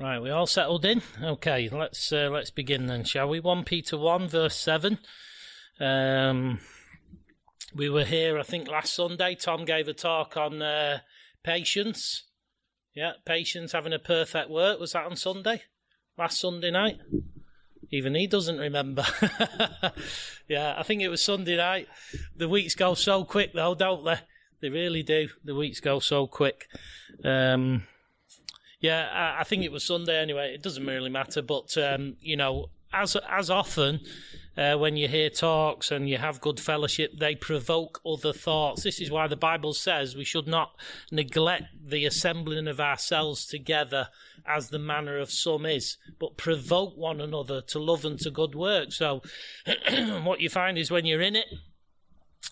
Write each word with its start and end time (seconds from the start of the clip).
Right, 0.00 0.22
we 0.22 0.30
all 0.30 0.46
settled 0.46 0.84
in. 0.84 1.02
Okay, 1.20 1.68
let's 1.72 2.12
uh, 2.12 2.28
let's 2.30 2.52
begin 2.52 2.86
then, 2.86 3.02
shall 3.02 3.28
we? 3.28 3.40
One 3.40 3.64
Peter 3.64 3.98
one 3.98 4.28
verse 4.28 4.54
seven. 4.54 4.98
Um, 5.80 6.60
we 7.74 7.90
were 7.90 8.04
here, 8.04 8.38
I 8.38 8.44
think, 8.44 8.68
last 8.68 8.94
Sunday. 8.94 9.34
Tom 9.34 9.64
gave 9.64 9.88
a 9.88 9.92
talk 9.92 10.36
on 10.36 10.62
uh, 10.62 11.00
patience. 11.42 12.22
Yeah, 12.94 13.14
patience 13.26 13.72
having 13.72 13.92
a 13.92 13.98
perfect 13.98 14.50
work. 14.50 14.78
Was 14.78 14.92
that 14.92 15.04
on 15.04 15.16
Sunday? 15.16 15.62
Last 16.16 16.38
Sunday 16.38 16.70
night? 16.70 16.98
Even 17.90 18.14
he 18.14 18.28
doesn't 18.28 18.58
remember. 18.58 19.04
yeah, 20.48 20.76
I 20.78 20.84
think 20.84 21.02
it 21.02 21.08
was 21.08 21.24
Sunday 21.24 21.56
night. 21.56 21.88
The 22.36 22.48
weeks 22.48 22.76
go 22.76 22.94
so 22.94 23.24
quick, 23.24 23.52
though, 23.52 23.74
don't 23.74 24.04
they? 24.04 24.20
They 24.60 24.68
really 24.68 25.02
do. 25.02 25.28
The 25.42 25.56
weeks 25.56 25.80
go 25.80 25.98
so 25.98 26.28
quick. 26.28 26.68
Um, 27.24 27.82
yeah, 28.80 29.34
I, 29.38 29.44
think 29.44 29.64
it 29.64 29.72
was 29.72 29.84
Sunday 29.84 30.20
anyway. 30.20 30.54
It 30.54 30.62
doesn't 30.62 30.86
really 30.86 31.10
matter, 31.10 31.42
but 31.42 31.76
um, 31.76 32.16
you 32.20 32.36
know, 32.36 32.70
as 32.92 33.16
as 33.28 33.50
often 33.50 34.00
uh, 34.56 34.76
when 34.76 34.96
you 34.96 35.08
hear 35.08 35.30
talks 35.30 35.90
and 35.90 36.08
you 36.08 36.16
have 36.16 36.40
good 36.40 36.60
fellowship, 36.60 37.18
they 37.18 37.34
provoke 37.34 38.00
other 38.06 38.32
thoughts. 38.32 38.84
This 38.84 39.00
is 39.00 39.10
why 39.10 39.26
the 39.26 39.36
Bible 39.36 39.74
says 39.74 40.16
we 40.16 40.24
should 40.24 40.46
not 40.46 40.72
neglect 41.10 41.64
the 41.84 42.04
assembling 42.04 42.68
of 42.68 42.80
ourselves 42.80 43.46
together 43.46 44.08
as 44.46 44.70
the 44.70 44.78
manner 44.78 45.18
of 45.18 45.30
some 45.30 45.66
is, 45.66 45.96
but 46.20 46.36
provoke 46.36 46.96
one 46.96 47.20
another 47.20 47.60
to 47.60 47.78
love 47.78 48.04
and 48.04 48.18
to 48.20 48.30
good 48.30 48.54
work. 48.54 48.92
So, 48.92 49.22
what 50.22 50.40
you 50.40 50.48
find 50.48 50.78
is 50.78 50.90
when 50.90 51.04
you're 51.04 51.20
in 51.20 51.36
it, 51.36 51.46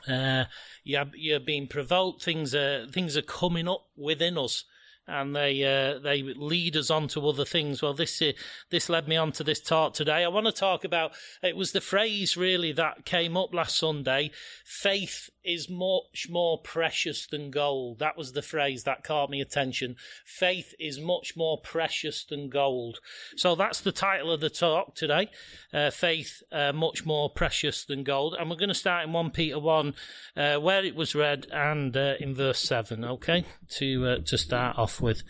uh, 0.09 0.45
you're, 0.83 1.07
you're 1.15 1.41
being 1.41 1.69
provoked. 1.69 2.23
Things 2.23 2.53
are 2.53 2.87
things 2.89 3.17
are 3.17 3.23
coming 3.23 3.69
up 3.69 3.87
within 3.97 4.37
us 4.37 4.65
and 5.09 5.35
they 5.35 5.63
uh, 5.65 5.99
they 5.99 6.23
lead 6.23 6.77
us 6.77 6.91
on 6.91 7.09
to 7.09 7.29
other 7.29 7.45
things. 7.45 7.83
Well, 7.83 7.95
this 7.95 8.21
uh, 8.21 8.33
this 8.71 8.89
led 8.89 9.09
me 9.09 9.17
on 9.17 9.33
to 9.33 9.45
this 9.45 9.61
talk 9.61 9.95
today. 9.95 10.25
I 10.25 10.29
want 10.29 10.47
to 10.47 10.53
talk 10.53 10.85
about 10.85 11.13
it 11.43 11.57
was 11.57 11.73
the 11.73 11.81
phrase 11.81 12.37
really 12.37 12.73
that 12.73 13.05
came 13.05 13.37
up 13.37 13.55
last 13.55 13.79
Sunday. 13.79 14.31
Faith 14.65 15.31
is 15.47 15.71
much 15.71 16.27
more 16.29 16.59
precious 16.59 17.27
than 17.27 17.51
gold. 17.51 17.99
That 17.99 18.17
was 18.17 18.33
the 18.33 18.43
phrase 18.43 18.85
that 18.85 19.05
caught 19.05 19.31
me 19.31 19.41
attention. 19.41 19.97
Faith 20.25 20.75
is 20.79 20.99
much 20.99 21.37
more 21.37 21.59
precious 21.59 22.25
than 22.25 22.49
gold. 22.49 22.99
So 23.37 23.55
that's 23.55 23.81
the 23.81 23.93
title 23.93 24.33
of 24.33 24.41
the 24.41 24.51
talk 24.51 24.95
today. 24.95 25.31
Uh, 25.73 25.91
faith 25.91 26.43
uh, 26.51 26.73
much 26.73 27.07
more 27.07 27.31
precious 27.31 27.85
than 27.85 28.03
gold, 28.03 28.35
and 28.39 28.51
we're 28.51 28.57
going 28.57 28.69
to 28.69 28.75
start 28.75 29.05
in 29.05 29.13
one 29.13 29.31
Peter 29.31 29.59
one, 29.59 29.95
uh, 30.37 30.57
where 30.57 30.85
it 30.85 30.97
was 30.97 31.15
read, 31.15 31.47
and 31.53 31.97
uh, 31.97 32.15
in 32.19 32.35
verse 32.35 32.61
seven. 32.61 33.05
Okay, 33.05 33.45
to 33.71 34.21
to 34.21 34.39
start 34.39 34.77
off 34.79 35.01
with. 35.01 35.23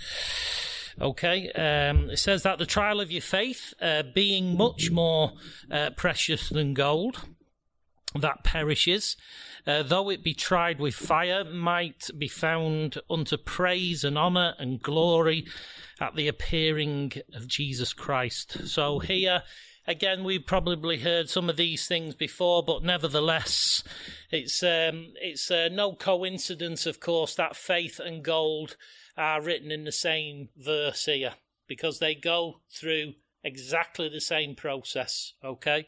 Okay, 0.98 1.52
um, 1.52 2.08
it 2.08 2.18
says 2.18 2.42
that 2.44 2.58
the 2.58 2.64
trial 2.64 3.02
of 3.02 3.10
your 3.10 3.20
faith, 3.20 3.74
uh, 3.82 4.02
being 4.14 4.56
much 4.56 4.90
more 4.90 5.32
uh, 5.70 5.90
precious 5.90 6.48
than 6.48 6.72
gold, 6.72 7.20
that 8.14 8.42
perishes, 8.44 9.14
uh, 9.66 9.82
though 9.82 10.10
it 10.10 10.22
be 10.22 10.34
tried 10.34 10.78
with 10.78 10.94
fire, 10.94 11.44
might 11.44 12.08
be 12.16 12.28
found 12.28 12.98
unto 13.10 13.36
praise 13.36 14.04
and 14.04 14.16
honour 14.16 14.54
and 14.58 14.80
glory 14.82 15.46
at 16.00 16.14
the 16.14 16.28
appearing 16.28 17.12
of 17.34 17.48
Jesus 17.48 17.92
Christ. 17.92 18.68
So 18.68 19.00
here, 19.00 19.42
again, 19.86 20.24
we've 20.24 20.46
probably 20.46 20.98
heard 20.98 21.28
some 21.28 21.50
of 21.50 21.56
these 21.56 21.86
things 21.86 22.14
before, 22.14 22.62
but 22.62 22.82
nevertheless, 22.82 23.82
it's 24.30 24.62
um, 24.62 25.12
it's 25.20 25.50
uh, 25.50 25.68
no 25.72 25.94
coincidence, 25.94 26.86
of 26.86 27.00
course, 27.00 27.34
that 27.34 27.56
faith 27.56 27.98
and 27.98 28.22
gold 28.22 28.76
are 29.16 29.42
written 29.42 29.72
in 29.72 29.84
the 29.84 29.92
same 29.92 30.50
verse 30.56 31.06
here 31.06 31.34
because 31.66 31.98
they 31.98 32.14
go 32.14 32.60
through 32.70 33.14
exactly 33.46 34.08
the 34.08 34.20
same 34.20 34.54
process. 34.54 35.32
Okay. 35.42 35.86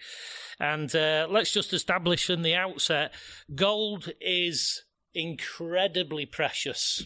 And 0.60 0.94
uh, 0.94 1.26
let's 1.28 1.52
just 1.52 1.72
establish 1.72 2.24
from 2.24 2.42
the 2.42 2.54
outset 2.54 3.12
gold 3.54 4.10
is 4.20 4.84
incredibly 5.12 6.24
precious. 6.24 7.04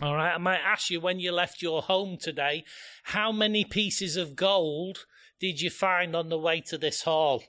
All 0.00 0.14
right. 0.14 0.34
I 0.34 0.38
might 0.38 0.60
ask 0.64 0.88
you 0.88 1.00
when 1.00 1.20
you 1.20 1.32
left 1.32 1.60
your 1.60 1.82
home 1.82 2.16
today, 2.18 2.64
how 3.04 3.32
many 3.32 3.64
pieces 3.64 4.16
of 4.16 4.36
gold 4.36 5.06
did 5.40 5.60
you 5.60 5.68
find 5.68 6.14
on 6.14 6.28
the 6.28 6.38
way 6.38 6.60
to 6.68 6.78
this 6.78 7.02
hall? 7.02 7.42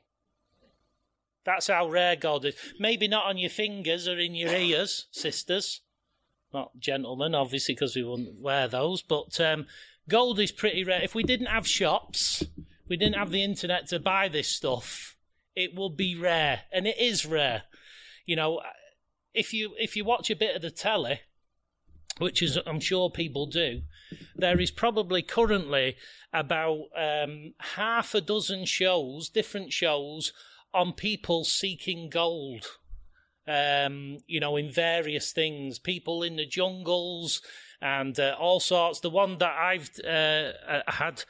That's 1.45 1.67
how 1.67 1.87
rare 1.87 2.15
gold 2.15 2.45
is. 2.45 2.55
Maybe 2.79 3.07
not 3.07 3.25
on 3.25 3.37
your 3.37 3.49
fingers 3.49 4.07
or 4.07 4.17
in 4.19 4.35
your 4.35 4.53
ears, 4.53 5.07
sisters 5.11 5.81
not 6.53 6.77
gentlemen, 6.79 7.35
obviously, 7.35 7.75
because 7.75 7.95
we 7.95 8.03
wouldn't 8.03 8.39
wear 8.39 8.67
those. 8.67 9.01
But 9.01 9.39
um, 9.39 9.67
gold 10.11 10.39
is 10.41 10.51
pretty 10.51 10.83
rare. 10.83 11.01
If 11.01 11.15
we 11.15 11.23
didn't 11.23 11.47
have 11.47 11.65
shops, 11.65 12.43
we 12.89 12.97
didn't 12.97 13.15
have 13.15 13.31
the 13.31 13.43
internet 13.43 13.87
to 13.87 13.99
buy 13.99 14.27
this 14.27 14.49
stuff, 14.49 15.15
it 15.55 15.73
would 15.73 15.95
be 15.95 16.15
rare, 16.15 16.63
and 16.71 16.85
it 16.85 16.99
is 16.99 17.25
rare. 17.25 17.63
You 18.25 18.35
know, 18.35 18.61
if 19.33 19.53
you 19.53 19.73
if 19.79 19.95
you 19.95 20.03
watch 20.03 20.29
a 20.29 20.35
bit 20.35 20.55
of 20.55 20.61
the 20.61 20.69
telly, 20.69 21.21
which 22.17 22.43
is 22.43 22.59
I'm 22.67 22.81
sure 22.81 23.09
people 23.09 23.45
do, 23.45 23.83
there 24.35 24.59
is 24.59 24.69
probably 24.69 25.21
currently 25.21 25.95
about 26.33 26.87
um, 26.95 27.53
half 27.75 28.13
a 28.13 28.21
dozen 28.21 28.65
shows, 28.65 29.29
different 29.29 29.71
shows 29.71 30.33
on 30.73 30.91
people 30.91 31.45
seeking 31.45 32.09
gold 32.09 32.67
um, 33.47 34.19
you 34.27 34.39
know, 34.39 34.55
in 34.55 34.71
various 34.71 35.31
things, 35.31 35.79
people 35.79 36.23
in 36.23 36.35
the 36.35 36.45
jungles 36.45 37.41
and 37.81 38.19
uh, 38.19 38.35
all 38.39 38.59
sorts. 38.59 38.99
The 38.99 39.09
one 39.09 39.37
that 39.39 39.53
I've 39.53 39.89
uh, 40.05 40.51
uh, 40.71 40.81
had, 40.87 41.23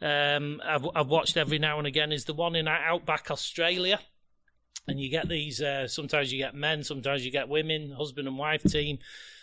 um, 0.00 0.60
I've, 0.64 0.86
I've, 0.94 1.08
watched 1.08 1.36
every 1.36 1.58
now 1.58 1.78
and 1.78 1.86
again, 1.86 2.12
is 2.12 2.24
the 2.24 2.34
one 2.34 2.54
in 2.56 2.68
Outback 2.68 3.30
Australia. 3.30 4.00
And 4.88 5.00
you 5.00 5.10
get 5.10 5.28
these, 5.28 5.60
uh, 5.60 5.88
sometimes 5.88 6.32
you 6.32 6.38
get 6.38 6.54
men, 6.54 6.84
sometimes 6.84 7.24
you 7.24 7.32
get 7.32 7.48
women, 7.48 7.90
husband 7.90 8.28
and 8.28 8.38
wife 8.38 8.62
team, 8.62 8.98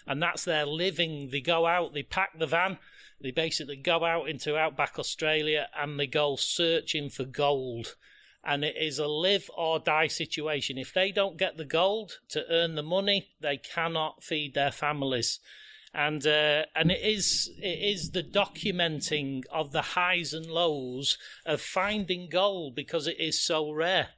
and 0.08 0.22
that's 0.22 0.46
their 0.46 0.66
living. 0.66 1.30
They 1.32 1.42
go 1.42 1.66
out, 1.66 1.94
they 1.94 2.04
pack 2.04 2.40
the 2.40 2.48
van, 2.48 2.78
they 3.20 3.32
basically 3.32 3.76
go 3.76 4.06
out 4.06 4.30
into 4.30 4.58
Outback 4.58 4.98
Australia 4.98 5.68
and 5.78 6.00
they 6.00 6.08
go 6.08 6.38
searching 6.38 7.10
for 7.10 7.26
gold 7.26 7.96
and 8.44 8.66
it 8.66 8.76
is 8.78 9.00
a 9.00 9.08
live 9.08 9.50
or 9.58 9.80
die 9.80 10.08
situation. 10.08 10.78
If 10.78 10.94
they 10.94 11.12
don't 11.12 11.38
get 11.38 11.58
the 11.58 11.66
gold 11.66 12.20
to 12.30 12.44
earn 12.50 12.76
the 12.76 12.84
money, 12.84 13.30
they 13.40 13.58
cannot 13.58 14.24
feed 14.24 14.54
their 14.54 14.72
families. 14.72 15.40
And 15.94 16.26
uh, 16.26 16.64
and 16.76 16.92
it 16.92 17.02
is 17.02 17.52
it 17.58 17.68
is 17.68 18.12
the 18.12 18.24
documenting 18.24 19.44
of 19.52 19.72
the 19.72 19.82
highs 19.82 20.34
and 20.34 20.48
lows 20.48 21.18
of 21.46 21.62
finding 21.62 22.30
gold 22.30 22.76
because 22.76 23.08
it 23.08 23.20
is 23.20 23.44
so 23.46 23.72
rare. 23.72 24.10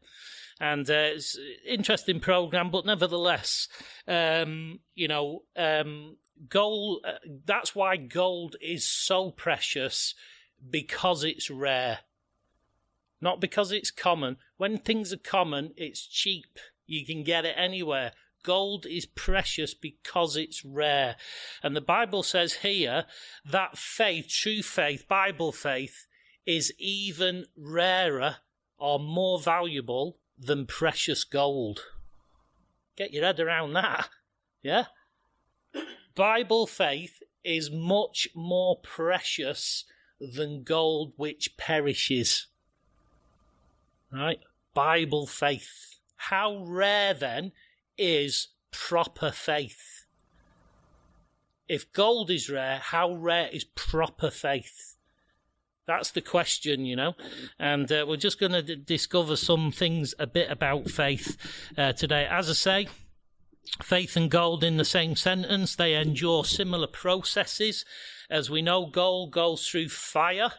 And 0.60 0.90
uh, 0.90 1.12
it's 1.16 1.38
interesting 1.68 2.22
program, 2.22 2.72
but 2.72 2.86
nevertheless, 2.86 3.68
um, 4.08 4.80
you 4.94 5.10
know, 5.10 5.44
um, 5.58 6.16
gold. 6.48 7.06
Uh, 7.06 7.14
that's 7.46 7.76
why 7.76 7.98
gold 7.98 8.56
is 8.62 8.90
so 8.90 9.32
precious 9.32 10.16
because 10.70 11.26
it's 11.26 11.50
rare 11.50 12.00
not 13.26 13.42
because 13.42 13.72
it's 13.72 13.92
common. 13.92 14.38
When 14.58 14.78
things 14.78 15.12
are 15.12 15.18
common, 15.18 15.74
it's 15.76 16.06
cheap. 16.06 16.60
You 16.86 17.06
can 17.06 17.24
get 17.24 17.44
it 17.44 17.56
anywhere. 17.58 18.12
Gold 18.46 18.86
is 18.86 19.06
precious 19.06 19.74
because 19.74 20.38
it's 20.38 20.64
rare. 20.64 21.16
And 21.64 21.76
the 21.76 21.82
Bible 21.82 22.24
says 22.24 22.54
here 22.54 23.06
that 23.44 23.78
faith, 23.78 24.30
true 24.30 24.62
faith, 24.62 25.08
Bible 25.08 25.52
faith, 25.52 26.06
is 26.46 26.72
even 26.78 27.46
rarer 27.58 28.38
or 28.78 29.00
more 29.00 29.40
valuable 29.40 30.18
than 30.38 30.68
precious 30.68 31.24
gold. 31.24 31.82
Get 32.96 33.12
your 33.12 33.26
head 33.26 33.40
around 33.40 33.74
that. 33.74 34.10
Yeah? 34.62 34.86
Bible 36.16 36.68
faith 36.68 37.22
is 37.44 37.70
much 37.72 38.28
more 38.36 38.78
precious 38.78 39.86
than 40.20 40.64
gold 40.64 41.14
which 41.18 41.58
perishes 41.58 42.48
right? 44.16 44.40
Bible 44.74 45.28
faith. 45.28 46.00
How 46.16 46.64
rare 46.66 47.14
then 47.14 47.52
is 47.98 48.50
proper 48.72 49.32
faith? 49.32 50.06
If 51.68 51.92
gold 51.94 52.30
is 52.30 52.50
rare, 52.50 52.80
how 52.80 53.14
rare 53.14 53.50
is 53.52 53.64
proper 53.64 54.30
faith? 54.30 54.96
That's 55.88 56.12
the 56.12 56.22
question, 56.22 56.86
you 56.86 56.96
know. 56.96 57.14
And 57.60 57.92
uh, 57.92 58.06
we're 58.08 58.18
just 58.18 58.40
going 58.40 58.52
to 58.52 58.62
d- 58.62 58.76
discover 58.76 59.36
some 59.36 59.72
things 59.72 60.14
a 60.18 60.28
bit 60.28 60.50
about 60.50 60.90
faith 60.90 61.38
uh, 61.78 61.94
today. 61.94 62.28
As 62.30 62.50
I 62.50 62.54
say, 62.54 62.88
faith 63.84 64.16
and 64.16 64.30
gold 64.30 64.64
in 64.64 64.78
the 64.78 64.86
same 64.86 65.16
sentence, 65.16 65.76
they 65.76 65.94
endure 65.94 66.46
similar 66.46 66.88
processes. 66.88 67.86
As 68.30 68.50
we 68.50 68.62
know, 68.62 68.88
gold 68.88 69.32
goes 69.32 69.68
through 69.68 69.90
fire 69.90 70.52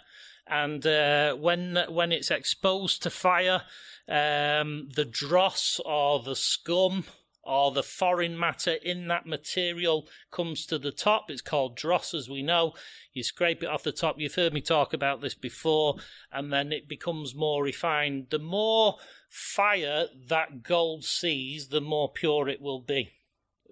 and 0.46 0.86
uh, 0.86 1.34
when 1.34 1.78
when 1.88 2.12
it's 2.12 2.30
exposed 2.30 3.02
to 3.02 3.10
fire, 3.10 3.62
um, 4.08 4.88
the 4.94 5.06
dross 5.08 5.80
or 5.84 6.22
the 6.22 6.36
scum 6.36 7.04
or 7.46 7.70
the 7.70 7.82
foreign 7.82 8.38
matter 8.38 8.74
in 8.82 9.06
that 9.08 9.24
material 9.24 10.08
comes 10.30 10.66
to 10.66 10.78
the 10.78 10.90
top. 10.90 11.30
It's 11.30 11.40
called 11.40 11.76
dross, 11.76 12.12
as 12.12 12.28
we 12.28 12.42
know. 12.42 12.74
You 13.12 13.22
scrape 13.22 13.62
it 13.62 13.68
off 13.68 13.84
the 13.84 13.92
top. 13.92 14.16
You've 14.18 14.34
heard 14.34 14.52
me 14.52 14.60
talk 14.60 14.92
about 14.92 15.20
this 15.20 15.34
before, 15.34 15.96
and 16.32 16.52
then 16.52 16.72
it 16.72 16.88
becomes 16.88 17.34
more 17.34 17.62
refined. 17.62 18.26
The 18.30 18.38
more 18.38 18.96
fire 19.28 20.06
that 20.28 20.62
gold 20.62 21.04
sees, 21.04 21.68
the 21.68 21.80
more 21.80 22.10
pure 22.12 22.48
it 22.48 22.60
will 22.60 22.80
be. 22.80 23.12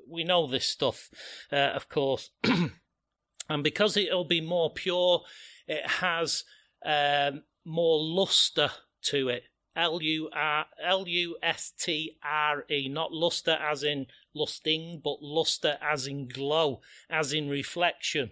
We 0.09 0.23
know 0.23 0.47
this 0.47 0.67
stuff, 0.67 1.11
uh, 1.53 1.57
of 1.57 1.89
course. 1.89 2.31
and 3.49 3.65
because 3.65 3.97
it'll 3.97 4.25
be 4.25 4.41
more 4.41 4.73
pure, 4.73 5.23
it 5.67 5.87
has 5.87 6.45
um, 6.85 7.43
more 7.65 7.99
luster 7.99 8.71
to 9.05 9.29
it. 9.29 9.45
L 9.77 10.01
U 10.03 10.29
R 10.33 10.67
L 10.83 11.09
U 11.09 11.37
S 11.43 11.73
T 11.79 12.17
R 12.23 12.65
E, 12.71 12.89
not 12.89 13.13
luster 13.13 13.59
as 13.61 13.83
in 13.83 14.07
lusting, 14.35 15.01
but 15.03 15.23
luster 15.23 15.79
as 15.83 16.07
in 16.07 16.29
glow, 16.29 16.81
as 17.11 17.33
in 17.33 17.49
reflection. 17.49 18.31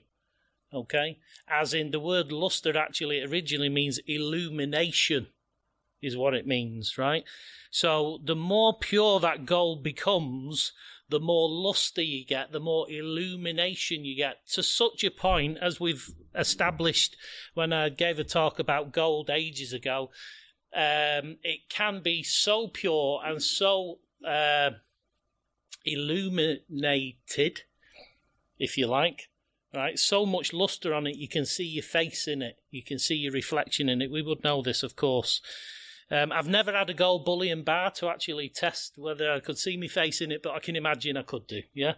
Okay, 0.74 1.18
as 1.48 1.74
in 1.74 1.90
the 1.90 2.00
word 2.00 2.32
luster 2.32 2.76
actually 2.78 3.22
originally 3.22 3.68
means 3.68 4.00
illumination, 4.06 5.26
is 6.00 6.16
what 6.16 6.32
it 6.32 6.46
means, 6.46 6.96
right? 6.96 7.24
So 7.70 8.18
the 8.24 8.36
more 8.36 8.78
pure 8.78 9.20
that 9.20 9.44
gold 9.44 9.82
becomes, 9.82 10.72
the 11.10 11.20
more 11.20 11.48
luster 11.48 12.00
you 12.00 12.24
get, 12.24 12.52
the 12.52 12.60
more 12.60 12.90
illumination 12.90 14.04
you 14.06 14.16
get, 14.16 14.46
to 14.52 14.62
such 14.62 15.04
a 15.04 15.10
point 15.10 15.58
as 15.60 15.78
we've 15.78 16.10
established 16.34 17.16
when 17.52 17.72
I 17.72 17.90
gave 17.90 18.18
a 18.18 18.24
talk 18.24 18.58
about 18.58 18.92
gold 18.92 19.28
ages 19.28 19.74
ago 19.74 20.10
um, 20.74 21.36
it 21.42 21.68
can 21.68 22.00
be 22.02 22.22
so 22.22 22.68
pure 22.68 23.20
and 23.24 23.42
so 23.42 23.98
uh, 24.26 24.70
illuminated, 25.84 27.62
if 28.58 28.78
you 28.78 28.86
like, 28.86 29.28
right? 29.74 29.98
So 29.98 30.24
much 30.24 30.52
luster 30.52 30.94
on 30.94 31.06
it, 31.06 31.16
you 31.16 31.28
can 31.28 31.44
see 31.44 31.64
your 31.64 31.82
face 31.82 32.26
in 32.26 32.42
it, 32.42 32.58
you 32.70 32.82
can 32.82 32.98
see 32.98 33.16
your 33.16 33.32
reflection 33.32 33.88
in 33.88 34.00
it. 34.00 34.10
We 34.10 34.22
would 34.22 34.44
know 34.44 34.62
this, 34.62 34.82
of 34.82 34.96
course. 34.96 35.40
Um, 36.10 36.30
I've 36.30 36.48
never 36.48 36.72
had 36.72 36.90
a 36.90 36.94
gold 36.94 37.24
bullion 37.24 37.62
bar 37.62 37.90
to 37.92 38.08
actually 38.08 38.50
test 38.50 38.98
whether 38.98 39.32
I 39.32 39.40
could 39.40 39.56
see 39.56 39.78
my 39.78 39.86
face 39.86 40.20
in 40.20 40.30
it, 40.30 40.42
but 40.42 40.52
I 40.52 40.58
can 40.58 40.76
imagine 40.76 41.16
I 41.16 41.22
could 41.22 41.46
do. 41.46 41.62
Yeah, 41.72 41.94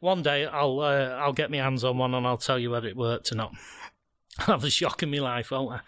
one 0.00 0.22
day 0.22 0.46
I'll 0.46 0.78
uh, 0.80 1.16
I'll 1.18 1.32
get 1.32 1.50
my 1.50 1.56
hands 1.56 1.82
on 1.82 1.98
one 1.98 2.14
and 2.14 2.26
I'll 2.26 2.36
tell 2.36 2.60
you 2.60 2.70
whether 2.70 2.86
it 2.86 2.96
worked 2.96 3.32
or 3.32 3.34
not. 3.34 3.52
I'll 4.38 4.46
have 4.46 4.64
a 4.64 4.70
shock 4.70 5.02
in 5.02 5.10
my 5.10 5.18
life, 5.18 5.50
won't 5.50 5.80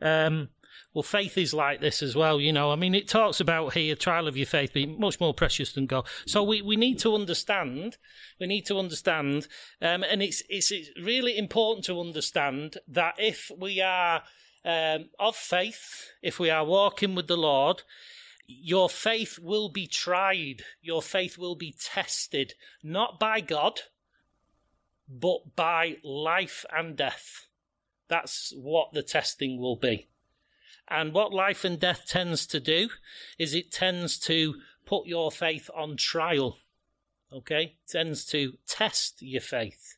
I? 0.00 0.24
Um, 0.24 0.48
well, 0.92 1.02
faith 1.02 1.38
is 1.38 1.54
like 1.54 1.80
this 1.80 2.02
as 2.02 2.16
well, 2.16 2.40
you 2.40 2.52
know. 2.52 2.72
I 2.72 2.76
mean, 2.76 2.94
it 2.94 3.06
talks 3.06 3.38
about 3.38 3.74
here 3.74 3.94
trial 3.94 4.26
of 4.26 4.36
your 4.36 4.46
faith 4.46 4.72
being 4.72 4.98
much 4.98 5.20
more 5.20 5.32
precious 5.32 5.72
than 5.72 5.86
gold. 5.86 6.08
So 6.26 6.42
we, 6.42 6.62
we 6.62 6.76
need 6.76 6.98
to 7.00 7.14
understand. 7.14 7.96
We 8.40 8.48
need 8.48 8.66
to 8.66 8.78
understand, 8.78 9.46
um, 9.80 10.02
and 10.02 10.20
it's, 10.22 10.42
it's 10.48 10.72
it's 10.72 10.90
really 11.00 11.38
important 11.38 11.84
to 11.86 12.00
understand 12.00 12.78
that 12.88 13.14
if 13.18 13.52
we 13.56 13.80
are 13.80 14.22
um, 14.64 15.10
of 15.18 15.36
faith, 15.36 16.10
if 16.22 16.40
we 16.40 16.50
are 16.50 16.64
walking 16.64 17.14
with 17.14 17.28
the 17.28 17.36
Lord, 17.36 17.82
your 18.48 18.90
faith 18.90 19.38
will 19.38 19.68
be 19.68 19.86
tried. 19.86 20.62
Your 20.82 21.02
faith 21.02 21.38
will 21.38 21.54
be 21.54 21.74
tested, 21.80 22.54
not 22.82 23.20
by 23.20 23.40
God, 23.40 23.82
but 25.08 25.54
by 25.54 25.98
life 26.02 26.64
and 26.76 26.96
death. 26.96 27.46
That's 28.08 28.52
what 28.56 28.92
the 28.92 29.04
testing 29.04 29.60
will 29.60 29.76
be. 29.76 30.08
And 30.90 31.12
what 31.12 31.32
life 31.32 31.64
and 31.64 31.78
death 31.78 32.04
tends 32.06 32.46
to 32.48 32.60
do 32.60 32.90
is 33.38 33.54
it 33.54 33.70
tends 33.70 34.18
to 34.20 34.56
put 34.84 35.06
your 35.06 35.30
faith 35.30 35.70
on 35.74 35.96
trial. 35.96 36.58
Okay? 37.32 37.76
It 37.84 37.90
tends 37.90 38.24
to 38.26 38.58
test 38.66 39.22
your 39.22 39.40
faith 39.40 39.96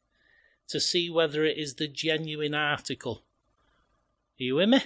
to 0.69 0.79
see 0.79 1.09
whether 1.09 1.45
it 1.45 1.57
is 1.57 1.75
the 1.75 1.89
genuine 1.89 2.55
article. 2.55 3.25
Are 4.39 4.45
you 4.45 4.55
with 4.57 4.69
me? 4.69 4.83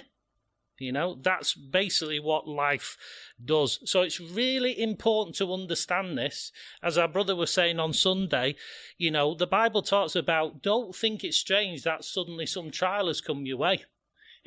You 0.79 0.91
know, 0.91 1.17
that's 1.19 1.55
basically 1.55 2.19
what 2.19 2.47
life 2.47 2.97
does. 3.43 3.79
So 3.85 4.01
it's 4.01 4.19
really 4.19 4.79
important 4.79 5.35
to 5.37 5.51
understand 5.51 6.17
this. 6.17 6.51
As 6.83 6.97
our 6.97 7.07
brother 7.07 7.35
was 7.35 7.51
saying 7.51 7.79
on 7.79 7.93
Sunday, 7.93 8.55
you 8.97 9.09
know, 9.09 9.33
the 9.33 9.47
Bible 9.47 9.81
talks 9.81 10.15
about 10.15 10.61
don't 10.61 10.95
think 10.95 11.23
it's 11.23 11.37
strange 11.37 11.83
that 11.83 12.05
suddenly 12.05 12.45
some 12.45 12.69
trial 12.69 13.07
has 13.07 13.21
come 13.21 13.45
your 13.45 13.57
way. 13.57 13.85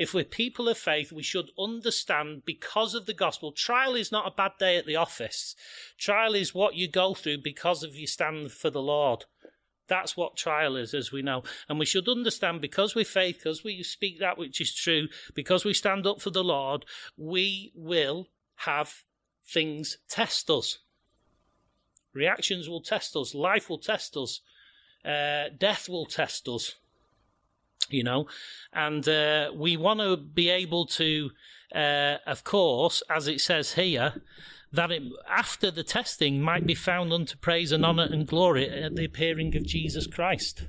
If 0.01 0.15
we're 0.15 0.25
people 0.25 0.67
of 0.67 0.79
faith, 0.79 1.13
we 1.13 1.23
should 1.23 1.51
understand 1.59 2.47
because 2.47 2.95
of 2.95 3.05
the 3.05 3.13
gospel, 3.13 3.53
trial 3.53 3.95
is 3.95 4.11
not 4.11 4.27
a 4.27 4.35
bad 4.35 4.53
day 4.59 4.79
at 4.79 4.87
the 4.87 4.97
office. 4.97 5.55
Trial 5.99 6.35
is 6.35 6.55
what 6.55 6.75
you 6.75 6.89
go 6.89 7.13
through 7.13 7.43
because 7.43 7.83
of 7.83 7.95
you 7.95 8.07
stand 8.07 8.51
for 8.51 8.71
the 8.71 8.81
Lord. 8.81 9.27
That's 9.89 10.17
what 10.17 10.39
trial 10.39 10.75
is, 10.75 10.95
as 10.95 11.13
we 11.13 11.21
know. 11.21 11.43
And 11.69 11.79
we 11.79 11.85
should 11.85 12.09
understand 12.09 12.63
because 12.63 12.95
we're 12.95 13.05
faith, 13.05 13.41
because 13.45 13.63
we 13.63 13.83
speak 13.83 14.19
that 14.21 14.39
which 14.39 14.59
is 14.59 14.75
true, 14.75 15.09
because 15.35 15.67
we 15.67 15.75
stand 15.75 16.07
up 16.07 16.23
for 16.23 16.31
the 16.31 16.43
Lord, 16.43 16.87
we 17.19 17.71
will 17.75 18.29
have 18.55 19.05
things 19.47 19.99
test 20.09 20.49
us. 20.49 20.79
Reactions 22.15 22.71
will 22.71 22.81
test 22.81 23.15
us, 23.17 23.35
life 23.35 23.69
will 23.69 23.77
test 23.77 24.17
us, 24.17 24.41
uh, 25.05 25.51
death 25.59 25.91
will 25.91 26.07
test 26.07 26.49
us 26.49 26.77
you 27.89 28.05
know, 28.05 28.27
and 28.73 29.09
uh, 29.09 29.51
we 29.55 29.77
want 29.77 30.01
to 30.01 30.17
be 30.17 30.49
able 30.49 30.87
to, 30.87 31.31
uh, 31.75 32.17
of 32.27 32.45
course, 32.45 33.03
as 33.11 33.27
it 33.27 33.41
says 33.41 33.75
here, 33.75 34.23
that 34.73 34.91
it, 34.91 35.03
after 35.29 35.71
the 35.71 35.83
testing 35.83 36.41
might 36.41 36.67
be 36.67 36.75
found 36.75 37.13
unto 37.13 37.37
praise 37.37 37.73
and 37.73 37.85
honour 37.85 38.09
and 38.11 38.27
glory 38.27 38.69
at 38.69 38.95
the 38.95 39.05
appearing 39.05 39.57
of 39.57 39.65
Jesus 39.65 40.07
Christ. 40.07 40.67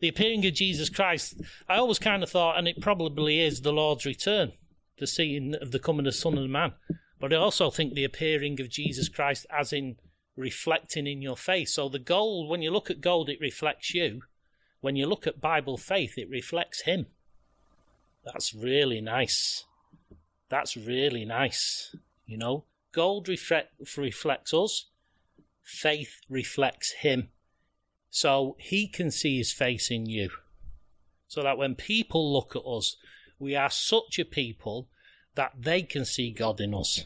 The 0.00 0.08
appearing 0.08 0.44
of 0.46 0.54
Jesus 0.54 0.88
Christ, 0.88 1.40
I 1.68 1.76
always 1.76 1.98
kind 1.98 2.22
of 2.22 2.30
thought, 2.30 2.58
and 2.58 2.66
it 2.66 2.80
probably 2.80 3.40
is 3.40 3.60
the 3.60 3.72
Lord's 3.72 4.06
return, 4.06 4.52
the 4.98 5.06
seeing 5.06 5.54
of 5.54 5.72
the 5.72 5.78
coming 5.78 6.06
of 6.06 6.12
the 6.14 6.18
Son 6.18 6.38
of 6.38 6.48
Man. 6.48 6.72
But 7.20 7.34
I 7.34 7.36
also 7.36 7.70
think 7.70 7.92
the 7.92 8.04
appearing 8.04 8.60
of 8.60 8.70
Jesus 8.70 9.10
Christ 9.10 9.46
as 9.56 9.72
in 9.74 9.96
reflecting 10.36 11.06
in 11.06 11.20
your 11.20 11.36
face. 11.36 11.74
So 11.74 11.88
the 11.88 11.98
gold, 11.98 12.48
when 12.48 12.62
you 12.62 12.70
look 12.70 12.90
at 12.90 13.02
gold, 13.02 13.28
it 13.28 13.38
reflects 13.40 13.94
you 13.94 14.22
when 14.80 14.96
you 14.96 15.06
look 15.06 15.26
at 15.26 15.40
Bible 15.40 15.76
faith, 15.76 16.16
it 16.16 16.28
reflects 16.28 16.82
Him. 16.82 17.06
That's 18.24 18.54
really 18.54 19.00
nice. 19.00 19.64
That's 20.48 20.76
really 20.76 21.24
nice. 21.24 21.94
You 22.26 22.38
know, 22.38 22.64
gold 22.92 23.28
reflect, 23.28 23.72
reflects 23.96 24.54
us, 24.54 24.86
faith 25.62 26.20
reflects 26.28 26.92
Him. 27.00 27.28
So 28.10 28.56
He 28.58 28.88
can 28.88 29.10
see 29.10 29.38
His 29.38 29.52
face 29.52 29.90
in 29.90 30.06
you. 30.06 30.30
So 31.28 31.42
that 31.42 31.58
when 31.58 31.74
people 31.76 32.32
look 32.32 32.56
at 32.56 32.66
us, 32.66 32.96
we 33.38 33.54
are 33.54 33.70
such 33.70 34.18
a 34.18 34.24
people 34.24 34.88
that 35.36 35.52
they 35.58 35.82
can 35.82 36.04
see 36.04 36.32
God 36.32 36.60
in 36.60 36.74
us. 36.74 37.04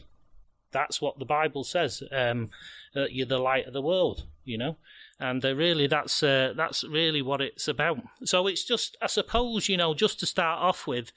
That's 0.71 0.99
what 0.99 1.19
the 1.19 1.25
Bible 1.25 1.63
says. 1.63 2.03
Um, 2.11 2.49
uh, 2.95 3.05
you're 3.05 3.27
the 3.27 3.37
light 3.37 3.67
of 3.67 3.73
the 3.73 3.81
world, 3.81 4.25
you 4.43 4.57
know 4.57 4.77
and 5.19 5.43
uh, 5.45 5.55
really 5.55 5.87
that's 5.87 6.21
uh, 6.21 6.53
that's 6.55 6.83
really 6.83 7.21
what 7.21 7.41
it's 7.41 7.67
about. 7.67 7.99
So 8.23 8.47
it's 8.47 8.63
just, 8.63 8.97
I 9.01 9.07
suppose, 9.07 9.69
you 9.69 9.77
know, 9.77 9.93
just 9.93 10.19
to 10.19 10.25
start 10.25 10.61
off 10.61 10.87
with. 10.87 11.11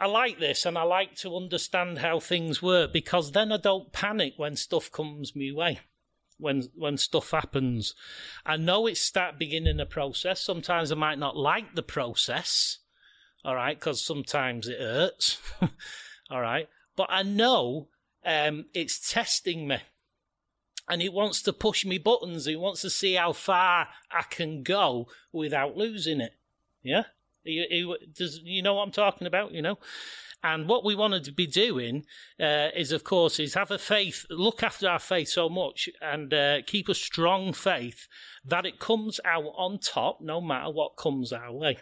I 0.00 0.06
like 0.06 0.38
this 0.38 0.64
and 0.64 0.78
I 0.78 0.84
like 0.84 1.16
to 1.16 1.36
understand 1.36 1.98
how 1.98 2.20
things 2.20 2.62
work 2.62 2.92
because 2.92 3.32
then 3.32 3.50
I 3.50 3.56
don't 3.56 3.92
panic 3.92 4.34
when 4.36 4.54
stuff 4.54 4.92
comes 4.92 5.34
my 5.34 5.50
way. 5.52 5.80
When 6.38 6.68
when 6.76 6.96
stuff 6.98 7.32
happens, 7.32 7.94
I 8.46 8.56
know 8.56 8.86
it's 8.86 9.00
start 9.00 9.40
beginning 9.40 9.80
a 9.80 9.86
process. 9.86 10.40
Sometimes 10.40 10.92
I 10.92 10.94
might 10.94 11.18
not 11.18 11.36
like 11.36 11.74
the 11.74 11.82
process, 11.82 12.78
all 13.44 13.56
right, 13.56 13.76
because 13.76 14.00
sometimes 14.00 14.68
it 14.68 14.78
hurts, 14.78 15.38
all 16.30 16.40
right. 16.40 16.68
But 16.94 17.08
I 17.10 17.24
know 17.24 17.88
um, 18.24 18.66
it's 18.72 19.10
testing 19.12 19.66
me 19.66 19.78
and 20.88 21.02
he 21.02 21.08
wants 21.08 21.42
to 21.42 21.52
push 21.52 21.84
me 21.84 21.98
buttons. 21.98 22.46
He 22.46 22.56
wants 22.56 22.82
to 22.82 22.90
see 22.90 23.14
how 23.14 23.32
far 23.32 23.88
I 24.10 24.22
can 24.22 24.62
go 24.62 25.08
without 25.32 25.76
losing 25.76 26.20
it. 26.20 26.34
Yeah, 26.82 27.04
he, 27.44 27.94
does 28.14 28.40
you 28.42 28.62
know 28.62 28.74
what 28.74 28.84
I'm 28.84 28.92
talking 28.92 29.26
about? 29.26 29.52
You 29.52 29.62
know, 29.62 29.78
and 30.42 30.68
what 30.68 30.84
we 30.84 30.94
wanted 30.94 31.24
to 31.24 31.32
be 31.32 31.46
doing 31.46 32.04
uh, 32.40 32.68
is, 32.76 32.92
of 32.92 33.02
course, 33.02 33.40
is 33.40 33.54
have 33.54 33.72
a 33.72 33.78
faith, 33.78 34.24
look 34.30 34.62
after 34.62 34.88
our 34.88 35.00
faith 35.00 35.28
so 35.28 35.48
much, 35.48 35.88
and 36.00 36.32
uh, 36.32 36.62
keep 36.64 36.88
a 36.88 36.94
strong 36.94 37.52
faith 37.52 38.06
that 38.44 38.64
it 38.64 38.78
comes 38.78 39.18
out 39.24 39.52
on 39.56 39.78
top, 39.78 40.20
no 40.20 40.40
matter 40.40 40.70
what 40.70 40.96
comes 40.96 41.32
our 41.32 41.52
way. 41.52 41.78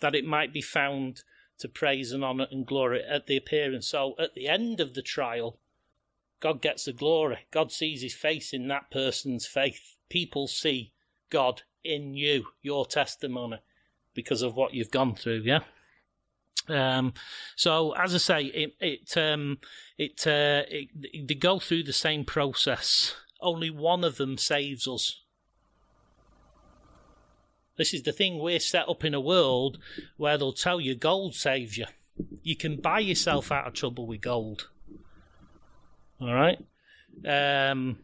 That 0.00 0.14
it 0.14 0.24
might 0.24 0.52
be 0.52 0.62
found 0.62 1.22
to 1.58 1.68
praise 1.68 2.12
and 2.12 2.24
honour 2.24 2.46
and 2.50 2.66
glory 2.66 3.02
at 3.02 3.26
the 3.26 3.36
appearance. 3.36 3.88
So, 3.88 4.14
at 4.18 4.34
the 4.34 4.46
end 4.46 4.78
of 4.78 4.94
the 4.94 5.02
trial, 5.02 5.58
God 6.42 6.60
gets 6.60 6.84
the 6.84 6.92
glory. 6.92 7.38
God 7.50 7.72
sees 7.72 8.02
his 8.02 8.14
face 8.14 8.52
in 8.52 8.68
that 8.68 8.90
person's 8.90 9.46
faith. 9.46 9.96
People 10.10 10.46
see 10.46 10.92
God 11.30 11.62
in 11.82 12.14
you, 12.14 12.48
your 12.60 12.84
testimony, 12.84 13.58
because 14.12 14.42
of 14.42 14.54
what 14.54 14.74
you've 14.74 14.90
gone 14.90 15.14
through, 15.14 15.42
yeah? 15.44 15.60
Um, 16.68 17.14
so 17.56 17.92
as 17.92 18.14
I 18.14 18.18
say, 18.18 18.42
it 18.44 18.74
it 18.78 19.16
um, 19.16 19.58
it, 19.96 20.26
uh, 20.26 20.62
it, 20.68 21.28
they 21.28 21.34
go 21.34 21.58
through 21.58 21.84
the 21.84 21.92
same 21.92 22.24
process 22.24 23.14
only 23.42 23.70
one 23.70 24.04
of 24.04 24.16
them 24.16 24.38
saves 24.38 24.88
us. 24.88 25.20
This 27.76 27.92
is 27.92 28.02
the 28.02 28.12
thing 28.12 28.38
we're 28.38 28.60
set 28.60 28.88
up 28.88 29.04
in 29.04 29.14
a 29.14 29.20
world 29.20 29.78
where 30.16 30.38
they'll 30.38 30.52
tell 30.52 30.80
you 30.80 30.94
gold 30.94 31.34
saves 31.34 31.76
you. 31.76 31.86
You 32.42 32.56
can 32.56 32.76
buy 32.76 33.00
yourself 33.00 33.50
out 33.50 33.66
of 33.66 33.74
trouble 33.74 34.06
with 34.06 34.20
gold. 34.20 34.68
All 36.22 36.32
right? 36.32 36.58
Um, 37.26 37.98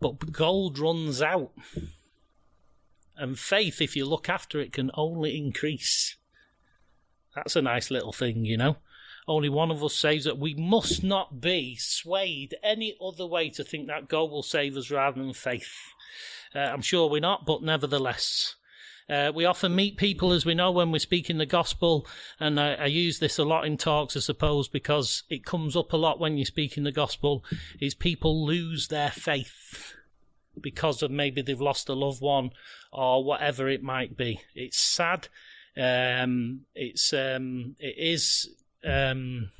but 0.00 0.32
gold 0.32 0.78
runs 0.78 1.20
out. 1.20 1.52
And 3.16 3.38
faith, 3.38 3.80
if 3.80 3.96
you 3.96 4.04
look 4.04 4.28
after 4.28 4.60
it, 4.60 4.72
can 4.72 4.90
only 4.94 5.36
increase. 5.36 6.16
That's 7.34 7.56
a 7.56 7.62
nice 7.62 7.90
little 7.90 8.12
thing, 8.12 8.44
you 8.44 8.56
know. 8.56 8.76
Only 9.26 9.48
one 9.48 9.70
of 9.70 9.82
us 9.82 9.96
saves 9.96 10.26
it. 10.26 10.38
We 10.38 10.54
must 10.54 11.02
not 11.02 11.40
be 11.40 11.76
swayed 11.76 12.54
any 12.62 12.96
other 13.02 13.26
way 13.26 13.50
to 13.50 13.64
think 13.64 13.88
that 13.88 14.08
God 14.08 14.30
will 14.30 14.44
save 14.44 14.76
us 14.76 14.90
rather 14.90 15.20
than 15.20 15.32
faith. 15.32 15.72
Uh, 16.54 16.60
I'm 16.60 16.82
sure 16.82 17.10
we're 17.10 17.20
not, 17.20 17.44
but 17.44 17.62
nevertheless. 17.62 18.54
Uh, 19.08 19.30
we 19.32 19.44
often 19.44 19.74
meet 19.74 19.96
people, 19.96 20.32
as 20.32 20.44
we 20.44 20.54
know, 20.54 20.72
when 20.72 20.90
we're 20.90 20.98
speaking 20.98 21.38
the 21.38 21.46
gospel, 21.46 22.06
and 22.40 22.58
I, 22.58 22.74
I, 22.74 22.86
use 22.86 23.20
this 23.20 23.38
a 23.38 23.44
lot 23.44 23.64
in 23.64 23.76
talks, 23.76 24.16
I 24.16 24.20
suppose, 24.20 24.66
because 24.66 25.22
it 25.30 25.44
comes 25.44 25.76
up 25.76 25.92
a 25.92 25.96
lot 25.96 26.18
when 26.18 26.36
you're 26.36 26.44
speaking 26.44 26.82
the 26.82 26.90
gospel, 26.90 27.44
is 27.80 27.94
people 27.94 28.44
lose 28.44 28.88
their 28.88 29.10
faith 29.10 29.94
because 30.60 31.02
of 31.02 31.10
maybe 31.10 31.40
they've 31.40 31.60
lost 31.60 31.88
a 31.88 31.94
loved 31.94 32.20
one 32.20 32.50
or 32.92 33.22
whatever 33.22 33.68
it 33.68 33.82
might 33.82 34.16
be. 34.16 34.40
It's 34.54 34.80
sad. 34.80 35.28
Um, 35.76 36.62
it's 36.74 37.12
um, 37.12 37.76
it 37.78 37.94
is 37.98 38.48
um, 38.84 39.50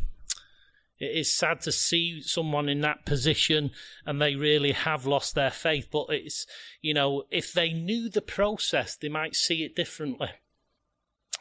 it 0.98 1.16
is 1.16 1.34
sad 1.34 1.60
to 1.62 1.72
see 1.72 2.22
someone 2.22 2.68
in 2.68 2.80
that 2.80 3.04
position 3.04 3.70
and 4.04 4.20
they 4.20 4.34
really 4.34 4.72
have 4.72 5.06
lost 5.06 5.34
their 5.34 5.50
faith. 5.50 5.88
But 5.90 6.06
it's, 6.10 6.46
you 6.80 6.94
know, 6.94 7.24
if 7.30 7.52
they 7.52 7.72
knew 7.72 8.08
the 8.08 8.22
process, 8.22 8.96
they 8.96 9.08
might 9.08 9.34
see 9.34 9.62
it 9.62 9.76
differently. 9.76 10.30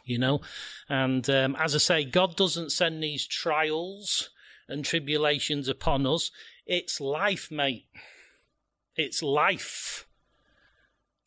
You 0.04 0.20
know, 0.20 0.42
and 0.88 1.28
um, 1.32 1.56
as 1.60 1.74
I 1.74 1.80
say, 1.80 2.06
God 2.06 2.36
doesn't 2.36 2.72
send 2.72 3.02
these 3.02 3.26
trials 3.26 4.30
and 4.68 4.86
tribulations 4.86 5.68
upon 5.68 6.06
us. 6.06 6.30
It's 6.68 7.02
life, 7.02 7.50
mate. 7.50 7.88
It's 8.96 9.24
life. 9.24 10.06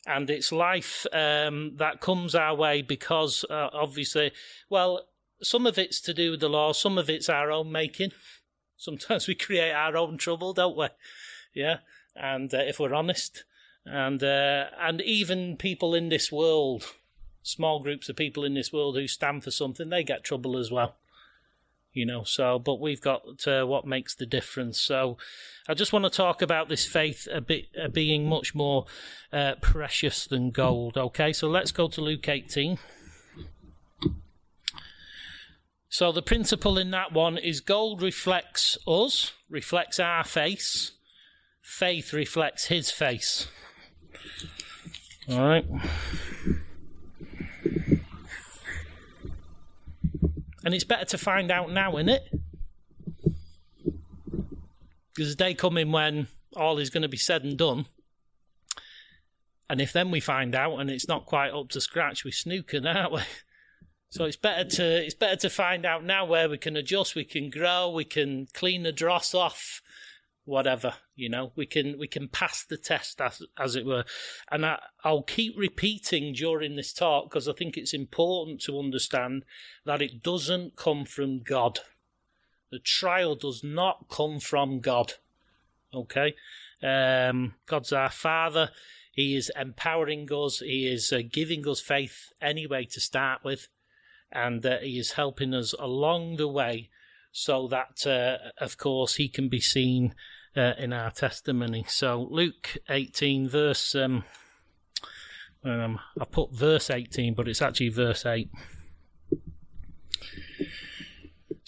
And 0.07 0.29
it's 0.29 0.53
life 0.53 1.05
um, 1.11 1.75
that 1.75 1.99
comes 1.99 2.35
our 2.35 2.55
way 2.55 2.81
because, 2.81 3.43
uh, 3.49 3.69
obviously, 3.73 4.31
well, 4.69 5.08
some 5.41 5.65
of 5.65 5.77
it's 5.77 6.01
to 6.01 6.13
do 6.13 6.31
with 6.31 6.39
the 6.39 6.49
law, 6.49 6.73
some 6.73 6.97
of 6.97 7.09
it's 7.09 7.29
our 7.29 7.51
own 7.51 7.71
making. 7.71 8.11
Sometimes 8.77 9.27
we 9.27 9.35
create 9.35 9.73
our 9.73 9.97
own 9.97 10.17
trouble, 10.17 10.53
don't 10.53 10.77
we? 10.77 10.87
Yeah, 11.53 11.79
and 12.15 12.53
uh, 12.53 12.59
if 12.59 12.79
we're 12.79 12.93
honest, 12.93 13.43
and 13.85 14.23
uh, 14.23 14.67
and 14.79 15.01
even 15.01 15.57
people 15.57 15.93
in 15.93 16.09
this 16.09 16.31
world, 16.31 16.93
small 17.41 17.81
groups 17.81 18.07
of 18.07 18.15
people 18.15 18.45
in 18.45 18.53
this 18.53 18.71
world 18.71 18.95
who 18.95 19.07
stand 19.07 19.43
for 19.43 19.51
something, 19.51 19.89
they 19.89 20.03
get 20.03 20.23
trouble 20.23 20.57
as 20.57 20.71
well. 20.71 20.95
You 21.91 22.05
know, 22.05 22.23
so 22.23 22.59
but 22.59 22.79
we've 22.79 23.01
got 23.01 23.47
uh, 23.47 23.65
what 23.65 23.85
makes 23.85 24.15
the 24.15 24.27
difference. 24.27 24.79
So, 24.79 25.17
I 25.67 25.73
just 25.73 25.91
want 25.91 26.05
to 26.05 26.09
talk 26.09 26.41
about 26.41 26.69
this 26.69 26.85
faith 26.85 27.27
a 27.31 27.41
bit 27.41 27.65
uh, 27.81 27.87
being 27.87 28.29
much 28.29 28.53
more 28.53 28.85
uh, 29.33 29.55
precious 29.59 30.25
than 30.25 30.51
gold. 30.51 30.97
Okay, 30.97 31.33
so 31.33 31.49
let's 31.49 31.71
go 31.71 31.87
to 31.87 31.99
Luke 31.99 32.29
eighteen. 32.29 32.77
So 35.89 36.11
the 36.11 36.21
principle 36.21 36.77
in 36.77 36.91
that 36.91 37.11
one 37.11 37.37
is 37.39 37.61
gold 37.61 38.03
reflects 38.03 38.77
us, 38.87 39.33
reflects 39.49 39.99
our 39.99 40.23
face. 40.23 40.91
Faith 41.61 42.13
reflects 42.13 42.65
his 42.65 42.91
face. 42.91 43.47
All 45.29 45.39
right. 45.39 45.65
And 50.63 50.73
it's 50.73 50.83
better 50.83 51.05
to 51.05 51.17
find 51.17 51.51
out 51.51 51.71
now, 51.71 51.97
isn't 51.97 52.09
it? 52.09 52.39
Because 55.15 55.35
the 55.35 55.43
day 55.43 55.55
coming 55.55 55.91
when 55.91 56.27
all 56.55 56.77
is 56.77 56.91
going 56.91 57.01
to 57.01 57.09
be 57.09 57.17
said 57.17 57.43
and 57.43 57.57
done. 57.57 57.87
And 59.69 59.81
if 59.81 59.91
then 59.93 60.11
we 60.11 60.19
find 60.19 60.53
out 60.53 60.77
and 60.77 60.89
it's 60.89 61.07
not 61.07 61.25
quite 61.25 61.51
up 61.51 61.69
to 61.69 61.81
scratch, 61.81 62.23
we're 62.23 62.31
snooking, 62.31 62.85
aren't 62.95 63.13
we? 63.13 63.21
So 64.11 64.25
it's 64.25 64.37
better 64.37 64.67
to 64.67 65.05
it's 65.05 65.13
better 65.13 65.35
to 65.35 65.49
find 65.49 65.85
out 65.85 66.03
now 66.03 66.25
where 66.25 66.49
we 66.49 66.57
can 66.57 66.75
adjust, 66.75 67.13
we 67.13 67.25
can 67.25 67.49
grow, 67.49 67.89
we 67.89 68.05
can 68.05 68.47
clean 68.53 68.81
the 68.81 68.91
dross 68.91 69.35
off, 69.35 69.81
whatever 70.45 70.95
you 71.15 71.29
know. 71.29 71.51
We 71.55 71.67
can 71.67 71.99
we 71.99 72.07
can 72.07 72.27
pass 72.27 72.63
the 72.63 72.77
test 72.77 73.21
as 73.21 73.43
as 73.57 73.75
it 73.75 73.85
were, 73.85 74.05
and 74.51 74.65
I, 74.65 74.79
I'll 75.03 75.21
keep 75.21 75.53
repeating 75.55 76.33
during 76.33 76.75
this 76.75 76.91
talk 76.91 77.29
because 77.29 77.47
I 77.47 77.53
think 77.53 77.77
it's 77.77 77.93
important 77.93 78.61
to 78.61 78.79
understand 78.79 79.45
that 79.85 80.01
it 80.01 80.23
doesn't 80.23 80.75
come 80.75 81.05
from 81.05 81.43
God. 81.43 81.79
The 82.71 82.79
trial 82.79 83.35
does 83.35 83.63
not 83.63 84.07
come 84.09 84.39
from 84.39 84.79
God. 84.79 85.13
Okay, 85.93 86.33
um, 86.81 87.53
God's 87.67 87.93
our 87.93 88.09
Father. 88.09 88.71
He 89.11 89.35
is 89.35 89.51
empowering 89.55 90.27
us. 90.31 90.59
He 90.59 90.87
is 90.87 91.13
uh, 91.13 91.21
giving 91.29 91.67
us 91.67 91.79
faith 91.79 92.31
anyway 92.41 92.85
to 92.85 92.99
start 92.99 93.43
with 93.43 93.67
and 94.31 94.65
uh, 94.65 94.79
he 94.79 94.99
is 94.99 95.13
helping 95.13 95.53
us 95.53 95.73
along 95.79 96.37
the 96.37 96.47
way 96.47 96.89
so 97.31 97.67
that, 97.67 98.05
uh, 98.05 98.63
of 98.63 98.77
course, 98.77 99.15
he 99.15 99.29
can 99.29 99.49
be 99.49 99.59
seen 99.59 100.15
uh, 100.55 100.73
in 100.77 100.93
our 100.93 101.11
testimony. 101.11 101.85
So, 101.87 102.27
Luke 102.29 102.77
18, 102.89 103.47
verse. 103.47 103.95
Um, 103.95 104.23
um, 105.63 105.99
I 106.19 106.25
put 106.25 106.53
verse 106.53 106.89
18, 106.89 107.33
but 107.33 107.47
it's 107.47 107.61
actually 107.61 107.89
verse 107.89 108.25
8. 108.25 108.49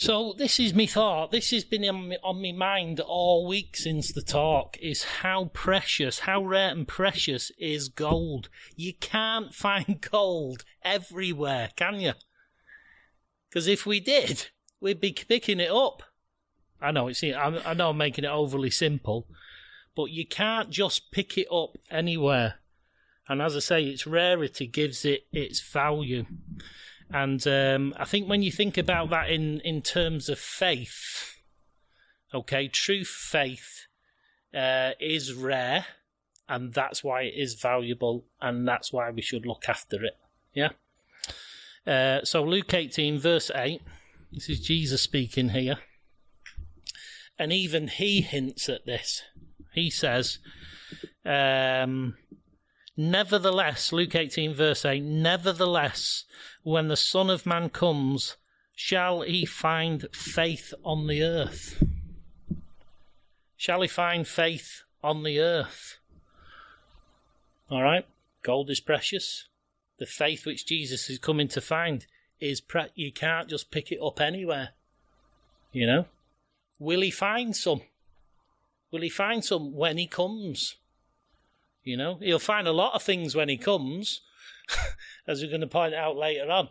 So 0.01 0.34
this 0.36 0.60
is 0.60 0.74
my 0.74 0.88
thought. 0.88 1.30
This 1.30 1.51
has 1.51 1.63
been 1.63 1.86
on 1.86 2.15
on 2.24 2.41
my 2.41 2.51
mind 2.53 3.00
all 3.01 3.46
week 3.46 3.77
since 3.77 4.12
the 4.12 4.24
talk. 4.24 4.75
Is 4.82 5.03
how 5.03 5.51
precious, 5.53 6.22
how 6.22 6.44
rare 6.44 6.72
and 6.72 6.88
precious 6.88 7.51
is 7.60 7.88
gold. 7.88 8.50
You 8.75 8.96
can't 8.96 9.53
find 9.65 10.01
gold 10.01 10.65
everywhere, 10.82 11.70
can 11.75 12.00
you? 12.00 12.13
Because 13.51 13.67
if 13.67 13.86
we 13.86 14.00
did, 14.00 14.48
we'd 14.79 15.01
be 15.01 15.12
picking 15.12 15.60
it 15.60 15.70
up. 15.70 16.03
I 16.81 16.91
know 16.91 17.10
it's 17.10 17.22
I 17.22 17.74
know 17.74 17.89
I'm 17.89 17.98
making 17.98 18.24
it 18.24 18.29
overly 18.31 18.72
simple, 18.72 19.27
but 19.96 20.05
you 20.05 20.25
can't 20.25 20.70
just 20.70 21.12
pick 21.12 21.38
it 21.38 21.48
up 21.51 21.77
anywhere. 21.89 22.55
And 23.27 23.41
as 23.41 23.55
I 23.55 23.60
say, 23.60 23.84
its 23.84 24.08
rarity 24.08 24.67
gives 24.67 25.05
it 25.05 25.27
its 25.31 25.62
value. 25.62 26.25
And 27.13 27.46
um, 27.46 27.93
I 27.98 28.05
think 28.05 28.27
when 28.27 28.41
you 28.41 28.51
think 28.51 28.77
about 28.77 29.10
that 29.10 29.29
in, 29.29 29.60
in 29.62 29.81
terms 29.81 30.29
of 30.29 30.39
faith, 30.39 31.36
okay, 32.34 32.70
true 32.70 33.03
faith 33.03 33.88
uh, 34.55 34.91
is 35.00 35.34
rare, 35.34 35.86
and 36.48 36.74
that's 36.74 37.03
why 37.03 37.24
it 37.24 37.34
is 37.36 37.55
valuable, 37.55 38.25
and 38.41 38.67
that's 38.67 38.93
why 38.93 39.12
we 39.12 39.22
should 39.22 39.46
look 39.46 39.65
after 39.67 40.03
it. 40.03 40.17
Yeah. 40.53 40.70
Uh, 41.85 42.23
so 42.23 42.43
Luke 42.43 42.73
18, 42.73 43.19
verse 43.19 43.50
8, 43.53 43.81
this 44.31 44.50
is 44.50 44.59
Jesus 44.59 45.01
speaking 45.01 45.50
here. 45.50 45.79
And 47.39 47.51
even 47.51 47.88
he 47.88 48.21
hints 48.21 48.69
at 48.69 48.85
this. 48.85 49.23
He 49.73 49.89
says, 49.89 50.39
um, 51.25 52.15
Nevertheless, 52.95 53.91
Luke 53.91 54.15
18, 54.15 54.53
verse 54.53 54.85
8, 54.85 55.01
nevertheless, 55.01 56.25
when 56.61 56.88
the 56.88 56.97
Son 56.97 57.29
of 57.29 57.45
Man 57.45 57.69
comes, 57.69 58.35
shall 58.75 59.21
he 59.21 59.45
find 59.45 60.05
faith 60.13 60.73
on 60.83 61.07
the 61.07 61.23
earth? 61.23 61.83
Shall 63.57 63.81
he 63.81 63.88
find 63.88 64.27
faith 64.27 64.83
on 65.03 65.23
the 65.23 65.39
earth? 65.39 65.97
All 67.71 67.81
right, 67.81 68.05
gold 68.43 68.69
is 68.69 68.81
precious 68.81 69.47
the 70.01 70.08
faith 70.08 70.48
which 70.48 70.65
Jesus 70.65 71.12
is 71.12 71.20
coming 71.20 71.48
to 71.50 71.62
find 71.62 72.08
is 72.39 72.63
you 72.96 73.12
can't 73.12 73.48
just 73.48 73.70
pick 73.70 73.91
it 73.91 74.00
up 74.03 74.20
anywhere. 74.20 74.70
You 75.72 75.86
know, 75.86 76.05
will 76.79 77.01
he 77.01 77.12
find 77.12 77.55
some? 77.55 77.81
Will 78.89 79.01
he 79.01 79.10
find 79.10 79.46
some 79.46 79.75
when 79.75 80.00
he 80.00 80.08
comes? 80.08 80.77
You 81.84 81.98
know, 81.98 82.15
he'll 82.15 82.39
find 82.39 82.67
a 82.67 82.72
lot 82.72 82.96
of 82.96 83.03
things 83.03 83.36
when 83.36 83.48
he 83.48 83.58
comes, 83.58 84.22
as 85.27 85.43
we're 85.43 85.50
going 85.50 85.62
to 85.62 85.67
point 85.67 85.93
out 85.93 86.17
later 86.17 86.50
on. 86.50 86.70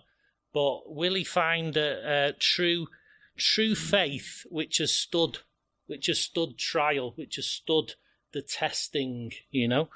But 0.52 0.92
will 0.92 1.14
he 1.14 1.22
find 1.22 1.76
a, 1.76 2.30
a 2.30 2.32
true, 2.32 2.88
true 3.36 3.76
faith 3.76 4.44
which 4.50 4.78
has 4.78 4.92
stood, 4.92 5.38
which 5.86 6.06
has 6.06 6.18
stood 6.18 6.58
trial, 6.58 7.12
which 7.14 7.36
has 7.36 7.46
stood 7.46 7.94
the 8.32 8.42
testing? 8.42 9.30
You 9.52 9.68
know, 9.68 9.88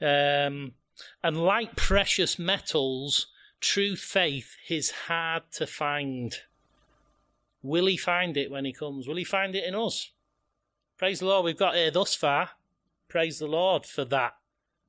um, 0.00 0.72
and 1.22 1.36
like 1.36 1.76
precious 1.76 2.38
metals, 2.38 3.28
true 3.60 3.96
faith 3.96 4.56
is 4.68 4.90
hard 5.06 5.44
to 5.52 5.66
find. 5.66 6.36
Will 7.62 7.86
he 7.86 7.96
find 7.96 8.36
it 8.36 8.50
when 8.50 8.64
he 8.64 8.72
comes? 8.72 9.06
Will 9.06 9.16
he 9.16 9.24
find 9.24 9.54
it 9.54 9.64
in 9.64 9.74
us? 9.74 10.10
Praise 10.98 11.20
the 11.20 11.26
Lord, 11.26 11.44
we've 11.44 11.56
got 11.56 11.74
here 11.74 11.90
thus 11.90 12.14
far. 12.14 12.50
Praise 13.08 13.38
the 13.38 13.46
Lord 13.46 13.86
for 13.86 14.04
that. 14.06 14.36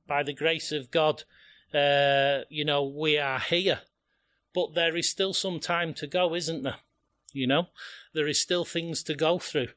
By 0.06 0.22
the 0.22 0.32
grace 0.32 0.72
of 0.72 0.90
God, 0.90 1.24
uh, 1.72 2.40
you 2.48 2.64
know, 2.64 2.84
we 2.84 3.18
are 3.18 3.38
here. 3.38 3.80
But 4.54 4.74
there 4.74 4.96
is 4.96 5.08
still 5.08 5.34
some 5.34 5.58
time 5.58 5.94
to 5.94 6.06
go, 6.06 6.34
isn't 6.34 6.62
there? 6.62 6.76
You 7.32 7.48
know, 7.48 7.66
there 8.12 8.28
is 8.28 8.40
still 8.40 8.64
things 8.64 9.02
to 9.02 9.14
go 9.14 9.38
through. 9.38 9.68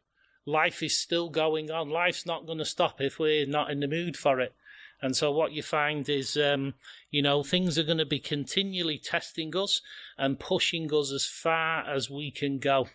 Life 0.45 0.81
is 0.81 0.97
still 0.97 1.29
going 1.29 1.71
on. 1.71 1.89
Life's 1.89 2.25
not 2.25 2.45
going 2.45 2.59
to 2.59 2.65
stop 2.65 3.01
if 3.01 3.19
we're 3.19 3.47
not 3.47 3.71
in 3.71 3.79
the 3.79 3.87
mood 3.87 4.15
for 4.15 4.39
it. 4.39 4.55
And 5.01 5.15
so 5.15 5.31
what 5.31 5.51
you 5.51 5.61
find 5.61 6.07
is, 6.09 6.35
um, 6.37 6.73
you 7.11 7.21
know, 7.21 7.43
things 7.43 7.77
are 7.77 7.83
going 7.83 7.99
to 7.99 8.05
be 8.05 8.19
continually 8.19 8.97
testing 8.97 9.55
us 9.55 9.81
and 10.17 10.39
pushing 10.39 10.91
us 10.93 11.11
as 11.11 11.25
far 11.25 11.87
as 11.87 12.09
we 12.09 12.31
can 12.31 12.57
go. 12.57 12.87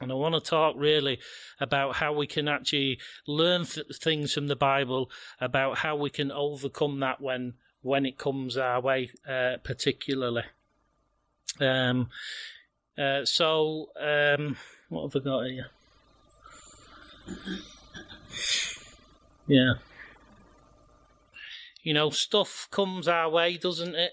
And 0.00 0.12
I 0.12 0.14
want 0.14 0.34
to 0.34 0.40
talk 0.40 0.74
really 0.76 1.18
about 1.58 1.96
how 1.96 2.12
we 2.12 2.26
can 2.26 2.46
actually 2.46 2.98
learn 3.26 3.64
th- 3.64 3.86
things 4.00 4.32
from 4.32 4.46
the 4.46 4.54
Bible 4.54 5.10
about 5.40 5.78
how 5.78 5.96
we 5.96 6.10
can 6.10 6.30
overcome 6.30 7.00
that 7.00 7.20
when 7.20 7.54
when 7.80 8.04
it 8.04 8.18
comes 8.18 8.56
our 8.56 8.80
way, 8.80 9.10
uh, 9.28 9.56
particularly. 9.62 10.42
Um, 11.60 12.08
uh, 12.96 13.24
so, 13.24 13.90
um, 13.98 14.56
what 14.88 15.12
have 15.12 15.22
I 15.22 15.24
got 15.24 15.46
here? 15.46 15.70
Yeah. 19.46 19.74
You 21.82 21.94
know, 21.94 22.10
stuff 22.10 22.68
comes 22.70 23.08
our 23.08 23.30
way, 23.30 23.56
doesn't 23.56 23.94
it? 23.94 24.12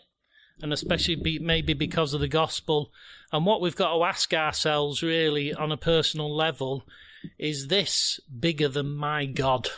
And 0.61 0.71
especially 0.71 1.15
be, 1.15 1.39
maybe 1.39 1.73
because 1.73 2.13
of 2.13 2.21
the 2.21 2.27
gospel. 2.27 2.91
And 3.31 3.45
what 3.45 3.59
we've 3.59 3.75
got 3.75 3.93
to 3.93 4.03
ask 4.03 4.33
ourselves, 4.33 5.03
really, 5.03 5.53
on 5.53 5.71
a 5.71 5.77
personal 5.77 6.33
level, 6.33 6.85
is 7.37 7.67
this 7.67 8.19
bigger 8.39 8.69
than 8.69 8.95
my 8.95 9.25
God? 9.25 9.69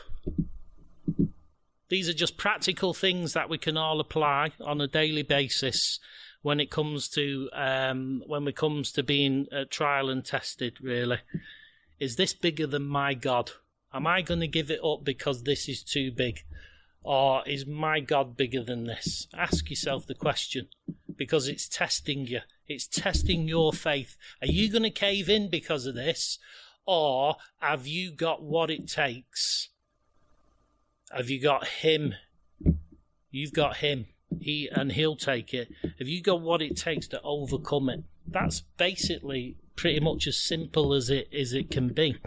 These 1.89 2.09
are 2.09 2.13
just 2.13 2.37
practical 2.37 2.93
things 2.93 3.33
that 3.33 3.49
we 3.49 3.57
can 3.57 3.77
all 3.77 3.99
apply 3.99 4.51
on 4.59 4.81
a 4.81 4.87
daily 4.87 5.23
basis 5.23 5.99
when 6.41 6.59
it 6.59 6.69
comes 6.69 7.07
to 7.09 7.49
um, 7.53 8.23
when 8.27 8.47
it 8.47 8.55
comes 8.55 8.91
to 8.93 9.03
being 9.03 9.47
uh, 9.51 9.63
trial 9.69 10.09
and 10.09 10.23
tested. 10.23 10.77
Really, 10.81 11.19
is 11.99 12.17
this 12.17 12.33
bigger 12.33 12.67
than 12.67 12.87
my 12.87 13.13
God? 13.13 13.51
Am 13.93 14.05
I 14.05 14.21
going 14.21 14.41
to 14.41 14.47
give 14.47 14.69
it 14.69 14.83
up 14.83 15.03
because 15.03 15.43
this 15.43 15.69
is 15.69 15.81
too 15.81 16.11
big? 16.11 16.43
Or 17.07 17.41
is 17.47 17.65
my 17.65 18.01
God 18.01 18.35
bigger 18.35 18.61
than 18.61 18.83
this? 18.83 19.29
Ask 19.33 19.69
yourself 19.69 20.05
the 20.05 20.13
question 20.13 20.67
because 21.15 21.47
it's 21.47 21.69
testing 21.69 22.27
you. 22.27 22.41
It's 22.67 22.85
testing 22.85 23.47
your 23.47 23.71
faith. 23.71 24.17
Are 24.41 24.47
you 24.47 24.69
going 24.69 24.83
to 24.83 24.89
cave 24.89 25.29
in 25.29 25.49
because 25.49 25.85
of 25.85 25.95
this? 25.95 26.37
Or 26.85 27.37
have 27.59 27.87
you 27.87 28.11
got 28.11 28.43
what 28.43 28.69
it 28.69 28.89
takes? 28.89 29.69
Have 31.09 31.29
you 31.29 31.41
got 31.41 31.65
Him? 31.65 32.15
You've 33.31 33.53
got 33.53 33.77
Him. 33.77 34.07
He 34.41 34.67
and 34.69 34.91
He'll 34.91 35.15
take 35.15 35.53
it. 35.53 35.69
Have 35.99 36.09
you 36.09 36.21
got 36.21 36.41
what 36.41 36.61
it 36.61 36.75
takes 36.75 37.07
to 37.07 37.21
overcome 37.21 37.87
it? 37.87 38.03
That's 38.27 38.63
basically 38.75 39.55
pretty 39.77 40.01
much 40.01 40.27
as 40.27 40.35
simple 40.35 40.93
as 40.93 41.09
it 41.09 41.29
as 41.33 41.53
it 41.53 41.71
can 41.71 41.93
be. 41.93 42.17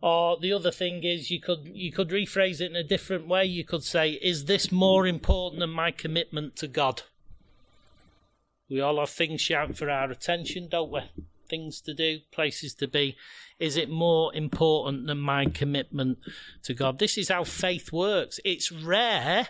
Or 0.00 0.38
the 0.38 0.52
other 0.52 0.70
thing 0.70 1.02
is 1.02 1.30
you 1.30 1.40
could 1.40 1.70
you 1.72 1.90
could 1.90 2.10
rephrase 2.10 2.60
it 2.60 2.70
in 2.70 2.76
a 2.76 2.84
different 2.84 3.26
way. 3.26 3.44
You 3.44 3.64
could 3.64 3.82
say, 3.82 4.12
is 4.12 4.44
this 4.44 4.70
more 4.70 5.06
important 5.06 5.60
than 5.60 5.70
my 5.70 5.90
commitment 5.90 6.56
to 6.56 6.68
God? 6.68 7.02
We 8.70 8.80
all 8.80 9.00
have 9.00 9.10
things 9.10 9.40
shouting 9.40 9.74
for 9.74 9.90
our 9.90 10.10
attention, 10.10 10.68
don't 10.68 10.92
we? 10.92 11.00
Things 11.48 11.80
to 11.80 11.94
do, 11.94 12.18
places 12.30 12.74
to 12.74 12.86
be. 12.86 13.16
Is 13.58 13.76
it 13.76 13.90
more 13.90 14.32
important 14.34 15.06
than 15.06 15.18
my 15.18 15.46
commitment 15.46 16.18
to 16.62 16.74
God? 16.74 16.98
This 16.98 17.18
is 17.18 17.30
how 17.30 17.42
faith 17.44 17.90
works. 17.90 18.38
It's 18.44 18.70
rare, 18.70 19.48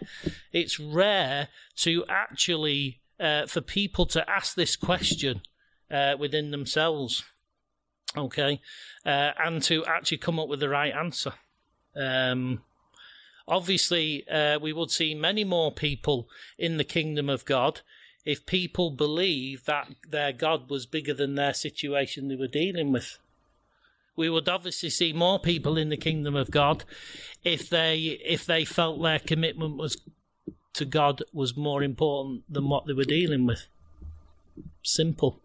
it's 0.52 0.80
rare 0.80 1.48
to 1.78 2.04
actually, 2.08 3.00
uh, 3.20 3.46
for 3.46 3.60
people 3.60 4.06
to 4.06 4.30
ask 4.30 4.54
this 4.54 4.76
question 4.76 5.42
uh, 5.90 6.14
within 6.18 6.52
themselves 6.52 7.24
okay, 8.16 8.60
uh, 9.04 9.32
and 9.42 9.62
to 9.64 9.84
actually 9.86 10.18
come 10.18 10.38
up 10.38 10.48
with 10.48 10.60
the 10.60 10.68
right 10.68 10.94
answer. 10.94 11.32
Um, 11.96 12.62
obviously, 13.46 14.26
uh, 14.28 14.58
we 14.58 14.72
would 14.72 14.90
see 14.90 15.14
many 15.14 15.44
more 15.44 15.72
people 15.72 16.28
in 16.58 16.76
the 16.76 16.84
kingdom 16.84 17.28
of 17.28 17.44
God 17.44 17.80
if 18.24 18.44
people 18.44 18.90
believe 18.90 19.64
that 19.64 19.88
their 20.08 20.32
God 20.32 20.68
was 20.68 20.86
bigger 20.86 21.14
than 21.14 21.34
their 21.34 21.54
situation 21.54 22.28
they 22.28 22.36
were 22.36 22.46
dealing 22.46 22.92
with. 22.92 23.18
We 24.16 24.28
would 24.28 24.48
obviously 24.48 24.90
see 24.90 25.12
more 25.12 25.38
people 25.38 25.78
in 25.78 25.88
the 25.88 25.96
kingdom 25.96 26.34
of 26.34 26.50
God 26.50 26.84
if 27.44 27.70
they 27.70 28.18
if 28.24 28.44
they 28.44 28.64
felt 28.64 29.00
their 29.00 29.20
commitment 29.20 29.76
was 29.76 29.96
to 30.74 30.84
God 30.84 31.22
was 31.32 31.56
more 31.56 31.82
important 31.82 32.42
than 32.52 32.68
what 32.68 32.86
they 32.86 32.92
were 32.92 33.04
dealing 33.04 33.46
with. 33.46 33.66
Simple. 34.82 35.40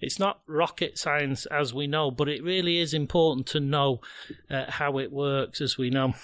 It's 0.00 0.18
not 0.18 0.40
rocket 0.46 0.98
science 0.98 1.46
as 1.46 1.72
we 1.72 1.86
know, 1.86 2.10
but 2.10 2.28
it 2.28 2.42
really 2.42 2.78
is 2.78 2.92
important 2.92 3.46
to 3.48 3.60
know 3.60 4.00
uh, 4.50 4.70
how 4.70 4.98
it 4.98 5.12
works 5.12 5.60
as 5.60 5.78
we 5.78 5.90
know. 5.90 6.14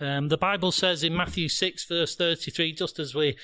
Um, 0.00 0.28
the 0.28 0.38
Bible 0.38 0.72
says 0.72 1.02
in 1.02 1.16
Matthew 1.16 1.48
6, 1.48 1.84
verse 1.84 2.16
33, 2.16 2.72
just 2.72 2.98
as 2.98 3.14
we 3.14 3.36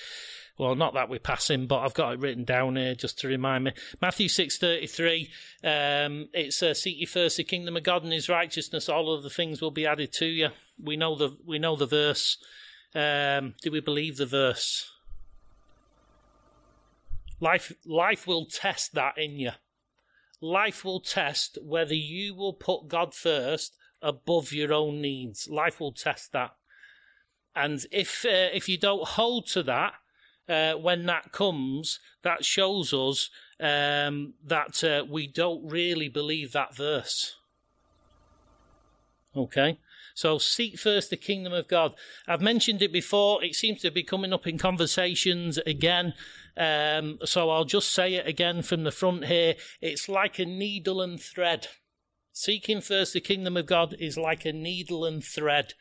well, 0.59 0.75
not 0.75 0.95
that 0.95 1.11
we're 1.11 1.19
passing, 1.19 1.67
but 1.67 1.81
I've 1.81 1.95
got 1.95 2.15
it 2.15 2.21
written 2.21 2.45
down 2.45 2.77
here 2.77 2.95
just 2.95 3.19
to 3.19 3.29
remind 3.29 3.65
me. 3.65 3.73
Matthew 4.01 4.29
six 4.29 4.57
thirty 4.57 4.87
three. 4.87 5.31
Um, 5.63 6.29
it's 6.33 6.63
uh, 6.63 6.73
seek 6.73 6.99
ye 6.99 7.05
first 7.05 7.37
the 7.37 7.45
kingdom 7.45 7.77
of 7.77 7.83
God 7.83 8.05
and 8.05 8.13
His 8.13 8.29
righteousness; 8.29 8.89
all 8.89 9.13
of 9.13 9.23
the 9.23 9.31
things 9.31 9.61
will 9.61 9.71
be 9.71 9.87
added 9.87 10.13
to 10.15 10.27
you. 10.27 10.49
We 10.83 10.97
know 10.97 11.15
the 11.15 11.37
we 11.45 11.59
know 11.59 11.77
the 11.77 11.87
verse. 11.87 12.39
Um, 12.95 13.55
do 13.63 13.71
we 13.71 13.81
believe 13.81 14.17
the 14.17 14.25
verse? 14.25 14.91
Life, 17.41 17.73
life 17.85 18.27
will 18.27 18.47
test 18.47 18.95
that 18.95 19.19
in 19.19 19.39
you. 19.39 19.53
Life 20.41 20.85
will 20.85 21.01
test 21.01 21.59
whether 21.63 21.95
you 21.95 22.35
will 22.35 22.53
put 22.53 22.89
God 22.89 23.15
first 23.15 23.77
above 24.03 24.53
your 24.53 24.73
own 24.73 25.01
needs. 25.01 25.49
Life 25.49 25.81
will 25.81 25.93
test 25.93 26.33
that. 26.33 26.53
And 27.55 27.85
if 27.91 28.25
uh, 28.25 28.53
if 28.53 28.69
you 28.69 28.77
don't 28.77 29.09
hold 29.09 29.47
to 29.49 29.63
that 29.63 29.95
uh, 30.49 30.75
when 30.75 31.07
that 31.07 31.33
comes, 31.33 31.99
that 32.23 32.45
shows 32.45 32.93
us 32.93 33.31
um, 33.59 34.35
that 34.45 34.85
uh, 34.85 35.05
we 35.09 35.27
don't 35.27 35.67
really 35.67 36.09
believe 36.11 36.53
that 36.53 36.77
verse. 36.77 37.37
Okay, 39.35 39.79
so 40.15 40.39
seek 40.39 40.79
first 40.79 41.11
the 41.11 41.17
kingdom 41.17 41.53
of 41.53 41.69
God. 41.69 41.95
I've 42.27 42.41
mentioned 42.41 42.83
it 42.83 42.93
before. 42.93 43.43
It 43.43 43.55
seems 43.55 43.81
to 43.83 43.91
be 43.91 44.03
coming 44.03 44.33
up 44.33 44.47
in 44.47 44.59
conversations 44.59 45.59
again. 45.59 46.15
Um, 46.57 47.19
so 47.25 47.51
I'll 47.51 47.65
just 47.65 47.93
say 47.93 48.15
it 48.15 48.27
again 48.27 48.63
from 48.63 48.85
the 48.85 48.91
front 48.91 49.27
here. 49.27 49.55
It's 49.81 50.09
like 50.09 50.39
a 50.39 50.47
needle 50.47 51.03
and 51.03 51.21
thread. 51.21 51.69
Seeking 52.33 52.81
first 52.81 53.13
the 53.13 53.21
kingdom 53.21 53.57
of 53.57 53.67
God 53.67 53.95
is 53.99 54.17
like 54.17 54.45
a 54.45 54.53
needle 54.53 55.05
and 55.05 55.23
thread. 55.25 55.75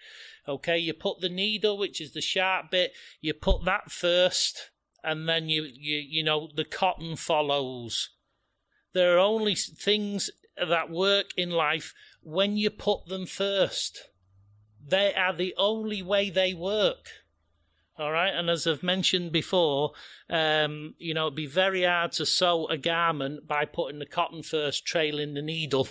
Okay, 0.47 0.77
you 0.77 0.93
put 0.93 1.21
the 1.21 1.29
needle, 1.29 1.77
which 1.77 1.99
is 1.99 2.13
the 2.13 2.21
sharp 2.21 2.71
bit, 2.71 2.93
you 3.19 3.33
put 3.33 3.65
that 3.65 3.91
first, 3.91 4.71
and 5.03 5.27
then 5.27 5.49
you, 5.49 5.63
you, 5.63 5.97
you 5.97 6.23
know, 6.23 6.49
the 6.55 6.65
cotton 6.65 7.15
follows. 7.15 8.09
There 8.93 9.15
are 9.15 9.19
only 9.19 9.55
things 9.55 10.29
that 10.57 10.89
work 10.89 11.27
in 11.35 11.49
life 11.49 11.93
when 12.21 12.57
you 12.57 12.69
put 12.69 13.07
them 13.07 13.25
first. 13.25 14.09
They 14.87 15.13
are 15.13 15.33
the 15.33 15.53
only 15.57 16.01
way 16.01 16.29
they 16.29 16.53
work. 16.53 17.09
All 17.97 18.11
right, 18.11 18.33
and 18.33 18.49
as 18.49 18.67
I've 18.67 18.83
mentioned 18.83 19.31
before, 19.31 19.93
um, 20.29 20.95
you 20.97 21.13
know, 21.13 21.27
it'd 21.27 21.35
be 21.35 21.45
very 21.45 21.83
hard 21.83 22.11
to 22.13 22.25
sew 22.25 22.67
a 22.67 22.77
garment 22.77 23.47
by 23.47 23.63
putting 23.63 23.99
the 23.99 24.05
cotton 24.05 24.43
first, 24.43 24.85
trailing 24.85 25.33
the 25.33 25.41
needle. 25.41 25.87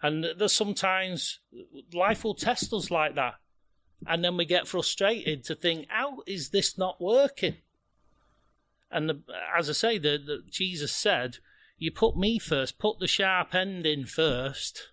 And 0.00 0.24
there's 0.38 0.52
sometimes 0.52 1.40
life 1.92 2.22
will 2.22 2.34
test 2.34 2.72
us 2.72 2.88
like 2.88 3.16
that, 3.16 3.34
and 4.06 4.22
then 4.22 4.36
we 4.36 4.44
get 4.44 4.68
frustrated 4.68 5.42
to 5.44 5.56
think, 5.56 5.86
how 5.88 6.18
is 6.24 6.50
this 6.50 6.78
not 6.78 7.00
working? 7.00 7.56
And 8.88 9.08
the, 9.08 9.22
as 9.58 9.68
I 9.68 9.72
say, 9.72 9.98
the, 9.98 10.18
the 10.24 10.42
Jesus 10.48 10.92
said, 10.92 11.38
you 11.78 11.90
put 11.90 12.16
me 12.16 12.38
first, 12.38 12.78
put 12.78 13.00
the 13.00 13.08
sharp 13.08 13.56
end 13.56 13.84
in 13.86 14.06
first, 14.06 14.92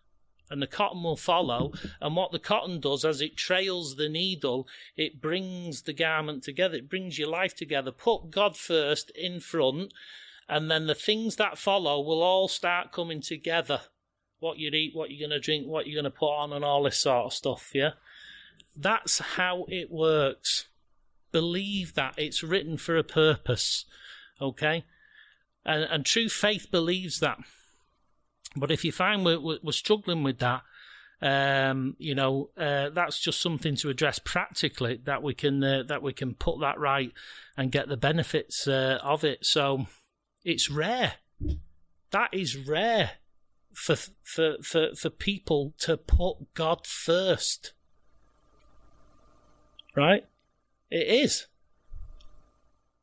and 0.49 0.61
the 0.61 0.67
cotton 0.67 1.03
will 1.03 1.15
follow. 1.15 1.71
And 2.01 2.15
what 2.15 2.31
the 2.31 2.39
cotton 2.39 2.79
does 2.79 3.03
as 3.05 3.21
it 3.21 3.37
trails 3.37 3.95
the 3.95 4.09
needle, 4.09 4.67
it 4.95 5.21
brings 5.21 5.83
the 5.83 5.93
garment 5.93 6.43
together, 6.43 6.77
it 6.77 6.89
brings 6.89 7.17
your 7.17 7.29
life 7.29 7.55
together. 7.55 7.91
Put 7.91 8.31
God 8.31 8.57
first 8.57 9.11
in 9.15 9.39
front, 9.39 9.93
and 10.47 10.69
then 10.69 10.87
the 10.87 10.95
things 10.95 11.37
that 11.37 11.57
follow 11.57 12.01
will 12.01 12.21
all 12.21 12.47
start 12.47 12.91
coming 12.91 13.21
together. 13.21 13.81
What 14.39 14.59
you 14.59 14.69
eat, 14.71 14.93
what 14.93 15.09
you're 15.09 15.27
going 15.27 15.39
to 15.39 15.43
drink, 15.43 15.67
what 15.67 15.87
you're 15.87 16.01
going 16.01 16.11
to 16.11 16.17
put 16.17 16.35
on, 16.35 16.51
and 16.51 16.65
all 16.65 16.83
this 16.83 16.99
sort 16.99 17.27
of 17.27 17.33
stuff, 17.33 17.71
yeah? 17.73 17.91
That's 18.75 19.19
how 19.19 19.65
it 19.69 19.89
works. 19.89 20.67
Believe 21.31 21.93
that. 21.93 22.15
It's 22.17 22.43
written 22.43 22.77
for 22.77 22.97
a 22.97 23.03
purpose, 23.03 23.85
okay? 24.41 24.83
And, 25.65 25.83
and 25.83 26.05
true 26.05 26.27
faith 26.27 26.67
believes 26.69 27.19
that. 27.19 27.39
But 28.55 28.71
if 28.71 28.85
you 28.85 28.91
find 28.91 29.25
we're, 29.25 29.39
we're 29.39 29.71
struggling 29.71 30.23
with 30.23 30.39
that, 30.39 30.61
Um, 31.21 31.95
you 31.99 32.15
know, 32.15 32.49
uh, 32.57 32.89
that's 32.89 33.17
just 33.21 33.39
something 33.39 33.77
to 33.77 33.89
address 33.89 34.19
practically 34.19 34.99
that 35.05 35.23
we 35.23 35.33
can 35.33 35.63
uh, 35.63 35.83
that 35.87 36.01
we 36.01 36.11
can 36.11 36.35
put 36.35 36.59
that 36.59 36.77
right 36.77 37.13
and 37.55 37.71
get 37.71 37.87
the 37.87 37.95
benefits 37.95 38.67
uh, 38.67 38.99
of 39.01 39.23
it. 39.23 39.45
So 39.45 39.85
it's 40.43 40.69
rare. 40.69 41.13
That 42.11 42.33
is 42.33 42.57
rare 42.57 43.11
for 43.73 43.95
for 44.23 44.57
for 44.61 44.95
for 44.95 45.09
people 45.09 45.73
to 45.85 45.95
put 45.95 46.53
God 46.53 46.85
first. 46.85 47.73
Right? 49.95 50.27
It 50.89 51.07
is. 51.23 51.47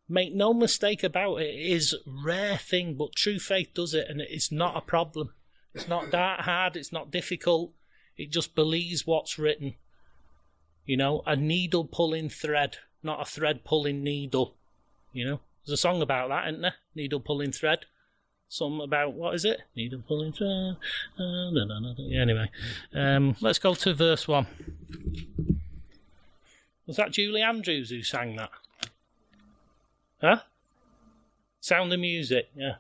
Make 0.09 0.35
no 0.35 0.53
mistake 0.53 1.03
about 1.03 1.41
it, 1.41 1.55
it 1.55 1.73
is 1.73 1.95
rare 2.05 2.59
thing, 2.59 2.97
but 2.97 3.15
true 3.15 3.39
faith 3.39 3.73
does 3.73 3.95
it, 3.95 4.09
and 4.11 4.21
it's 4.21 4.53
not 4.53 4.77
a 4.77 4.81
problem. 4.83 5.33
It's 5.75 5.89
not 5.89 6.11
that 6.11 6.41
hard. 6.41 6.77
It's 6.77 6.93
not 6.93 7.11
difficult. 7.11 7.73
It 8.17 8.31
just 8.31 8.55
believes 8.55 9.07
what's 9.07 9.39
written. 9.39 9.75
You 10.85 10.97
know, 10.97 11.23
a 11.27 11.37
needle 11.37 11.85
pulling 11.85 12.29
thread, 12.29 12.79
not 13.03 13.21
a 13.21 13.25
thread 13.25 13.65
pulling 13.65 14.03
needle. 14.03 14.55
You 15.13 15.25
know, 15.25 15.41
there's 15.65 15.79
a 15.79 15.81
song 15.81 16.03
about 16.03 16.29
that, 16.29 16.49
isn't 16.49 16.63
there? 16.63 16.75
Needle 16.95 17.21
pulling 17.21 17.53
thread. 17.53 17.87
Some 18.49 18.81
about 18.81 19.13
what 19.13 19.35
is 19.35 19.45
it? 19.45 19.61
Needle 19.77 20.03
pulling 20.07 20.33
thread. 20.33 20.77
Uh, 21.17 21.51
no, 21.53 21.65
no, 21.65 21.79
no, 21.79 22.21
anyway, 22.21 22.51
um, 22.93 23.37
let's 23.41 23.61
go 23.61 23.75
to 23.75 23.95
verse 23.95 24.27
one. 24.27 24.49
Was 26.87 26.97
that 26.97 27.13
Julie 27.13 27.43
Andrews 27.43 27.91
who 27.91 28.03
sang 28.03 28.35
that? 28.35 28.51
Huh? 30.21 30.41
Sound 31.61 31.93
of 31.93 32.01
Music, 32.01 32.49
yeah. 32.57 32.77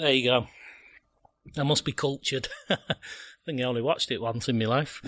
There 0.00 0.14
you 0.14 0.24
go. 0.24 0.46
I 1.58 1.62
must 1.62 1.84
be 1.84 1.92
cultured. 1.92 2.48
I 2.70 2.78
think 3.44 3.60
I 3.60 3.64
only 3.64 3.82
watched 3.82 4.10
it 4.10 4.22
once 4.22 4.48
in 4.48 4.58
my 4.58 4.64
life. 4.64 5.02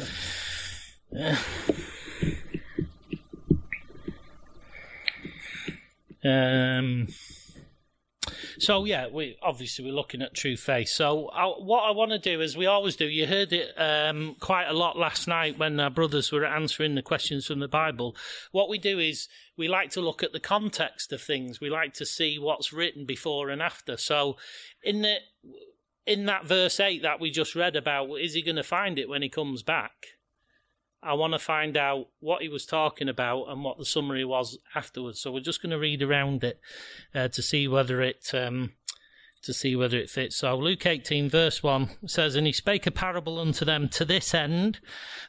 Yeah. 1.11 1.39
Um, 6.23 7.09
so 8.59 8.85
yeah, 8.85 9.09
we 9.09 9.37
obviously 9.43 9.85
we're 9.85 9.95
looking 9.95 10.23
at 10.23 10.35
true 10.35 10.57
faith. 10.57 10.89
So 10.89 11.29
I, 11.29 11.47
what 11.47 11.83
I 11.83 11.91
want 11.91 12.13
to 12.13 12.19
do, 12.19 12.41
is 12.41 12.57
we 12.57 12.67
always 12.67 12.97
do, 12.97 13.07
you 13.07 13.27
heard 13.27 13.53
it 13.53 13.73
um, 13.77 14.37
quite 14.41 14.67
a 14.67 14.73
lot 14.73 14.97
last 14.97 15.27
night 15.29 15.59
when 15.59 15.79
our 15.81 15.91
brothers 15.91 16.33
were 16.33 16.45
answering 16.45 16.95
the 16.95 17.03
questions 17.03 17.47
from 17.47 17.61
the 17.61 17.69
Bible. 17.69 18.17
What 18.51 18.69
we 18.69 18.79
do 18.79 18.99
is 18.99 19.29
we 19.57 19.69
like 19.69 19.91
to 19.91 20.01
look 20.01 20.23
at 20.23 20.33
the 20.33 20.41
context 20.41 21.13
of 21.13 21.21
things. 21.21 21.61
We 21.61 21.71
like 21.71 21.95
to 21.95 22.07
see 22.07 22.39
what's 22.39 22.73
written 22.73 23.05
before 23.07 23.51
and 23.51 23.63
after. 23.63 23.97
So 23.97 24.37
in 24.83 25.03
the 25.03 25.17
in 26.07 26.27
that 26.27 26.45
verse 26.45 26.81
eight 26.81 27.03
that 27.03 27.21
we 27.21 27.31
just 27.31 27.55
read 27.55 27.77
about, 27.77 28.09
is 28.17 28.35
he 28.35 28.43
going 28.43 28.57
to 28.57 28.63
find 28.63 28.99
it 28.99 29.09
when 29.09 29.23
he 29.23 29.29
comes 29.29 29.63
back? 29.63 29.93
I 31.03 31.15
want 31.15 31.33
to 31.33 31.39
find 31.39 31.77
out 31.77 32.09
what 32.21 32.43
he 32.43 32.49
was 32.49 32.65
talking 32.65 33.09
about 33.09 33.47
and 33.49 33.65
what 33.65 33.79
the 33.79 33.85
summary 33.85 34.25
was 34.25 34.59
afterwards. 34.75 35.21
So 35.21 35.33
we're 35.33 35.41
just 35.41 35.61
going 35.61 35.71
to 35.71 35.79
read 35.79 36.03
around 36.03 36.45
it 36.45 36.61
uh, 37.15 37.29
to 37.29 37.43
see 37.43 37.67
whether 37.67 38.01
it 38.01 38.31
um, 38.33 38.73
to 39.43 39.53
see 39.53 39.75
whether 39.75 39.97
it 39.97 40.11
fits. 40.11 40.37
So 40.37 40.57
Luke 40.57 40.87
18 40.87 41.29
verse 41.29 41.63
1 41.63 41.91
says, 42.07 42.37
And 42.37 42.47
he 42.47 42.53
spake 42.53 42.87
a 42.87 42.93
parable 42.93 43.41
unto 43.41 43.65
them 43.65 43.89
to 43.91 44.05
this 44.05 44.33
end, 44.35 44.79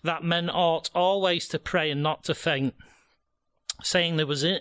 that 0.04 0.24
men 0.24 0.50
ought 0.50 0.92
always 0.94 1.48
to 1.50 1.60
pray 1.60 1.90
and 1.90 2.04
not 2.04 2.24
to 2.26 2.36
faint, 2.36 2.76
saying 3.82 4.18
there 4.18 4.28
was 4.28 4.44
in, 4.44 4.60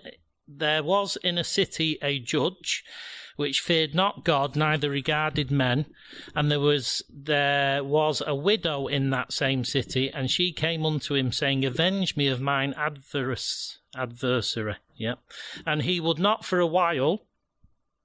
there 0.48 0.82
was 0.82 1.16
in 1.22 1.36
a 1.36 1.44
city 1.44 1.98
a 2.02 2.18
judge 2.18 2.84
which 3.36 3.60
feared 3.60 3.94
not 3.94 4.24
God, 4.24 4.56
neither 4.56 4.90
regarded 4.90 5.50
men. 5.50 5.86
And 6.34 6.50
there 6.50 6.60
was 6.60 7.02
there 7.10 7.82
was 7.82 8.22
a 8.26 8.34
widow 8.34 8.86
in 8.86 9.10
that 9.10 9.32
same 9.32 9.64
city, 9.64 10.10
and 10.10 10.30
she 10.30 10.52
came 10.52 10.84
unto 10.84 11.14
him, 11.14 11.32
saying, 11.32 11.64
Avenge 11.64 12.16
me 12.16 12.28
of 12.28 12.40
mine 12.40 12.74
adverse 12.76 13.78
adversary. 13.96 14.76
Yeah. 14.96 15.14
And 15.66 15.82
he 15.82 16.00
would 16.00 16.18
not 16.18 16.44
for 16.44 16.60
a 16.60 16.66
while, 16.66 17.26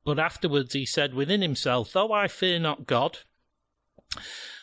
but 0.05 0.19
afterwards 0.19 0.73
he 0.73 0.85
said 0.85 1.13
within 1.13 1.41
himself, 1.41 1.91
Though 1.91 2.11
I 2.11 2.27
fear 2.27 2.59
not 2.59 2.87
God, 2.87 3.19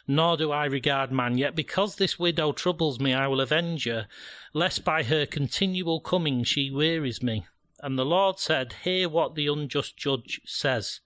nor 0.07 0.37
do 0.37 0.51
I 0.51 0.67
regard 0.67 1.13
man, 1.13 1.39
yet 1.39 1.55
because 1.55 1.97
this 1.97 2.19
widow 2.19 2.53
troubles 2.53 3.01
me, 3.01 3.15
I 3.15 3.27
will 3.27 3.41
avenge 3.41 3.87
her, 3.87 4.07
lest 4.53 4.85
by 4.85 5.03
her 5.03 5.27
continual 5.27 6.01
coming 6.01 6.45
she 6.45 6.71
wearies 6.71 7.23
me. 7.23 7.47
And 7.85 7.99
the 7.99 8.07
Lord 8.07 8.39
said, 8.39 8.77
Hear 8.85 9.11
what 9.11 9.35
the 9.35 9.47
unjust 9.47 9.99
judge 9.99 10.41
says. 10.47 11.01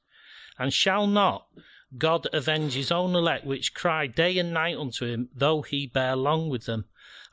And 0.60 0.72
shall 0.72 1.08
not 1.08 1.48
God 1.98 2.28
avenge 2.32 2.74
his 2.74 2.92
own 2.92 3.16
elect, 3.16 3.44
which 3.44 3.74
cry 3.74 4.06
day 4.06 4.38
and 4.38 4.54
night 4.54 4.76
unto 4.76 5.04
him, 5.04 5.28
though 5.34 5.62
he 5.62 5.88
bear 5.88 6.14
long 6.14 6.48
with 6.48 6.66
them? 6.66 6.84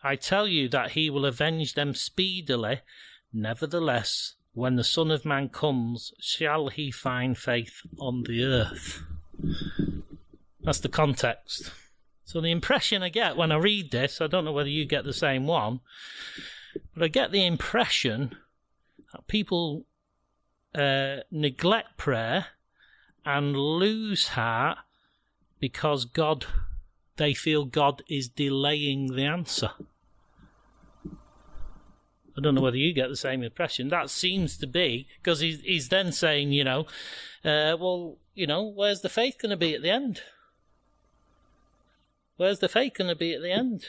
I 0.03 0.15
tell 0.15 0.47
you 0.47 0.67
that 0.69 0.91
he 0.91 1.11
will 1.11 1.27
avenge 1.27 1.75
them 1.75 1.93
speedily. 1.93 2.81
Nevertheless, 3.31 4.33
when 4.53 4.77
the 4.77 4.83
Son 4.83 5.11
of 5.11 5.25
Man 5.25 5.49
comes, 5.49 6.11
shall 6.19 6.69
he 6.69 6.89
find 6.89 7.37
faith 7.37 7.81
on 7.99 8.23
the 8.23 8.43
earth? 8.43 9.03
That's 10.59 10.79
the 10.79 10.89
context. 10.89 11.71
So 12.23 12.41
the 12.41 12.49
impression 12.49 13.03
I 13.03 13.09
get 13.09 13.37
when 13.37 13.51
I 13.51 13.57
read 13.57 13.91
this, 13.91 14.21
I 14.21 14.25
don't 14.25 14.45
know 14.45 14.53
whether 14.53 14.69
you 14.69 14.85
get 14.85 15.05
the 15.05 15.13
same 15.13 15.45
one, 15.45 15.81
but 16.95 17.03
I 17.03 17.09
get 17.09 17.31
the 17.31 17.45
impression 17.45 18.35
people 19.27 19.85
uh, 20.73 21.17
neglect 21.31 21.97
prayer 21.97 22.47
and 23.25 23.55
lose 23.55 24.29
heart 24.29 24.79
because 25.59 26.05
God, 26.05 26.45
they 27.17 27.33
feel 27.33 27.65
God 27.65 28.03
is 28.09 28.27
delaying 28.27 29.15
the 29.15 29.23
answer. 29.23 29.71
I 32.37 32.41
don't 32.41 32.55
know 32.55 32.61
whether 32.61 32.77
you 32.77 32.93
get 32.93 33.07
the 33.07 33.15
same 33.15 33.43
impression. 33.43 33.87
That 33.87 34.09
seems 34.09 34.57
to 34.57 34.67
be 34.67 35.07
because 35.21 35.39
he's, 35.39 35.61
he's 35.61 35.89
then 35.89 36.11
saying, 36.11 36.51
you 36.51 36.65
know, 36.65 36.81
uh, 37.45 37.77
well, 37.79 38.17
you 38.33 38.45
know, 38.45 38.63
where's 38.63 39.01
the 39.01 39.09
faith 39.09 39.37
going 39.41 39.51
to 39.51 39.57
be 39.57 39.73
at 39.73 39.81
the 39.81 39.89
end? 39.89 40.21
Where's 42.37 42.59
the 42.59 42.67
faith 42.67 42.93
going 42.97 43.07
to 43.07 43.15
be 43.15 43.33
at 43.33 43.41
the 43.41 43.51
end? 43.51 43.85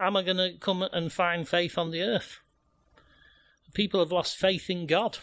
Am 0.00 0.16
I 0.16 0.22
going 0.22 0.38
to 0.38 0.54
come 0.58 0.82
and 0.82 1.12
find 1.12 1.46
faith 1.46 1.76
on 1.76 1.90
the 1.90 2.00
earth? 2.02 2.40
People 3.74 4.00
have 4.00 4.12
lost 4.12 4.36
faith 4.36 4.68
in 4.70 4.86
God 4.86 5.18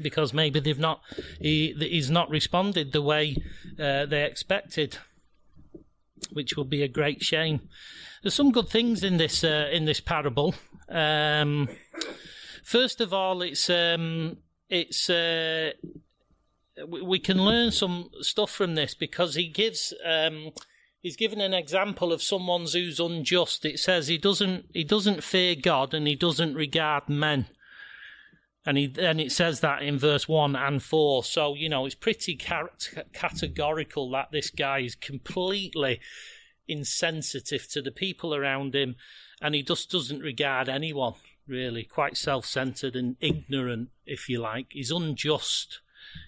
because 0.00 0.32
maybe 0.32 0.60
they've 0.60 0.78
not 0.78 1.00
he, 1.40 1.74
he's 1.78 2.10
not 2.10 2.30
responded 2.30 2.92
the 2.92 3.02
way 3.02 3.36
uh, 3.78 4.06
they 4.06 4.24
expected 4.24 4.98
which 6.32 6.56
will 6.56 6.64
be 6.64 6.82
a 6.82 6.88
great 6.88 7.22
shame. 7.22 7.60
There's 8.22 8.34
some 8.34 8.50
good 8.50 8.68
things 8.68 9.04
in 9.04 9.16
this 9.16 9.44
uh, 9.44 9.68
in 9.72 9.84
this 9.84 10.00
parable. 10.00 10.54
Um, 10.88 11.68
first 12.64 13.00
of 13.00 13.12
all 13.12 13.42
it's 13.42 13.70
um, 13.70 14.38
it's 14.68 15.08
uh, 15.08 15.72
we 16.86 17.18
can 17.18 17.42
learn 17.42 17.70
some 17.70 18.10
stuff 18.20 18.50
from 18.50 18.74
this 18.74 18.94
because 18.94 19.34
he 19.34 19.48
gives 19.48 19.92
um, 20.04 20.50
he's 21.00 21.16
given 21.16 21.40
an 21.40 21.54
example 21.54 22.12
of 22.12 22.22
someone 22.22 22.66
who's 22.72 23.00
unjust. 23.00 23.64
It 23.64 23.78
says 23.78 24.08
he 24.08 24.18
doesn't 24.18 24.66
he 24.72 24.84
doesn't 24.84 25.24
fear 25.24 25.54
God 25.54 25.94
and 25.94 26.06
he 26.06 26.14
doesn't 26.14 26.54
regard 26.54 27.08
men. 27.08 27.46
And 28.66 28.76
he 28.76 28.92
and 28.98 29.20
it 29.20 29.32
says 29.32 29.60
that 29.60 29.82
in 29.82 29.98
verse 29.98 30.28
one 30.28 30.54
and 30.56 30.82
four. 30.82 31.24
So 31.24 31.54
you 31.54 31.68
know 31.68 31.86
it's 31.86 31.94
pretty 31.94 32.36
categorical 32.36 34.10
that 34.10 34.30
this 34.32 34.50
guy 34.50 34.80
is 34.80 34.94
completely 34.94 36.00
insensitive 36.66 37.66
to 37.68 37.80
the 37.80 37.90
people 37.90 38.34
around 38.34 38.74
him, 38.74 38.96
and 39.40 39.54
he 39.54 39.62
just 39.62 39.90
doesn't 39.90 40.20
regard 40.20 40.68
anyone 40.68 41.14
really. 41.46 41.82
Quite 41.82 42.18
self-centered 42.18 42.94
and 42.94 43.16
ignorant, 43.20 43.88
if 44.04 44.28
you 44.28 44.38
like. 44.38 44.66
He's 44.70 44.90
unjust, 44.90 45.80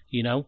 you 0.09 0.23
know, 0.23 0.47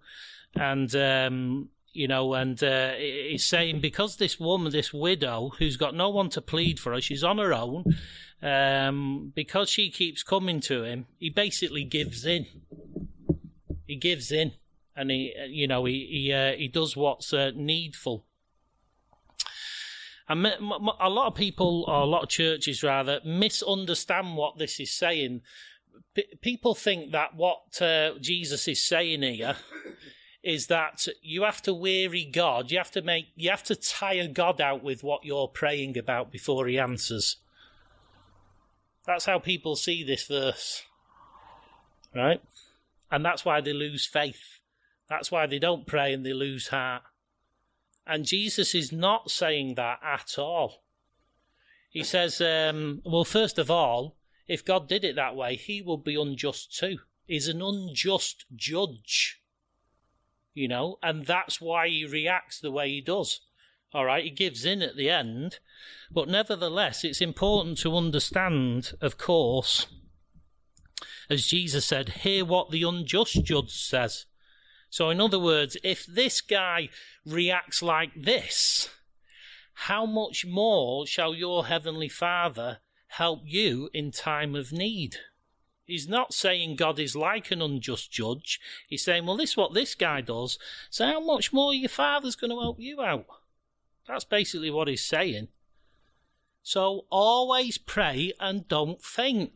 and 0.56 0.96
um, 0.96 1.70
you 1.94 2.08
know, 2.08 2.34
and 2.34 2.62
uh, 2.64 2.94
he's 2.94 3.46
saying 3.46 3.80
because 3.80 4.18
this 4.18 4.40
woman, 4.40 4.72
this 4.72 4.92
widow, 4.92 5.52
who's 5.60 5.78
got 5.78 5.94
no 5.94 6.10
one 6.10 6.30
to 6.30 6.42
plead 6.42 6.80
for 6.80 6.92
her, 6.94 7.02
she's 7.02 7.24
on 7.24 7.38
her 7.38 7.54
own. 7.54 7.86
Um, 8.42 9.32
because 9.34 9.70
she 9.70 9.90
keeps 9.90 10.22
coming 10.22 10.60
to 10.62 10.84
him, 10.84 11.06
he 11.18 11.30
basically 11.30 11.86
gives 11.86 12.26
in. 12.26 12.46
He 13.88 13.96
gives 13.96 14.32
in, 14.32 14.54
and 14.98 15.12
he, 15.12 15.34
you 15.48 15.68
know, 15.68 15.86
he 15.86 16.08
he 16.12 16.34
uh, 16.34 16.54
he 16.54 16.68
does 16.68 16.98
what's 16.98 17.32
uh, 17.32 17.52
needful. 17.56 18.26
And 20.28 20.46
a 20.46 21.10
lot 21.10 21.28
of 21.28 21.36
people, 21.36 21.86
or 21.88 22.02
a 22.02 22.06
lot 22.06 22.24
of 22.24 22.30
churches 22.30 22.82
rather, 22.82 23.20
misunderstand 23.24 24.36
what 24.36 24.58
this 24.58 24.80
is 24.80 24.92
saying. 24.92 25.42
P- 26.14 26.36
people 26.42 26.76
think 26.76 27.12
that 27.12 27.36
what 27.36 27.82
uh, 27.82 28.18
Jesus 28.20 28.68
is 28.68 28.84
saying 28.84 29.22
here 29.22 29.56
is 30.44 30.68
that 30.68 31.08
you 31.22 31.44
have 31.44 31.62
to 31.62 31.74
weary 31.74 32.26
God. 32.26 32.70
You 32.70 32.78
have 32.78 32.92
to 32.92 33.02
make, 33.02 33.28
you 33.36 33.50
have 33.50 33.64
to 33.64 33.76
tire 33.76 34.28
God 34.28 34.60
out 34.60 34.84
with 34.84 35.04
what 35.04 35.24
you're 35.24 35.48
praying 35.48 35.98
about 35.98 36.32
before 36.32 36.68
he 36.68 36.78
answers. 36.78 37.38
That's 39.06 39.26
how 39.26 39.40
people 39.40 39.76
see 39.76 40.04
this 40.04 40.28
verse. 40.28 40.84
Right? 42.14 42.42
And 43.10 43.24
that's 43.24 43.46
why 43.46 43.62
they 43.62 43.74
lose 43.74 44.06
faith. 44.06 44.60
That's 45.08 45.32
why 45.32 45.48
they 45.48 45.60
don't 45.60 45.88
pray 45.88 46.14
and 46.14 46.26
they 46.26 46.34
lose 46.34 46.68
heart. 46.68 47.04
And 48.06 48.26
Jesus 48.26 48.76
is 48.76 48.92
not 48.92 49.32
saying 49.32 49.76
that 49.76 50.00
at 50.04 50.38
all. 50.38 50.84
He 51.90 52.04
says, 52.04 52.42
um, 52.42 53.02
well, 53.06 53.24
first 53.24 53.58
of 53.60 53.70
all, 53.70 54.18
if 54.48 54.66
God 54.66 54.90
did 54.90 55.06
it 55.06 55.16
that 55.16 55.36
way, 55.36 55.56
he 55.56 55.82
would 55.82 56.04
be 56.04 56.20
unjust 56.20 56.76
too. 56.76 56.98
He's 57.28 57.48
an 57.48 57.62
unjust 57.62 58.46
judge, 58.56 59.40
you 60.54 60.68
know, 60.68 60.98
and 61.02 61.26
that's 61.26 61.60
why 61.60 61.88
he 61.88 62.06
reacts 62.06 62.60
the 62.60 62.72
way 62.72 62.90
he 62.90 63.02
does. 63.02 63.42
All 63.94 64.06
right, 64.06 64.24
he 64.24 64.32
gives 64.32 64.66
in 64.66 64.82
at 64.82 64.96
the 64.96 65.10
end, 65.10 65.60
but 66.12 66.28
nevertheless, 66.28 67.04
it's 67.04 67.22
important 67.22 67.78
to 67.80 67.96
understand, 67.96 68.94
of 69.02 69.18
course, 69.18 69.88
as 71.30 71.46
Jesus 71.46 71.86
said, 71.86 72.10
hear 72.10 72.44
what 72.44 72.72
the 72.72 72.84
unjust 72.84 73.44
judge 73.44 73.72
says. 73.72 74.26
So, 74.90 75.10
in 75.10 75.22
other 75.22 75.40
words, 75.40 75.78
if 75.84 76.06
this 76.06 76.42
guy 76.42 76.90
reacts 77.26 77.82
like 77.82 78.12
this, 78.16 78.90
how 79.74 80.06
much 80.06 80.46
more 80.46 81.08
shall 81.08 81.34
your 81.34 81.66
heavenly 81.66 82.10
Father 82.10 82.80
help 83.08 83.42
you 83.46 83.90
in 83.94 84.12
time 84.12 84.56
of 84.56 84.72
need? 84.72 85.18
He's 85.94 86.10
not 86.10 86.34
saying 86.34 86.78
God 86.78 86.98
is 86.98 87.16
like 87.16 87.52
an 87.52 87.62
unjust 87.62 88.12
judge. 88.12 88.60
He's 88.88 89.04
saying, 89.04 89.28
well, 89.28 89.38
this 89.38 89.52
is 89.52 89.58
what 89.58 89.76
this 89.76 89.94
guy 89.94 90.22
does. 90.22 90.58
So, 90.90 91.06
how 91.06 91.20
much 91.20 91.54
more 91.54 91.72
your 91.72 91.88
Father's 91.88 92.36
going 92.36 92.50
to 92.50 92.60
help 92.60 92.80
you 92.80 93.00
out? 93.04 93.28
That's 94.08 94.24
basically 94.24 94.72
what 94.72 94.88
he's 94.88 95.06
saying. 95.06 95.50
So, 96.64 97.06
always 97.12 97.78
pray 97.78 98.34
and 98.40 98.68
don't 98.68 99.04
faint. 99.04 99.52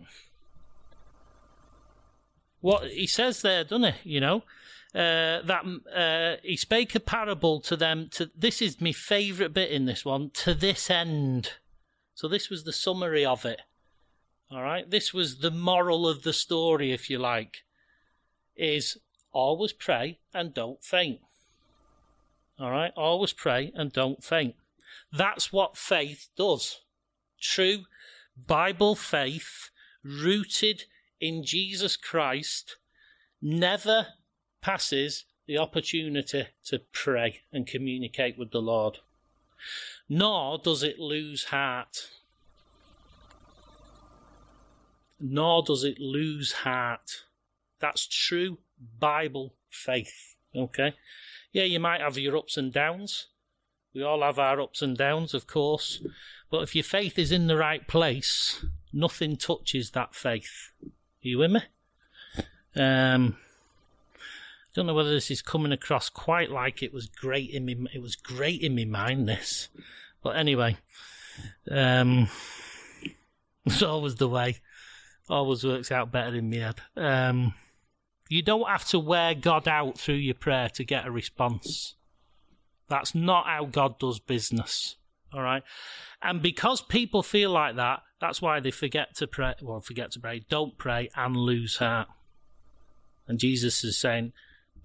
What 2.61 2.83
he 2.91 3.07
says 3.07 3.41
there, 3.41 3.63
doesn't 3.63 3.95
he? 3.95 4.11
You 4.11 4.19
know, 4.19 4.43
uh, 4.93 5.41
that 5.41 5.63
uh, 5.91 6.39
he 6.43 6.55
spake 6.55 6.93
a 6.93 6.99
parable 6.99 7.61
to 7.61 7.75
them. 7.75 8.09
To 8.11 8.29
this 8.37 8.61
is 8.61 8.79
my 8.79 8.91
favourite 8.91 9.55
bit 9.55 9.71
in 9.71 9.85
this 9.85 10.05
one. 10.05 10.29
To 10.35 10.53
this 10.53 10.91
end. 10.91 11.53
So 12.13 12.27
this 12.27 12.51
was 12.51 12.63
the 12.63 12.73
summary 12.73 13.25
of 13.25 13.43
it. 13.43 13.61
All 14.49 14.61
right, 14.61 14.89
this 14.89 15.13
was 15.13 15.39
the 15.39 15.51
moral 15.51 16.07
of 16.07 16.23
the 16.23 16.33
story, 16.33 16.91
if 16.91 17.09
you 17.09 17.19
like. 17.19 17.63
Is 18.55 18.97
always 19.31 19.73
pray 19.73 20.19
and 20.33 20.53
don't 20.53 20.83
faint. 20.83 21.19
All 22.59 22.71
right, 22.71 22.91
always 22.95 23.33
pray 23.33 23.71
and 23.75 23.91
don't 23.91 24.23
faint. 24.23 24.55
That's 25.11 25.53
what 25.53 25.77
faith 25.77 26.29
does. 26.35 26.81
True 27.39 27.83
Bible 28.45 28.95
faith, 28.95 29.69
rooted 30.03 30.85
in 31.19 31.43
Jesus 31.43 31.97
Christ, 31.97 32.77
never 33.41 34.07
passes 34.61 35.25
the 35.45 35.57
opportunity 35.57 36.47
to 36.65 36.79
pray 36.91 37.41
and 37.51 37.67
communicate 37.67 38.37
with 38.37 38.51
the 38.51 38.61
Lord. 38.61 38.99
Nor 40.09 40.57
does 40.57 40.83
it 40.83 40.99
lose 40.99 41.45
heart. 41.45 42.09
Nor 45.19 45.63
does 45.63 45.83
it 45.83 45.99
lose 45.99 46.51
heart. 46.51 47.23
That's 47.79 48.07
true 48.07 48.59
Bible 48.99 49.55
faith. 49.69 50.35
Okay? 50.55 50.93
Yeah, 51.51 51.63
you 51.63 51.79
might 51.79 52.01
have 52.01 52.17
your 52.17 52.37
ups 52.37 52.57
and 52.57 52.71
downs. 52.71 53.27
We 53.93 54.03
all 54.03 54.21
have 54.21 54.37
our 54.37 54.61
ups 54.61 54.81
and 54.81 54.97
downs, 54.97 55.33
of 55.33 55.47
course. 55.47 56.03
But 56.51 56.61
if 56.61 56.75
your 56.75 56.83
faith 56.83 57.17
is 57.17 57.31
in 57.31 57.47
the 57.47 57.57
right 57.57 57.87
place, 57.87 58.63
nothing 58.93 59.37
touches 59.37 59.91
that 59.91 60.13
faith. 60.13 60.71
Are 60.83 60.89
you 61.21 61.39
with 61.39 61.51
me? 61.51 61.61
Um, 62.75 63.37
don't 64.77 64.85
know 64.85 64.93
whether 64.93 65.09
this 65.09 65.31
is 65.31 65.41
coming 65.41 65.71
across 65.71 66.09
quite 66.09 66.51
like 66.51 66.83
it 66.83 66.93
was 66.93 67.07
great 67.07 67.49
in 67.49 67.65
me. 67.65 67.75
It 67.91 68.01
was 68.01 68.15
great 68.15 68.61
in 68.61 68.75
my 68.75 68.85
mind. 68.85 69.27
This, 69.27 69.69
but 70.21 70.35
anyway, 70.35 70.77
um, 71.71 72.29
it's 73.65 73.81
always 73.81 74.15
the 74.15 74.29
way. 74.29 74.59
Always 75.29 75.63
works 75.63 75.91
out 75.91 76.11
better 76.11 76.35
in 76.35 76.49
the 76.49 76.59
head. 76.59 76.81
Um, 76.95 77.53
you 78.29 78.41
don't 78.41 78.67
have 78.67 78.85
to 78.89 78.99
wear 78.99 79.33
God 79.35 79.67
out 79.67 79.97
through 79.97 80.15
your 80.15 80.35
prayer 80.35 80.69
to 80.69 80.83
get 80.83 81.05
a 81.05 81.11
response. 81.11 81.95
That's 82.89 83.13
not 83.13 83.45
how 83.45 83.65
God 83.65 83.99
does 83.99 84.19
business. 84.19 84.95
All 85.33 85.41
right. 85.41 85.63
And 86.21 86.41
because 86.41 86.81
people 86.81 87.21
feel 87.23 87.51
like 87.51 87.75
that, 87.75 88.01
that's 88.19 88.41
why 88.41 88.59
they 88.59 88.71
forget 88.71 89.15
to 89.17 89.27
pray. 89.27 89.55
Well, 89.61 89.81
forget 89.81 90.11
to 90.11 90.19
pray. 90.19 90.45
Don't 90.49 90.77
pray 90.77 91.09
and 91.15 91.35
lose 91.35 91.77
heart. 91.77 92.07
And 93.27 93.39
Jesus 93.39 93.83
is 93.83 93.97
saying, 93.97 94.31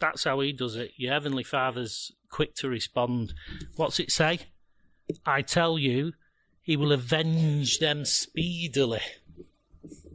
that's 0.01 0.25
how 0.25 0.41
he 0.41 0.53
does 0.53 0.75
it. 0.75 0.91
Your 0.97 1.13
heavenly 1.13 1.45
Father's 1.45 2.11
quick 2.29 2.57
to 2.57 2.69
respond. 2.69 3.35
What's 3.77 4.01
it 4.01 4.11
say? 4.11 4.41
I 5.25 5.43
tell 5.43 5.79
you, 5.79 6.13
he 6.61 6.77
will 6.77 6.93
avenge 6.93 7.79
them 7.79 8.05
speedily. 8.05 9.01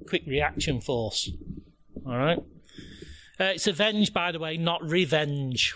Quick 0.07 0.25
reaction 0.25 0.81
force. 0.81 1.29
All 2.05 2.17
right. 2.17 2.39
Uh, 3.39 3.45
it's 3.45 3.67
avenge, 3.67 4.13
by 4.13 4.31
the 4.31 4.39
way, 4.39 4.57
not 4.57 4.81
revenge. 4.81 5.75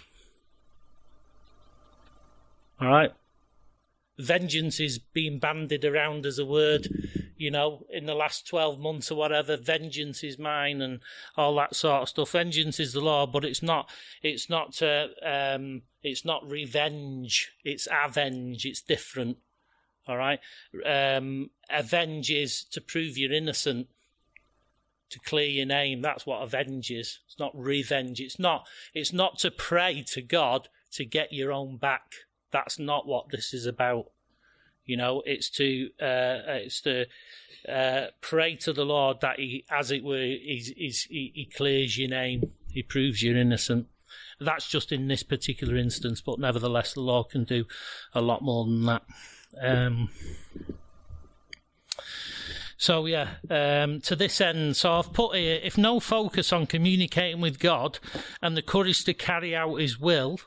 All 2.79 2.87
right. 2.87 3.11
Vengeance 4.17 4.79
is 4.79 4.97
being 4.97 5.39
bandied 5.39 5.85
around 5.85 6.25
as 6.25 6.39
a 6.39 6.45
word, 6.45 6.87
you 7.37 7.51
know, 7.51 7.85
in 7.89 8.05
the 8.05 8.15
last 8.15 8.47
12 8.47 8.79
months 8.79 9.11
or 9.11 9.15
whatever. 9.15 9.57
Vengeance 9.57 10.23
is 10.23 10.39
mine 10.39 10.81
and 10.81 10.99
all 11.37 11.55
that 11.55 11.75
sort 11.75 12.03
of 12.03 12.09
stuff. 12.09 12.31
Vengeance 12.31 12.79
is 12.79 12.93
the 12.93 13.01
law, 13.01 13.27
but 13.27 13.45
it's 13.45 13.61
not, 13.61 13.89
it's 14.23 14.49
not, 14.49 14.81
uh, 14.81 15.07
um, 15.23 15.83
it's 16.03 16.25
not 16.25 16.49
revenge. 16.49 17.51
It's 17.63 17.87
avenge. 17.91 18.65
It's 18.65 18.81
different. 18.81 19.37
All 20.07 20.17
right. 20.17 20.39
Um, 20.85 21.51
avenge 21.69 22.31
is 22.31 22.63
to 22.71 22.81
prove 22.81 23.17
you're 23.17 23.33
innocent 23.33 23.87
to 25.11 25.19
clear 25.19 25.47
your 25.47 25.65
name. 25.65 26.01
That's 26.01 26.25
what 26.25 26.41
avenge 26.41 26.89
is. 26.91 27.19
It's 27.27 27.39
not 27.39 27.51
revenge. 27.55 28.19
It's 28.19 28.39
not. 28.39 28.67
It's 28.93 29.13
not 29.13 29.39
to 29.39 29.51
pray 29.51 30.03
to 30.13 30.21
God 30.21 30.69
to 30.93 31.05
get 31.05 31.33
your 31.33 31.51
own 31.51 31.77
back. 31.77 32.13
That's 32.51 32.79
not 32.79 33.07
what 33.07 33.29
this 33.29 33.53
is 33.53 33.65
about. 33.65 34.07
You 34.85 34.97
know, 34.97 35.21
it's 35.25 35.49
to 35.51 35.89
uh, 36.01 36.41
it's 36.47 36.81
to 36.81 37.05
uh, 37.69 38.07
pray 38.21 38.55
to 38.57 38.73
the 38.73 38.85
Lord 38.85 39.21
that 39.21 39.39
He, 39.39 39.65
as 39.69 39.91
it 39.91 40.03
were, 40.03 40.17
he's, 40.17 40.73
he's, 40.75 41.03
he, 41.03 41.49
clears 41.55 41.97
your 41.97 42.09
name. 42.09 42.51
He 42.71 42.83
proves 42.83 43.21
you're 43.21 43.37
innocent. 43.37 43.87
That's 44.39 44.67
just 44.67 44.91
in 44.91 45.07
this 45.07 45.23
particular 45.23 45.77
instance, 45.77 46.21
but 46.21 46.39
nevertheless, 46.39 46.93
the 46.93 47.01
Lord 47.01 47.29
can 47.29 47.43
do 47.43 47.65
a 48.13 48.21
lot 48.21 48.41
more 48.41 48.65
than 48.65 48.85
that. 48.85 49.03
Um, 49.61 50.09
so 52.81 53.05
yeah, 53.05 53.27
um, 53.47 54.01
to 54.01 54.15
this 54.15 54.41
end, 54.41 54.75
so 54.75 54.93
I've 54.93 55.13
put 55.13 55.35
here: 55.35 55.59
if 55.61 55.77
no 55.77 55.99
focus 55.99 56.51
on 56.51 56.65
communicating 56.65 57.39
with 57.39 57.59
God 57.59 57.99
and 58.41 58.57
the 58.57 58.63
courage 58.63 59.03
to 59.03 59.13
carry 59.13 59.55
out 59.55 59.75
His 59.75 59.99
will, 59.99 60.39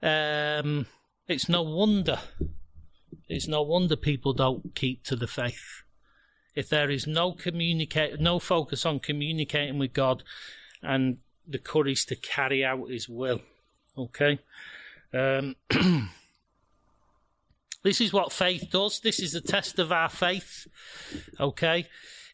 um, 0.00 0.86
it's 1.26 1.48
no 1.48 1.62
wonder. 1.62 2.20
It's 3.28 3.48
no 3.48 3.62
wonder 3.62 3.96
people 3.96 4.34
don't 4.34 4.72
keep 4.76 5.02
to 5.06 5.16
the 5.16 5.26
faith. 5.26 5.82
If 6.54 6.68
there 6.68 6.90
is 6.90 7.08
no 7.08 7.32
communicate, 7.32 8.20
no 8.20 8.38
focus 8.38 8.86
on 8.86 9.00
communicating 9.00 9.80
with 9.80 9.92
God, 9.92 10.22
and 10.80 11.16
the 11.44 11.58
courage 11.58 12.06
to 12.06 12.14
carry 12.14 12.64
out 12.64 12.88
His 12.88 13.08
will, 13.08 13.40
okay. 13.98 14.38
Um, 15.12 15.56
This 17.82 18.00
is 18.00 18.12
what 18.12 18.32
faith 18.32 18.68
does. 18.70 19.00
This 19.00 19.20
is 19.20 19.32
the 19.32 19.40
test 19.40 19.78
of 19.78 19.92
our 19.92 20.08
faith. 20.08 20.66
Okay, 21.38 21.86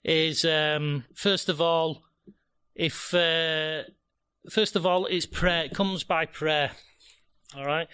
is 0.02 0.44
um, 0.44 1.04
first 1.14 1.48
of 1.48 1.60
all, 1.60 2.02
if 2.74 3.12
uh, 3.12 3.82
first 4.50 4.74
of 4.74 4.86
all, 4.86 5.06
it's 5.06 5.26
prayer. 5.26 5.64
It 5.64 5.74
comes 5.74 6.02
by 6.04 6.26
prayer. 6.26 6.72
All 7.56 7.64
right. 7.64 7.88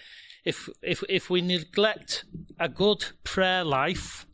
If 0.45 0.69
if 0.81 1.03
if 1.09 1.29
we 1.29 1.41
neglect 1.41 2.23
a 2.59 2.69
good 2.69 3.05
prayer 3.23 3.63
life, 3.63 4.25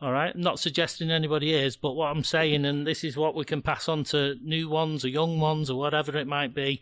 all 0.00 0.12
right. 0.12 0.34
I'm 0.34 0.40
not 0.40 0.60
suggesting 0.60 1.10
anybody 1.10 1.52
is, 1.52 1.76
but 1.76 1.92
what 1.92 2.06
I'm 2.06 2.24
saying, 2.24 2.64
and 2.64 2.86
this 2.86 3.02
is 3.02 3.16
what 3.16 3.34
we 3.34 3.44
can 3.44 3.60
pass 3.60 3.88
on 3.88 4.04
to 4.04 4.36
new 4.40 4.68
ones 4.68 5.04
or 5.04 5.08
young 5.08 5.40
ones 5.40 5.68
or 5.68 5.78
whatever 5.78 6.16
it 6.16 6.28
might 6.28 6.54
be, 6.54 6.80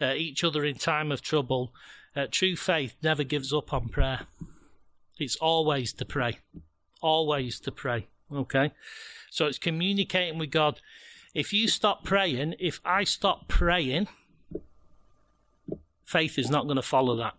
uh, 0.00 0.12
each 0.12 0.44
other 0.44 0.64
in 0.64 0.76
time 0.76 1.10
of 1.10 1.22
trouble 1.22 1.72
uh, 2.14 2.26
true 2.30 2.56
faith 2.56 2.94
never 3.02 3.24
gives 3.24 3.52
up 3.52 3.72
on 3.72 3.88
prayer. 3.88 4.26
It's 5.18 5.36
always 5.36 5.92
to 5.94 6.04
pray. 6.04 6.38
Always 7.00 7.60
to 7.60 7.72
pray. 7.72 8.06
Okay? 8.32 8.72
So 9.30 9.46
it's 9.46 9.58
communicating 9.58 10.38
with 10.38 10.50
God. 10.50 10.80
If 11.34 11.52
you 11.52 11.68
stop 11.68 12.04
praying, 12.04 12.56
if 12.58 12.80
I 12.84 13.04
stop 13.04 13.48
praying, 13.48 14.08
faith 16.04 16.38
is 16.38 16.50
not 16.50 16.64
going 16.64 16.76
to 16.76 16.82
follow 16.82 17.16
that. 17.16 17.34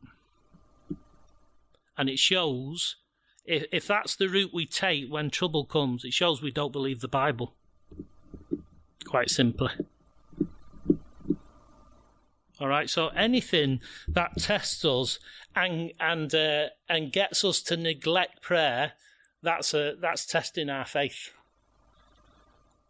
And 1.95 2.09
it 2.09 2.17
shows, 2.17 2.95
if, 3.45 3.65
if 3.71 3.85
that's 3.85 4.15
the 4.15 4.27
route 4.27 4.53
we 4.53 4.65
take 4.65 5.11
when 5.11 5.29
trouble 5.29 5.65
comes, 5.65 6.03
it 6.03 6.13
shows 6.13 6.41
we 6.41 6.51
don't 6.51 6.73
believe 6.73 7.01
the 7.01 7.07
Bible. 7.07 7.53
Quite 9.05 9.29
simply. 9.29 9.69
All 12.63 12.69
right. 12.69 12.89
So 12.89 13.09
anything 13.09 13.81
that 14.07 14.37
tests 14.37 14.85
us 14.85 15.19
and 15.53 15.91
and 15.99 16.33
uh, 16.33 16.67
and 16.87 17.11
gets 17.11 17.43
us 17.43 17.61
to 17.63 17.75
neglect 17.75 18.41
prayer, 18.41 18.93
that's 19.41 19.73
a 19.73 19.97
that's 19.99 20.25
testing 20.25 20.69
our 20.69 20.85
faith. 20.85 21.31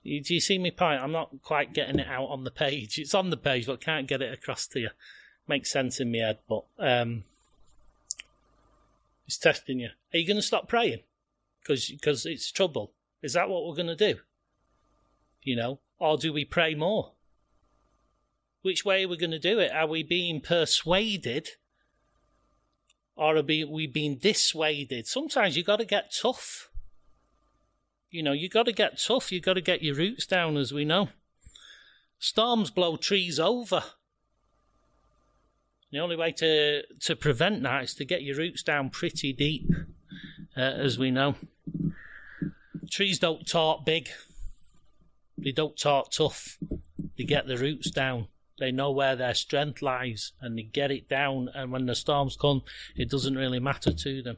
Do 0.04 0.12
you 0.12 0.40
see 0.40 0.60
me 0.60 0.70
point? 0.70 1.02
I'm 1.02 1.12
not 1.12 1.42
quite 1.42 1.74
getting 1.74 1.98
it 1.98 2.08
out 2.08 2.28
on 2.28 2.44
the 2.44 2.52
page. 2.52 3.00
It's 3.00 3.16
on 3.16 3.32
the 3.32 3.38
page, 3.38 3.66
but 3.66 3.82
can't 3.82 4.06
get 4.08 4.22
it 4.22 4.32
across 4.32 4.68
to 4.68 4.80
you. 4.80 4.90
Makes 5.48 5.72
sense 5.72 6.00
in 6.00 6.12
my 6.12 6.20
head, 6.20 6.38
but 6.48 6.66
um, 6.78 7.24
it's 9.26 9.40
testing 9.40 9.80
you. 9.80 9.90
Are 10.14 10.20
you 10.20 10.28
going 10.28 10.38
to 10.38 10.44
stop 10.44 10.68
praying? 10.68 11.00
Because 11.62 11.90
because 11.90 12.28
it's 12.28 12.52
trouble. 12.52 12.92
Is 13.24 13.34
that 13.34 13.50
what 13.50 13.66
we're 13.66 13.74
going 13.74 13.88
to 13.88 13.96
do? 13.96 14.20
You 15.42 15.56
know, 15.56 15.80
or 15.98 16.20
do 16.20 16.32
we 16.32 16.46
pray 16.46 16.76
more? 16.76 17.13
Which 18.64 18.86
way 18.86 19.04
are 19.04 19.08
we 19.10 19.18
going 19.18 19.32
to 19.32 19.40
do 19.40 19.60
it? 19.60 19.72
Are 19.74 19.88
we 19.88 20.04
being 20.04 20.40
persuaded, 20.40 21.50
or 23.16 23.36
are 23.36 23.44
we 23.44 23.88
being 23.88 24.18
dissuaded? 24.18 25.06
Sometimes 25.06 25.58
you 25.58 25.64
got 25.64 25.80
to 25.80 25.86
get 25.86 26.14
tough. 26.20 26.70
You 28.10 28.24
know, 28.24 28.32
you 28.32 28.48
got 28.48 28.66
to 28.68 28.72
get 28.72 29.00
tough. 29.00 29.34
You 29.34 29.42
got 29.42 29.56
to 29.56 29.62
get 29.62 29.84
your 29.84 29.96
roots 29.96 30.26
down, 30.26 30.56
as 30.56 30.74
we 30.74 30.86
know. 30.86 31.10
Storms 32.20 32.72
blow 32.72 32.96
trees 32.96 33.38
over. 33.38 33.84
The 35.92 36.00
only 36.00 36.16
way 36.16 36.32
to 36.32 36.84
to 37.02 37.16
prevent 37.18 37.64
that 37.64 37.84
is 37.84 37.94
to 37.96 38.06
get 38.06 38.24
your 38.24 38.38
roots 38.38 38.64
down 38.64 38.90
pretty 38.90 39.34
deep, 39.34 39.70
uh, 40.56 40.62
as 40.62 40.98
we 40.98 41.12
know. 41.12 41.36
Trees 42.90 43.20
don't 43.20 43.46
talk 43.46 43.86
big. 43.86 44.10
They 45.38 45.52
don't 45.52 45.78
talk 45.78 46.12
tough. 46.12 46.58
They 47.18 47.26
get 47.26 47.46
the 47.46 47.58
roots 47.58 47.92
down. 47.92 48.30
They 48.60 48.72
know 48.72 48.92
where 48.92 49.16
their 49.16 49.34
strength 49.34 49.82
lies 49.82 50.34
and 50.40 50.58
they 50.58 50.64
get 50.64 50.92
it 50.92 51.10
down. 51.10 51.50
And 51.54 51.72
when 51.72 51.86
the 51.86 51.96
storms 51.96 52.38
come, 52.40 52.62
it 52.96 53.10
doesn't 53.10 53.36
really 53.36 53.60
matter 53.60 53.92
to 53.92 54.22
them. 54.22 54.38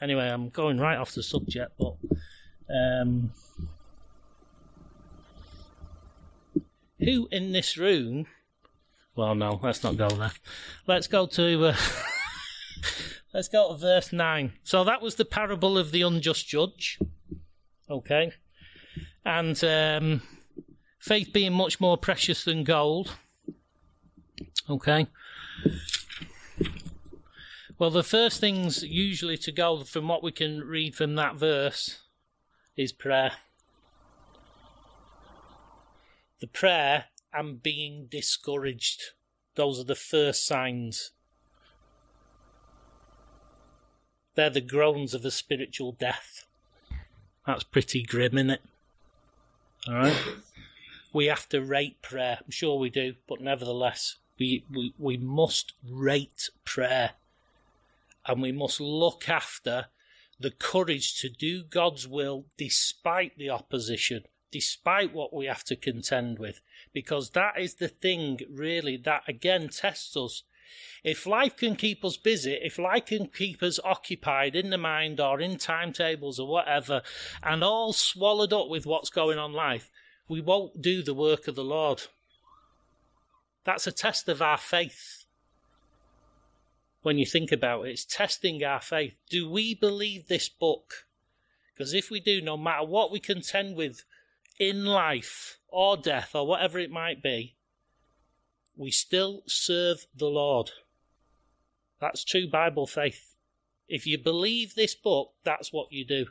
Anyway, 0.00 0.28
I'm 0.28 0.48
going 0.48 0.78
right 0.78 0.98
off 0.98 1.14
the 1.14 1.22
subject, 1.22 1.72
but 1.78 1.94
um, 2.68 3.32
who 6.98 7.28
in 7.30 7.52
this 7.52 7.76
room? 7.76 8.26
Well, 9.14 9.34
no, 9.34 9.60
let's 9.62 9.82
not 9.82 9.96
go 9.96 10.08
there. 10.08 10.32
Let's 10.86 11.06
go 11.06 11.26
to. 11.26 11.66
Uh, 11.66 11.76
let's 13.34 13.48
go 13.48 13.72
to 13.72 13.78
verse 13.78 14.12
9. 14.12 14.52
So 14.64 14.84
that 14.84 15.02
was 15.02 15.16
the 15.16 15.24
parable 15.24 15.76
of 15.76 15.92
the 15.92 16.02
unjust 16.02 16.48
judge. 16.48 16.98
Okay. 17.90 18.32
And 19.24 19.62
um, 19.62 20.22
faith 20.98 21.32
being 21.32 21.52
much 21.52 21.78
more 21.78 21.96
precious 21.96 22.44
than 22.44 22.64
gold. 22.64 23.16
Okay. 24.68 25.06
Well, 27.78 27.90
the 27.90 28.04
first 28.04 28.40
things 28.40 28.84
usually 28.84 29.36
to 29.38 29.50
go 29.50 29.82
from 29.82 30.06
what 30.06 30.22
we 30.22 30.30
can 30.30 30.60
read 30.60 30.94
from 30.94 31.16
that 31.16 31.34
verse 31.34 31.98
is 32.76 32.92
prayer. 32.92 33.32
The 36.40 36.46
prayer 36.46 37.06
and 37.32 37.62
being 37.62 38.06
discouraged. 38.10 39.02
Those 39.54 39.80
are 39.80 39.84
the 39.84 39.94
first 39.94 40.46
signs. 40.46 41.10
They're 44.34 44.50
the 44.50 44.60
groans 44.60 45.12
of 45.12 45.24
a 45.24 45.30
spiritual 45.30 45.92
death. 45.92 46.46
That's 47.46 47.64
pretty 47.64 48.02
grim, 48.02 48.38
isn't 48.38 48.50
it? 48.50 48.62
All 49.88 49.94
right. 49.94 50.16
We 51.12 51.26
have 51.26 51.48
to 51.50 51.60
rate 51.60 52.00
prayer. 52.00 52.38
I'm 52.44 52.50
sure 52.50 52.78
we 52.78 52.88
do, 52.88 53.14
but 53.28 53.40
nevertheless, 53.40 54.16
we, 54.38 54.64
we, 54.72 54.94
we 54.98 55.16
must 55.16 55.72
rate 55.88 56.50
prayer. 56.64 57.12
And 58.26 58.40
we 58.40 58.52
must 58.52 58.80
look 58.80 59.28
after 59.28 59.86
the 60.38 60.50
courage 60.50 61.18
to 61.20 61.28
do 61.28 61.62
God's 61.62 62.06
will 62.06 62.46
despite 62.56 63.36
the 63.38 63.50
opposition, 63.50 64.24
despite 64.50 65.14
what 65.14 65.32
we 65.32 65.46
have 65.46 65.64
to 65.64 65.76
contend 65.76 66.38
with, 66.38 66.60
because 66.92 67.30
that 67.30 67.58
is 67.58 67.74
the 67.74 67.88
thing 67.88 68.40
really 68.50 68.96
that 68.98 69.22
again 69.26 69.68
tests 69.68 70.16
us. 70.16 70.42
If 71.04 71.26
life 71.26 71.56
can 71.56 71.76
keep 71.76 72.04
us 72.04 72.16
busy, 72.16 72.52
if 72.54 72.78
life 72.78 73.06
can 73.06 73.26
keep 73.26 73.62
us 73.62 73.78
occupied 73.84 74.56
in 74.56 74.70
the 74.70 74.78
mind 74.78 75.20
or 75.20 75.40
in 75.40 75.58
timetables 75.58 76.38
or 76.38 76.48
whatever, 76.48 77.02
and 77.42 77.62
all 77.62 77.92
swallowed 77.92 78.52
up 78.52 78.68
with 78.68 78.86
what's 78.86 79.10
going 79.10 79.38
on 79.38 79.52
life, 79.52 79.90
we 80.28 80.40
won't 80.40 80.80
do 80.80 81.02
the 81.02 81.14
work 81.14 81.46
of 81.46 81.56
the 81.56 81.64
Lord. 81.64 82.04
That's 83.64 83.86
a 83.86 83.92
test 83.92 84.28
of 84.28 84.42
our 84.42 84.58
faith 84.58 85.24
when 87.02 87.18
you 87.18 87.26
think 87.26 87.52
about 87.52 87.86
it. 87.86 87.90
It's 87.90 88.04
testing 88.04 88.62
our 88.64 88.80
faith. 88.80 89.14
Do 89.28 89.48
we 89.50 89.74
believe 89.74 90.28
this 90.28 90.48
book? 90.48 91.06
Because 91.72 91.94
if 91.94 92.10
we 92.10 92.20
do, 92.20 92.40
no 92.40 92.56
matter 92.56 92.84
what 92.84 93.10
we 93.10 93.20
contend 93.20 93.76
with 93.76 94.04
in 94.58 94.84
life 94.84 95.58
or 95.68 95.96
death 95.96 96.34
or 96.34 96.46
whatever 96.46 96.78
it 96.78 96.90
might 96.90 97.22
be, 97.22 97.56
we 98.76 98.90
still 98.90 99.42
serve 99.46 100.06
the 100.14 100.26
Lord. 100.26 100.70
That's 102.00 102.24
true 102.24 102.48
Bible 102.48 102.86
faith. 102.86 103.34
If 103.88 104.06
you 104.06 104.18
believe 104.18 104.74
this 104.74 104.94
book, 104.94 105.32
that's 105.44 105.72
what 105.72 105.92
you 105.92 106.04
do 106.04 106.26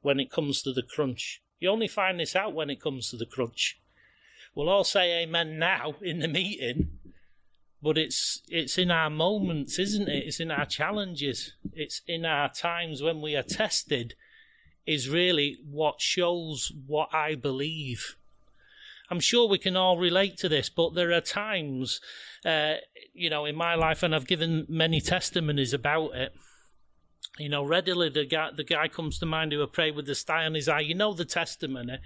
when 0.00 0.18
it 0.18 0.30
comes 0.30 0.62
to 0.62 0.72
the 0.72 0.82
crunch. 0.82 1.42
You 1.60 1.70
only 1.70 1.88
find 1.88 2.18
this 2.18 2.34
out 2.34 2.54
when 2.54 2.70
it 2.70 2.80
comes 2.80 3.10
to 3.10 3.16
the 3.16 3.26
crunch. 3.26 3.80
We'll 4.54 4.68
all 4.68 4.84
say 4.84 5.22
amen 5.22 5.58
now 5.58 5.94
in 6.02 6.18
the 6.18 6.28
meeting, 6.28 6.98
but 7.82 7.96
it's 7.96 8.42
it's 8.48 8.76
in 8.76 8.90
our 8.90 9.08
moments, 9.08 9.78
isn't 9.78 10.08
it? 10.08 10.24
It's 10.26 10.40
in 10.40 10.50
our 10.50 10.66
challenges. 10.66 11.54
It's 11.72 12.02
in 12.06 12.26
our 12.26 12.50
times 12.50 13.02
when 13.02 13.22
we 13.22 13.34
are 13.34 13.42
tested. 13.42 14.14
Is 14.84 15.08
really 15.08 15.58
what 15.64 16.00
shows 16.00 16.72
what 16.86 17.14
I 17.14 17.36
believe. 17.36 18.16
I'm 19.08 19.20
sure 19.20 19.48
we 19.48 19.58
can 19.58 19.76
all 19.76 19.96
relate 19.96 20.36
to 20.38 20.48
this, 20.48 20.68
but 20.68 20.94
there 20.94 21.12
are 21.12 21.20
times, 21.20 22.00
uh, 22.44 22.74
you 23.12 23.30
know, 23.30 23.44
in 23.44 23.54
my 23.54 23.74
life, 23.74 24.02
and 24.02 24.14
I've 24.14 24.26
given 24.26 24.66
many 24.68 25.00
testimonies 25.00 25.72
about 25.72 26.14
it. 26.14 26.32
You 27.38 27.48
know, 27.48 27.62
readily 27.62 28.08
the 28.08 28.24
guy 28.24 28.50
the 28.56 28.64
guy 28.64 28.88
comes 28.88 29.18
to 29.18 29.26
mind 29.26 29.52
who 29.52 29.62
I 29.62 29.66
prayed 29.66 29.94
with 29.94 30.06
the 30.06 30.14
sty 30.14 30.44
on 30.44 30.54
his 30.54 30.68
eye. 30.68 30.80
You 30.80 30.94
know 30.94 31.14
the 31.14 31.24
testimony. 31.24 31.98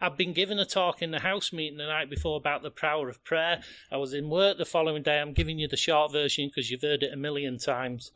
I'd 0.00 0.16
been 0.16 0.34
given 0.34 0.58
a 0.58 0.66
talk 0.66 1.00
in 1.00 1.10
the 1.10 1.20
house 1.20 1.52
meeting 1.52 1.78
the 1.78 1.86
night 1.86 2.10
before 2.10 2.36
about 2.36 2.62
the 2.62 2.70
power 2.70 3.08
of 3.08 3.24
prayer. 3.24 3.62
I 3.90 3.96
was 3.96 4.12
in 4.12 4.28
work 4.28 4.58
the 4.58 4.66
following 4.66 5.02
day. 5.02 5.18
I'm 5.18 5.32
giving 5.32 5.58
you 5.58 5.68
the 5.68 5.76
short 5.76 6.12
version 6.12 6.48
because 6.48 6.70
you've 6.70 6.82
heard 6.82 7.02
it 7.02 7.12
a 7.12 7.16
million 7.16 7.58
times. 7.58 8.12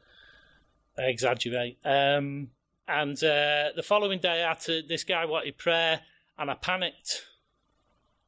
I 0.98 1.02
exaggerate. 1.02 1.78
Um, 1.84 2.50
and 2.86 3.16
uh, 3.24 3.70
the 3.74 3.84
following 3.84 4.18
day, 4.18 4.46
to, 4.64 4.82
this 4.82 5.04
guy 5.04 5.24
wanted 5.24 5.56
prayer, 5.56 6.00
and 6.38 6.50
I 6.50 6.54
panicked. 6.54 7.24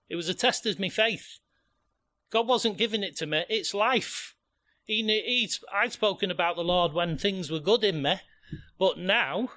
It 0.09 0.17
was 0.17 0.29
a 0.29 0.35
test 0.35 0.65
of 0.67 0.79
my 0.79 0.89
faith. 0.89 1.39
God 2.31 2.49
wasn't 2.49 2.79
giving 2.79 3.03
it 3.03 3.17
to 3.17 3.27
me; 3.27 3.45
it's 3.51 3.75
life. 3.75 4.35
He, 4.85 5.03
he'd, 5.03 5.51
I'd 5.73 5.93
spoken 5.93 6.31
about 6.31 6.57
the 6.57 6.65
Lord 6.65 6.93
when 6.93 7.19
things 7.19 7.51
were 7.51 7.61
good 7.61 7.85
in 7.85 8.03
me, 8.03 8.17
but 8.79 8.99
now 8.99 9.51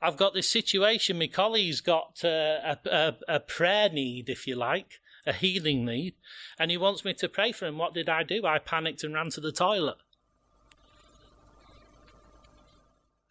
I've 0.00 0.16
got 0.16 0.34
this 0.34 0.48
situation. 0.48 1.18
My 1.18 1.26
colleague's 1.26 1.80
got 1.80 2.24
uh, 2.24 2.28
a, 2.28 2.78
a, 2.86 3.16
a 3.28 3.40
prayer 3.40 3.88
need, 3.88 4.28
if 4.28 4.46
you 4.46 4.54
like, 4.54 5.00
a 5.26 5.32
healing 5.32 5.84
need, 5.84 6.14
and 6.58 6.70
he 6.70 6.76
wants 6.76 7.04
me 7.04 7.14
to 7.14 7.28
pray 7.28 7.52
for 7.52 7.66
him. 7.66 7.78
What 7.78 7.94
did 7.94 8.08
I 8.08 8.22
do? 8.22 8.46
I 8.46 8.58
panicked 8.58 9.04
and 9.04 9.14
ran 9.14 9.30
to 9.30 9.40
the 9.40 9.52
toilet. 9.52 9.98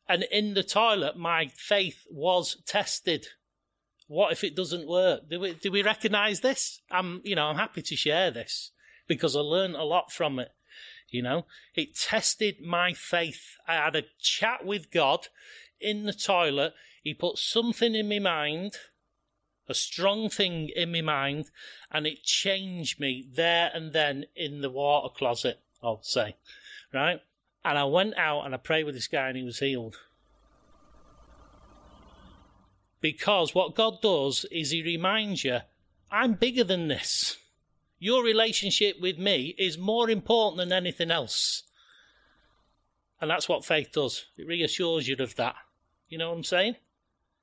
And 0.10 0.24
in 0.32 0.54
the 0.54 0.64
toilet, 0.64 1.18
my 1.18 1.48
faith 1.56 2.06
was 2.10 2.58
tested. 2.66 3.28
What 4.08 4.32
if 4.32 4.44
it 4.44 4.56
doesn't 4.56 4.88
work? 4.88 5.30
Do 5.30 5.40
we, 5.40 5.54
do 5.54 5.72
we 5.72 5.84
recognize 5.84 6.40
this? 6.40 6.82
I'm, 6.90 7.22
you 7.26 7.36
know, 7.36 7.48
I'm 7.48 7.58
happy 7.58 7.82
to 7.82 7.96
share 7.96 8.32
this 8.32 8.72
because 9.08 9.36
I 9.36 9.40
learned 9.40 9.76
a 9.76 9.84
lot 9.84 10.12
from 10.12 10.40
it. 10.40 10.52
You 11.10 11.22
know, 11.22 11.46
it 11.74 11.96
tested 11.96 12.62
my 12.62 12.94
faith. 12.94 13.56
I 13.68 13.76
had 13.76 13.96
a 13.96 14.04
chat 14.20 14.66
with 14.66 14.92
God 14.92 15.28
in 15.80 16.06
the 16.06 16.14
toilet, 16.14 16.74
he 17.04 17.14
put 17.14 17.38
something 17.38 17.96
in 17.96 18.10
my 18.10 18.20
mind, 18.20 18.74
a 19.68 19.74
strong 19.74 20.30
thing 20.30 20.70
in 20.76 20.92
my 20.92 21.02
mind, 21.02 21.52
and 21.92 22.06
it 22.06 22.24
changed 22.24 23.00
me 23.00 23.28
there 23.34 23.72
and 23.74 23.94
then 23.94 24.26
in 24.36 24.62
the 24.62 24.70
water 24.70 25.14
closet, 25.14 25.60
I'll 25.82 26.02
say. 26.04 26.36
Right? 26.94 27.22
And 27.64 27.78
I 27.78 27.84
went 27.86 28.18
out 28.18 28.46
and 28.46 28.54
I 28.54 28.58
prayed 28.58 28.86
with 28.86 28.96
this 28.96 29.08
guy 29.08 29.28
and 29.28 29.38
he 29.38 29.44
was 29.44 29.60
healed. 29.60 29.98
Because 33.00 33.54
what 33.54 33.76
God 33.76 34.02
does 34.02 34.46
is 34.52 34.72
he 34.72 34.82
reminds 34.82 35.44
you, 35.44 35.60
I'm 36.12 36.34
bigger 36.34 36.64
than 36.64 36.88
this. 36.88 37.38
Your 38.00 38.24
relationship 38.24 39.00
with 39.02 39.18
me 39.18 39.56
is 39.58 39.78
more 39.78 40.10
important 40.10 40.58
than 40.58 40.72
anything 40.72 41.12
else. 41.12 41.64
And 43.20 43.30
that's 43.30 43.50
what 43.50 43.66
faith 43.66 43.92
does. 43.92 44.26
It 44.38 44.48
reassures 44.48 45.08
you 45.08 45.16
of 45.20 45.36
that. 45.36 45.56
You 46.10 46.18
know 46.18 46.30
what 46.30 46.38
I'm 46.38 46.44
saying? 46.44 46.76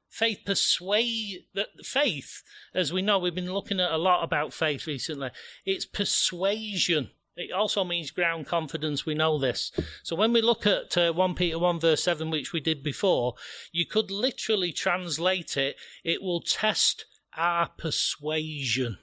Faith 0.09 0.41
persuade 0.47 1.45
that 1.55 1.85
faith, 1.85 2.43
as 2.73 2.93
we 2.93 3.03
know, 3.03 3.19
we've 3.19 3.35
been 3.35 3.53
looking 3.53 3.81
at 3.81 3.91
a 3.91 3.99
lot 3.99 4.23
about 4.23 4.53
faith 4.53 4.87
recently. 4.87 5.31
It's 5.67 5.85
persuasion. 5.85 7.11
It 7.37 7.51
also 7.51 7.83
means 7.83 8.13
ground 8.13 8.47
confidence. 8.47 9.05
We 9.05 9.15
know 9.15 9.39
this. 9.39 9.73
So 10.05 10.15
when 10.15 10.33
we 10.33 10.41
look 10.41 10.67
at 10.67 10.97
uh, 10.97 11.13
1 11.13 11.35
Peter 11.35 11.59
1 11.59 11.81
verse 11.81 12.05
7, 12.05 12.31
which 12.31 12.53
we 12.53 12.61
did 12.61 12.83
before, 12.83 13.35
you 13.73 13.87
could 13.87 14.11
literally 14.11 14.73
translate 14.73 15.57
it, 15.57 15.77
it 16.05 16.23
will 16.23 16.41
test 16.41 17.07
our 17.37 17.71
persuasion. 17.77 18.99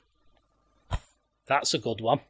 That's 1.46 1.74
a 1.74 1.80
good 1.80 2.00
one. 2.00 2.22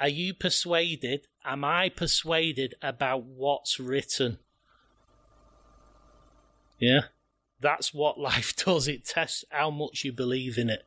Are 0.00 0.08
you 0.08 0.32
persuaded? 0.32 1.26
Am 1.44 1.64
I 1.64 1.90
persuaded 1.90 2.74
about 2.80 3.24
what's 3.24 3.78
written? 3.78 4.38
Yeah. 6.78 7.02
That's 7.60 7.92
what 7.92 8.18
life 8.20 8.54
does. 8.56 8.88
It 8.88 9.04
tests 9.04 9.44
how 9.50 9.70
much 9.70 10.04
you 10.04 10.12
believe 10.12 10.58
in 10.58 10.70
it. 10.70 10.86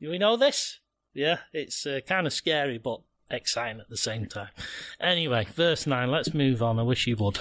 Do 0.00 0.10
we 0.10 0.18
know 0.18 0.36
this? 0.36 0.80
Yeah, 1.14 1.38
it's 1.52 1.86
uh, 1.86 2.00
kind 2.06 2.26
of 2.26 2.32
scary, 2.32 2.76
but 2.76 3.00
exciting 3.30 3.80
at 3.80 3.88
the 3.88 3.96
same 3.96 4.26
time. 4.26 4.48
Anyway, 5.00 5.46
verse 5.54 5.86
9, 5.86 6.10
let's 6.10 6.34
move 6.34 6.62
on. 6.62 6.78
I 6.78 6.82
wish 6.82 7.06
you 7.06 7.16
would. 7.16 7.38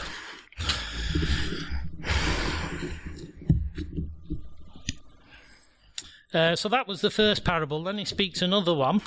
Uh, 6.33 6.55
so 6.55 6.67
that 6.67 6.87
was 6.87 7.01
the 7.01 7.11
first 7.11 7.43
parable. 7.43 7.83
Then 7.83 7.97
he 7.97 8.05
speaks 8.05 8.41
another 8.41 8.73
one 8.73 9.01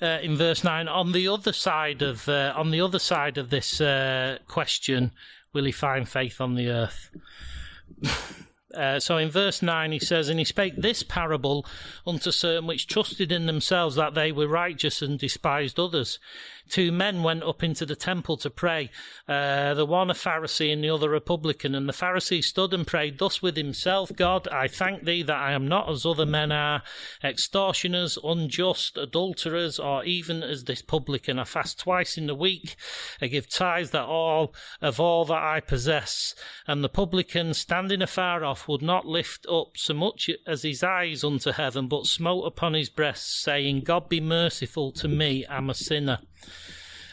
uh, 0.00 0.18
in 0.22 0.36
verse 0.36 0.62
nine. 0.62 0.86
On 0.86 1.12
the 1.12 1.26
other 1.28 1.52
side 1.52 2.02
of 2.02 2.28
uh, 2.28 2.52
on 2.56 2.70
the 2.70 2.80
other 2.80 2.98
side 2.98 3.36
of 3.36 3.50
this 3.50 3.80
uh, 3.80 4.38
question, 4.46 5.10
will 5.56 5.64
he 5.64 5.72
find 5.72 6.06
faith 6.06 6.40
on 6.40 6.54
the 6.54 6.68
earth? 6.68 7.10
Uh, 8.74 9.00
so 9.00 9.16
in 9.16 9.30
verse 9.30 9.62
9 9.62 9.90
he 9.90 9.98
says, 9.98 10.28
And 10.28 10.38
he 10.38 10.44
spake 10.44 10.76
this 10.76 11.02
parable 11.02 11.64
unto 12.06 12.30
certain 12.30 12.66
which 12.66 12.86
trusted 12.86 13.32
in 13.32 13.46
themselves 13.46 13.94
that 13.96 14.12
they 14.12 14.32
were 14.32 14.46
righteous 14.46 15.00
and 15.00 15.18
despised 15.18 15.80
others. 15.80 16.18
Two 16.68 16.90
men 16.90 17.22
went 17.22 17.44
up 17.44 17.62
into 17.62 17.86
the 17.86 17.96
temple 17.96 18.36
to 18.38 18.50
pray, 18.50 18.90
uh, 19.28 19.74
the 19.74 19.86
one 19.86 20.10
a 20.10 20.14
Pharisee 20.14 20.72
and 20.72 20.82
the 20.82 20.90
other 20.90 21.14
a 21.14 21.20
publican. 21.20 21.74
And 21.74 21.88
the 21.88 21.92
Pharisee 21.92 22.42
stood 22.42 22.74
and 22.74 22.86
prayed 22.86 23.18
thus 23.18 23.40
with 23.40 23.56
himself 23.56 24.10
God, 24.14 24.48
I 24.48 24.68
thank 24.68 25.04
thee 25.04 25.22
that 25.22 25.36
I 25.36 25.52
am 25.52 25.68
not 25.68 25.88
as 25.88 26.04
other 26.04 26.26
men 26.26 26.50
are, 26.52 26.82
extortioners, 27.22 28.18
unjust, 28.22 28.96
adulterers, 28.96 29.78
or 29.78 30.04
even 30.04 30.42
as 30.42 30.64
this 30.64 30.82
publican. 30.82 31.38
I 31.38 31.44
fast 31.44 31.78
twice 31.78 32.18
in 32.18 32.26
the 32.26 32.34
week. 32.34 32.76
I 33.20 33.28
give 33.28 33.48
tithes 33.48 33.90
that 33.90 34.04
all 34.04 34.54
of 34.80 34.98
all 34.98 35.24
that 35.26 35.42
I 35.42 35.60
possess. 35.60 36.34
And 36.66 36.82
the 36.82 36.88
publican, 36.88 37.54
standing 37.54 38.02
afar 38.02 38.44
off, 38.44 38.68
would 38.68 38.82
not 38.82 39.06
lift 39.06 39.46
up 39.50 39.76
so 39.76 39.94
much 39.94 40.30
as 40.46 40.62
his 40.62 40.82
eyes 40.82 41.22
unto 41.24 41.52
heaven, 41.52 41.88
but 41.88 42.06
smote 42.06 42.46
upon 42.46 42.74
his 42.74 42.88
breast, 42.88 43.40
saying, 43.40 43.82
God 43.82 44.08
be 44.08 44.20
merciful 44.20 44.92
to 44.92 45.08
me, 45.08 45.44
I'm 45.48 45.70
a 45.70 45.74
sinner. 45.74 46.18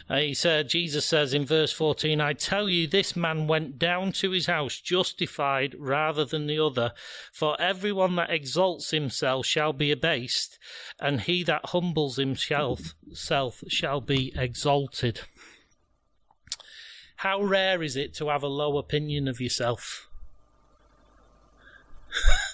Uh, 0.10 0.18
he 0.18 0.34
said, 0.34 0.68
Jesus 0.68 1.06
says 1.06 1.34
in 1.34 1.46
verse 1.46 1.72
14, 1.72 2.20
I 2.20 2.34
tell 2.34 2.68
you, 2.68 2.88
this 2.88 3.16
man 3.16 3.48
went 3.48 3.80
down 3.80 4.12
to 4.14 4.32
his 4.32 4.48
house 4.48 4.82
justified 4.82 5.76
rather 5.80 6.26
than 6.26 6.46
the 6.46 6.60
other. 6.60 6.92
For 7.32 7.60
everyone 7.60 8.18
that 8.18 8.30
exalts 8.30 8.92
himself 8.92 9.46
shall 9.46 9.72
be 9.72 9.92
abased, 9.92 10.60
and 11.00 11.22
he 11.22 11.44
that 11.44 11.68
humbles 11.68 12.18
himself 12.18 12.96
self 13.14 13.64
shall 13.70 14.02
be 14.02 14.34
exalted. 14.36 15.22
How 17.18 17.42
rare 17.42 17.82
is 17.82 17.96
it 17.96 18.14
to 18.16 18.28
have 18.28 18.44
a 18.44 18.48
low 18.48 18.78
opinion 18.78 19.30
of 19.30 19.40
yourself? 19.40 20.10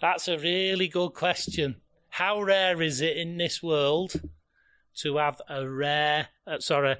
That's 0.00 0.26
a 0.26 0.36
really 0.38 0.88
good 0.88 1.10
question. 1.10 1.76
How 2.10 2.42
rare 2.42 2.82
is 2.82 3.00
it 3.00 3.16
in 3.16 3.36
this 3.36 3.62
world 3.62 4.20
to 4.96 5.16
have 5.16 5.40
a 5.48 5.68
rare, 5.68 6.28
uh, 6.46 6.58
sorry, 6.58 6.96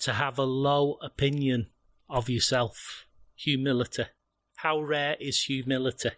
to 0.00 0.12
have 0.12 0.38
a 0.38 0.44
low 0.44 0.98
opinion 1.02 1.68
of 2.08 2.28
yourself? 2.28 3.06
Humility. 3.36 4.04
How 4.56 4.80
rare 4.80 5.16
is 5.18 5.44
humility? 5.44 6.10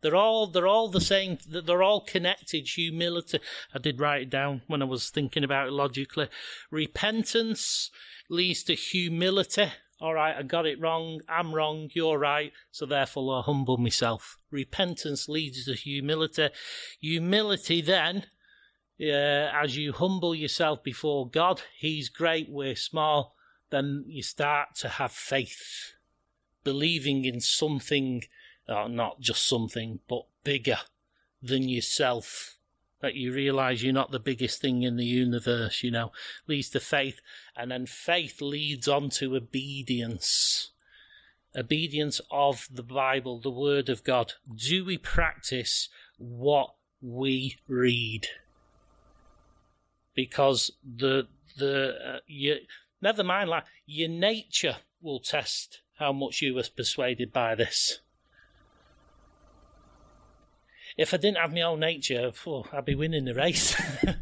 They're 0.00 0.14
all 0.14 0.46
they're 0.46 0.68
all 0.68 0.88
the 0.88 1.00
same. 1.00 1.38
They're 1.46 1.82
all 1.82 2.00
connected. 2.00 2.68
Humility. 2.68 3.40
I 3.74 3.78
did 3.78 4.00
write 4.00 4.22
it 4.22 4.30
down 4.30 4.62
when 4.66 4.82
I 4.82 4.84
was 4.84 5.10
thinking 5.10 5.42
about 5.42 5.68
it 5.68 5.72
logically. 5.72 6.28
Repentance 6.70 7.90
leads 8.30 8.62
to 8.64 8.74
humility 8.74 9.72
all 10.00 10.14
right, 10.14 10.36
I 10.36 10.42
got 10.42 10.66
it 10.66 10.80
wrong, 10.80 11.20
I'm 11.28 11.54
wrong, 11.54 11.88
you're 11.94 12.18
right, 12.18 12.52
so 12.70 12.84
therefore 12.84 13.38
I 13.38 13.42
humble 13.42 13.78
myself. 13.78 14.36
Repentance 14.50 15.28
leads 15.28 15.64
to 15.64 15.74
humility. 15.74 16.48
Humility 17.00 17.80
then, 17.80 18.24
uh, 19.00 19.50
as 19.54 19.76
you 19.76 19.92
humble 19.92 20.34
yourself 20.34 20.82
before 20.82 21.28
God, 21.28 21.62
He's 21.78 22.10
great, 22.10 22.48
we're 22.50 22.76
small, 22.76 23.34
then 23.70 24.04
you 24.06 24.22
start 24.22 24.74
to 24.76 24.88
have 24.88 25.12
faith, 25.12 25.94
believing 26.62 27.24
in 27.24 27.40
something, 27.40 28.22
uh, 28.68 28.88
not 28.88 29.20
just 29.20 29.48
something, 29.48 30.00
but 30.08 30.26
bigger 30.44 30.78
than 31.42 31.68
yourself 31.68 32.55
that 33.00 33.14
you 33.14 33.32
realize 33.32 33.82
you're 33.82 33.92
not 33.92 34.10
the 34.10 34.18
biggest 34.18 34.60
thing 34.60 34.82
in 34.82 34.96
the 34.96 35.04
universe, 35.04 35.82
you 35.82 35.90
know, 35.90 36.12
leads 36.46 36.70
to 36.70 36.80
faith. 36.80 37.20
And 37.56 37.70
then 37.70 37.86
faith 37.86 38.40
leads 38.40 38.88
on 38.88 39.10
to 39.10 39.36
obedience. 39.36 40.70
Obedience 41.54 42.20
of 42.30 42.68
the 42.70 42.82
Bible, 42.82 43.40
the 43.40 43.50
Word 43.50 43.88
of 43.88 44.04
God. 44.04 44.34
Do 44.54 44.84
we 44.84 44.98
practice 44.98 45.88
what 46.18 46.74
we 47.00 47.56
read? 47.68 48.26
Because 50.14 50.72
the, 50.84 51.28
the, 51.58 51.94
uh, 52.04 52.18
you, 52.26 52.56
never 53.02 53.22
mind, 53.22 53.50
like, 53.50 53.64
your 53.86 54.08
nature 54.08 54.76
will 55.02 55.20
test 55.20 55.82
how 55.98 56.12
much 56.12 56.40
you 56.40 56.54
were 56.54 56.64
persuaded 56.74 57.32
by 57.32 57.54
this 57.54 58.00
if 60.96 61.12
I 61.12 61.18
didn't 61.18 61.38
have 61.38 61.52
my 61.52 61.62
own 61.62 61.80
nature, 61.80 62.32
oh, 62.46 62.66
I'd 62.72 62.84
be 62.84 62.94
winning 62.94 63.24
the 63.24 63.34
race. 63.34 63.76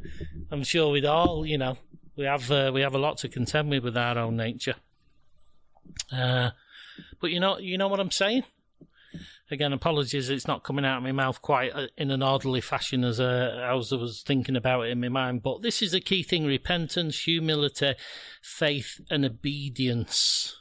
I'm 0.51 0.65
sure 0.65 0.91
we'd 0.91 1.05
all, 1.05 1.47
you 1.47 1.59
know, 1.59 1.79
we 2.17 2.25
have 2.25 2.51
uh, 2.51 2.71
we 2.73 2.81
have 2.81 2.95
a 2.95 2.99
lot 2.99 3.19
to 3.19 3.29
contend 3.29 3.71
with 3.71 3.85
with 3.85 3.97
our 3.97 4.19
own 4.19 4.37
nature. 4.37 4.77
Uh, 6.13 6.51
but 7.21 7.31
you 7.31 7.41
know, 7.41 7.59
you 7.59 7.79
know 7.79 7.89
what 7.89 8.01
I'm 8.01 8.11
saying. 8.11 8.45
Again, 9.51 9.73
apologies, 9.73 10.31
it's 10.31 10.49
not 10.49 10.65
coming 10.65 10.87
out 10.87 10.99
of 10.99 11.03
my 11.03 11.13
mouth 11.13 11.43
quite 11.43 11.71
uh, 11.75 11.89
in 11.99 12.11
an 12.11 12.23
orderly 12.23 12.63
fashion 12.63 13.05
as, 13.05 13.21
uh, 13.21 13.69
as 13.71 13.93
I 13.93 13.97
was 13.97 14.23
thinking 14.23 14.57
about 14.57 14.87
it 14.87 14.91
in 14.91 15.01
my 15.01 15.11
mind. 15.11 15.43
But 15.43 15.63
this 15.63 15.83
is 15.83 15.93
a 15.93 16.01
key 16.01 16.23
thing: 16.23 16.47
repentance, 16.47 17.21
humility, 17.21 17.95
faith, 18.43 19.01
and 19.11 19.25
obedience. 19.25 20.57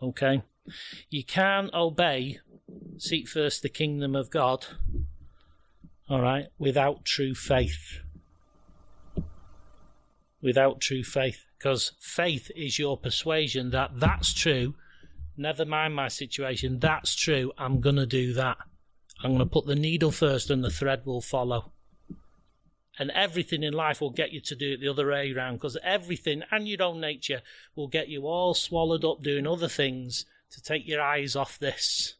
Okay, 0.00 0.42
you 1.10 1.24
can't 1.24 1.74
obey 1.74 2.38
seek 2.98 3.28
first 3.28 3.62
the 3.62 3.68
kingdom 3.68 4.14
of 4.14 4.30
God, 4.30 4.66
all 6.08 6.20
right, 6.20 6.46
without 6.58 7.04
true 7.04 7.34
faith. 7.34 8.00
Without 10.40 10.80
true 10.80 11.02
faith. 11.02 11.44
Because 11.58 11.92
faith 12.00 12.50
is 12.54 12.78
your 12.78 12.96
persuasion 12.96 13.70
that 13.70 13.90
that's 13.98 14.32
true. 14.32 14.74
Never 15.36 15.64
mind 15.64 15.94
my 15.94 16.08
situation. 16.08 16.78
That's 16.78 17.14
true. 17.14 17.52
I'm 17.58 17.80
going 17.80 17.96
to 17.96 18.06
do 18.06 18.32
that. 18.34 18.58
I'm 19.22 19.30
going 19.30 19.40
to 19.40 19.46
put 19.46 19.66
the 19.66 19.74
needle 19.74 20.12
first 20.12 20.50
and 20.50 20.62
the 20.62 20.70
thread 20.70 21.04
will 21.04 21.20
follow. 21.20 21.72
And 22.98 23.10
everything 23.12 23.62
in 23.62 23.72
life 23.72 24.00
will 24.00 24.10
get 24.10 24.32
you 24.32 24.40
to 24.40 24.56
do 24.56 24.72
it 24.72 24.80
the 24.80 24.88
other 24.88 25.08
way 25.08 25.32
around 25.32 25.54
because 25.54 25.76
everything 25.84 26.42
and 26.50 26.66
your 26.66 26.82
own 26.82 27.00
nature 27.00 27.42
will 27.76 27.86
get 27.86 28.08
you 28.08 28.26
all 28.26 28.54
swallowed 28.54 29.04
up 29.04 29.22
doing 29.22 29.46
other 29.46 29.68
things 29.68 30.24
to 30.50 30.62
take 30.62 30.86
your 30.86 31.00
eyes 31.00 31.36
off 31.36 31.58
this. 31.58 32.14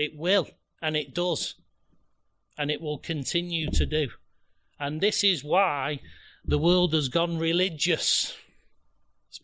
It 0.00 0.16
will, 0.16 0.48
and 0.80 0.96
it 0.96 1.14
does, 1.14 1.56
and 2.56 2.70
it 2.70 2.80
will 2.80 2.96
continue 2.96 3.70
to 3.72 3.84
do. 3.84 4.08
And 4.78 5.02
this 5.02 5.22
is 5.22 5.44
why 5.44 6.00
the 6.42 6.56
world 6.56 6.94
has 6.94 7.10
gone 7.10 7.36
religious. 7.36 8.34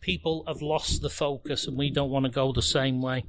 People 0.01 0.43
have 0.47 0.63
lost 0.63 1.03
the 1.03 1.11
focus, 1.11 1.67
and 1.67 1.77
we 1.77 1.91
don't 1.91 2.09
want 2.09 2.25
to 2.25 2.31
go 2.31 2.51
the 2.51 2.63
same 2.63 3.03
way. 3.03 3.23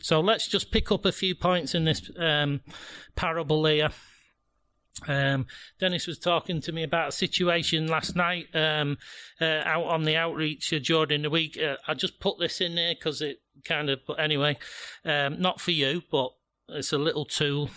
So 0.00 0.20
let's 0.20 0.48
just 0.48 0.72
pick 0.72 0.90
up 0.90 1.04
a 1.04 1.12
few 1.12 1.36
points 1.36 1.76
in 1.76 1.84
this 1.84 2.10
um, 2.18 2.62
parable 3.14 3.64
here. 3.64 3.90
Um, 5.06 5.46
Dennis 5.78 6.08
was 6.08 6.18
talking 6.18 6.60
to 6.62 6.72
me 6.72 6.82
about 6.82 7.10
a 7.10 7.12
situation 7.12 7.86
last 7.86 8.16
night 8.16 8.46
um, 8.54 8.98
uh, 9.40 9.62
out 9.64 9.84
on 9.84 10.02
the 10.02 10.16
outreach 10.16 10.70
during 10.82 11.22
the 11.22 11.30
week. 11.30 11.56
Uh, 11.56 11.76
I 11.86 11.94
just 11.94 12.18
put 12.18 12.40
this 12.40 12.60
in 12.60 12.74
there 12.74 12.94
because 12.96 13.22
it 13.22 13.40
kind 13.64 13.88
of, 13.88 14.00
but 14.04 14.18
anyway, 14.18 14.58
um, 15.04 15.40
not 15.40 15.60
for 15.60 15.70
you, 15.70 16.02
but 16.10 16.32
it's 16.68 16.92
a 16.92 16.98
little 16.98 17.24
tool. 17.24 17.70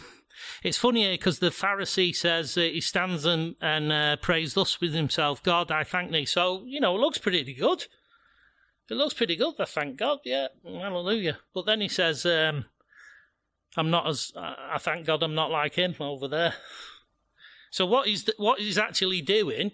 It's 0.63 0.77
funny 0.77 1.03
here 1.03 1.13
because 1.13 1.39
the 1.39 1.49
Pharisee 1.49 2.13
says 2.13 2.57
uh, 2.57 2.61
he 2.61 2.81
stands 2.81 3.25
and, 3.25 3.55
and 3.61 3.91
uh, 3.91 4.17
prays 4.17 4.53
thus 4.53 4.81
with 4.81 4.93
himself 4.93 5.41
God, 5.41 5.71
I 5.71 5.83
thank 5.83 6.11
thee. 6.11 6.25
So, 6.25 6.63
you 6.65 6.79
know, 6.79 6.95
it 6.95 6.99
looks 6.99 7.17
pretty 7.17 7.53
good. 7.53 7.85
It 8.89 8.95
looks 8.95 9.15
pretty 9.15 9.35
good, 9.35 9.55
I 9.59 9.65
thank 9.65 9.97
God, 9.97 10.19
yeah, 10.25 10.47
hallelujah. 10.63 11.39
But 11.55 11.65
then 11.65 11.81
he 11.81 11.87
says, 11.87 12.23
um, 12.23 12.65
I'm 13.75 13.89
not 13.89 14.07
as, 14.07 14.31
I 14.35 14.77
thank 14.79 15.07
God 15.07 15.23
I'm 15.23 15.33
not 15.33 15.49
like 15.49 15.73
him 15.73 15.95
over 15.99 16.27
there. 16.27 16.53
So 17.71 17.85
what 17.87 18.07
he's, 18.07 18.29
what 18.37 18.59
he's 18.59 18.77
actually 18.77 19.21
doing, 19.21 19.71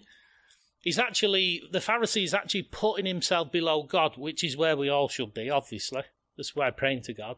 he's 0.80 0.98
actually, 0.98 1.62
the 1.70 1.80
Pharisee 1.80 2.24
is 2.24 2.32
actually 2.32 2.62
putting 2.62 3.04
himself 3.04 3.52
below 3.52 3.82
God, 3.82 4.16
which 4.16 4.42
is 4.42 4.56
where 4.56 4.78
we 4.78 4.88
all 4.88 5.08
should 5.08 5.34
be, 5.34 5.50
obviously. 5.50 6.04
That's 6.38 6.56
why 6.56 6.70
praying 6.70 7.02
to 7.02 7.12
God. 7.12 7.36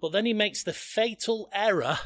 But 0.00 0.12
then 0.12 0.26
he 0.26 0.32
makes 0.32 0.62
the 0.62 0.72
fatal 0.72 1.48
error 1.52 1.98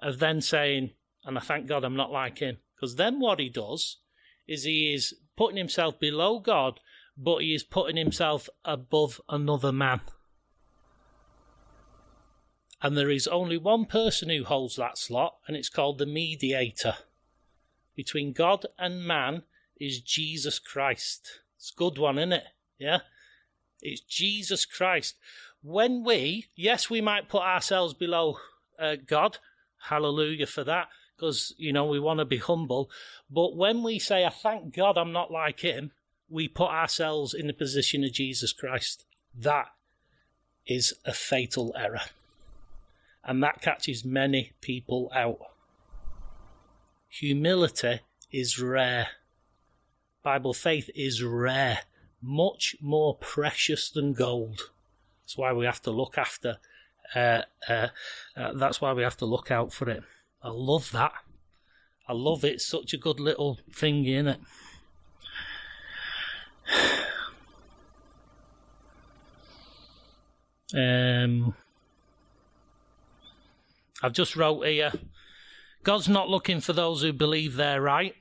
of 0.00 0.18
then 0.18 0.40
saying, 0.40 0.90
and 1.24 1.38
I 1.38 1.40
thank 1.40 1.66
God 1.66 1.84
I'm 1.84 1.96
not 1.96 2.10
like 2.10 2.38
him. 2.38 2.58
Because 2.74 2.96
then 2.96 3.20
what 3.20 3.38
he 3.38 3.48
does 3.48 3.98
is 4.48 4.64
he 4.64 4.92
is 4.92 5.14
putting 5.36 5.56
himself 5.56 5.98
below 6.00 6.40
God, 6.40 6.80
but 7.16 7.38
he 7.38 7.54
is 7.54 7.62
putting 7.62 7.96
himself 7.96 8.48
above 8.64 9.20
another 9.28 9.72
man. 9.72 10.00
And 12.82 12.96
there 12.96 13.10
is 13.10 13.28
only 13.28 13.56
one 13.56 13.84
person 13.84 14.28
who 14.28 14.42
holds 14.42 14.74
that 14.76 14.98
slot, 14.98 15.36
and 15.46 15.56
it's 15.56 15.68
called 15.68 15.98
the 15.98 16.06
mediator. 16.06 16.96
Between 17.94 18.32
God 18.32 18.66
and 18.78 19.06
man 19.06 19.44
is 19.80 20.00
Jesus 20.00 20.58
Christ. 20.58 21.40
It's 21.56 21.72
a 21.74 21.78
good 21.78 21.98
one, 21.98 22.18
isn't 22.18 22.32
it? 22.32 22.44
Yeah? 22.78 23.00
It's 23.80 24.00
Jesus 24.00 24.64
Christ 24.64 25.16
when 25.62 26.04
we, 26.04 26.48
yes, 26.56 26.90
we 26.90 27.00
might 27.00 27.28
put 27.28 27.42
ourselves 27.42 27.94
below 27.94 28.38
uh, 28.78 28.96
God, 29.06 29.38
hallelujah 29.88 30.46
for 30.46 30.64
that, 30.64 30.88
because, 31.16 31.54
you 31.56 31.72
know, 31.72 31.86
we 31.86 32.00
want 32.00 32.18
to 32.18 32.24
be 32.24 32.38
humble. 32.38 32.90
But 33.30 33.56
when 33.56 33.82
we 33.82 33.98
say, 33.98 34.24
I 34.24 34.30
thank 34.30 34.74
God 34.74 34.98
I'm 34.98 35.12
not 35.12 35.30
like 35.30 35.60
him, 35.60 35.92
we 36.28 36.48
put 36.48 36.70
ourselves 36.70 37.32
in 37.34 37.46
the 37.46 37.52
position 37.52 38.02
of 38.02 38.12
Jesus 38.12 38.52
Christ. 38.52 39.04
That 39.38 39.66
is 40.66 40.94
a 41.04 41.12
fatal 41.12 41.74
error. 41.78 42.00
And 43.24 43.42
that 43.42 43.60
catches 43.60 44.04
many 44.04 44.52
people 44.60 45.12
out. 45.14 45.38
Humility 47.08 48.00
is 48.32 48.58
rare. 48.58 49.08
Bible 50.24 50.54
faith 50.54 50.90
is 50.94 51.22
rare, 51.22 51.80
much 52.20 52.74
more 52.80 53.16
precious 53.16 53.90
than 53.90 54.12
gold. 54.12 54.70
That's 55.32 55.38
why 55.38 55.54
we 55.54 55.64
have 55.64 55.80
to 55.82 55.90
look 55.90 56.18
after. 56.18 56.58
Uh, 57.14 57.40
uh, 57.66 57.88
uh, 58.36 58.52
that's 58.52 58.82
why 58.82 58.92
we 58.92 59.02
have 59.02 59.16
to 59.16 59.24
look 59.24 59.50
out 59.50 59.72
for 59.72 59.88
it. 59.88 60.02
I 60.42 60.50
love 60.50 60.90
that. 60.92 61.12
I 62.06 62.12
love 62.12 62.44
it. 62.44 62.60
Such 62.60 62.92
a 62.92 62.98
good 62.98 63.18
little 63.18 63.58
thing, 63.72 64.04
isn't 64.04 64.28
it? 64.28 64.40
Um, 70.74 71.54
I've 74.02 74.12
just 74.12 74.36
wrote 74.36 74.66
here. 74.66 74.92
God's 75.82 76.10
not 76.10 76.28
looking 76.28 76.60
for 76.60 76.74
those 76.74 77.00
who 77.00 77.14
believe 77.14 77.56
they're 77.56 77.80
right, 77.80 78.16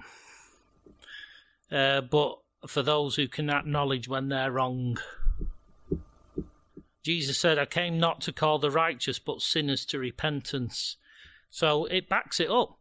uh, 1.73 1.99
but 1.99 2.37
for 2.67 2.81
those 2.81 3.17
who 3.17 3.27
can 3.27 3.49
acknowledge 3.49 4.07
when 4.07 4.29
they're 4.29 4.53
wrong. 4.53 4.97
Jesus 7.03 7.39
said, 7.39 7.57
I 7.57 7.65
came 7.65 7.99
not 7.99 8.21
to 8.21 8.31
call 8.31 8.59
the 8.59 8.71
righteous, 8.71 9.19
but 9.19 9.41
sinners 9.41 9.85
to 9.85 9.99
repentance. 9.99 10.97
So 11.49 11.85
it 11.85 12.09
backs 12.09 12.39
it 12.39 12.49
up. 12.49 12.77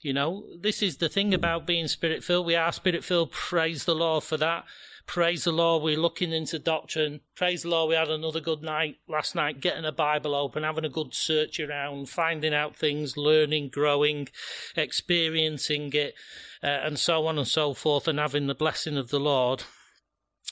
You 0.00 0.12
know, 0.12 0.44
this 0.60 0.82
is 0.82 0.98
the 0.98 1.08
thing 1.08 1.34
about 1.34 1.66
being 1.66 1.88
spirit 1.88 2.22
filled. 2.22 2.46
We 2.46 2.54
are 2.54 2.70
spirit 2.70 3.02
filled. 3.02 3.32
Praise 3.32 3.84
the 3.84 3.94
Lord 3.94 4.22
for 4.22 4.36
that. 4.36 4.64
Praise 5.06 5.44
the 5.44 5.52
Lord. 5.52 5.82
We're 5.82 5.98
looking 5.98 6.32
into 6.32 6.58
doctrine. 6.58 7.20
Praise 7.34 7.62
the 7.62 7.70
Lord. 7.70 7.88
We 7.88 7.94
had 7.94 8.08
another 8.08 8.40
good 8.40 8.62
night 8.62 8.98
last 9.08 9.34
night, 9.34 9.60
getting 9.60 9.84
a 9.84 9.92
Bible 9.92 10.34
open, 10.34 10.64
having 10.64 10.84
a 10.84 10.88
good 10.90 11.14
search 11.14 11.60
around, 11.60 12.08
finding 12.08 12.52
out 12.52 12.76
things, 12.76 13.16
learning, 13.16 13.70
growing, 13.70 14.28
experiencing 14.76 15.92
it, 15.92 16.14
uh, 16.62 16.66
and 16.66 16.98
so 16.98 17.26
on 17.26 17.38
and 17.38 17.48
so 17.48 17.72
forth, 17.72 18.06
and 18.06 18.18
having 18.18 18.48
the 18.48 18.54
blessing 18.54 18.96
of 18.96 19.10
the 19.10 19.20
Lord. 19.20 19.64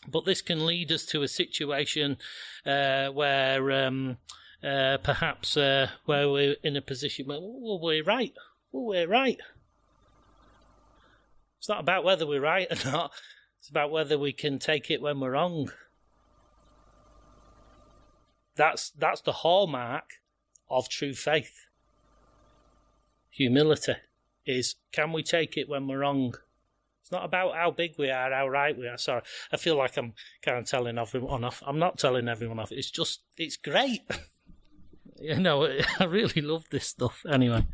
But 0.06 0.24
this 0.24 0.42
can 0.42 0.66
lead 0.66 0.92
us 0.92 1.06
to 1.06 1.22
a 1.22 1.28
situation 1.28 2.18
uh, 2.66 3.08
where 3.08 3.70
um, 3.72 4.18
uh, 4.62 4.98
perhaps 4.98 5.56
uh, 5.56 5.88
where 6.04 6.28
we're 6.28 6.56
in 6.62 6.76
a 6.76 6.82
position 6.82 7.26
where 7.26 7.38
well, 7.40 7.80
we're 7.80 8.04
right. 8.04 8.32
Well, 8.72 8.84
we're 8.84 9.08
right. 9.08 9.40
It's 11.58 11.68
not 11.68 11.80
about 11.80 12.04
whether 12.04 12.26
we're 12.26 12.40
right 12.40 12.66
or 12.70 12.90
not. 12.90 13.12
It's 13.58 13.70
about 13.70 13.90
whether 13.90 14.18
we 14.18 14.32
can 14.32 14.58
take 14.58 14.90
it 14.90 15.00
when 15.00 15.20
we're 15.20 15.32
wrong. 15.32 15.70
That's 18.56 18.90
that's 18.90 19.22
the 19.22 19.32
hallmark 19.32 20.04
of 20.70 20.88
true 20.88 21.14
faith. 21.14 21.66
Humility 23.30 23.94
is 24.46 24.76
can 24.92 25.12
we 25.12 25.22
take 25.22 25.56
it 25.56 25.68
when 25.68 25.88
we're 25.88 26.00
wrong? 26.00 26.34
Not 27.14 27.24
about 27.24 27.54
how 27.54 27.70
big 27.70 27.94
we 27.96 28.10
are, 28.10 28.32
how 28.32 28.48
right 28.48 28.76
we 28.76 28.88
are. 28.88 28.98
Sorry, 28.98 29.22
I 29.52 29.56
feel 29.56 29.76
like 29.76 29.96
I'm 29.96 30.14
kind 30.42 30.58
of 30.58 30.66
telling 30.66 30.98
everyone 30.98 31.44
off. 31.44 31.62
I'm 31.64 31.78
not 31.78 31.96
telling 31.96 32.26
everyone 32.26 32.58
off. 32.58 32.72
It's 32.72 32.90
just, 32.90 33.20
it's 33.36 33.56
great. 33.56 34.02
you 35.20 35.38
know, 35.38 35.64
I 36.00 36.04
really 36.06 36.42
love 36.42 36.64
this 36.70 36.88
stuff. 36.88 37.24
Anyway, 37.30 37.66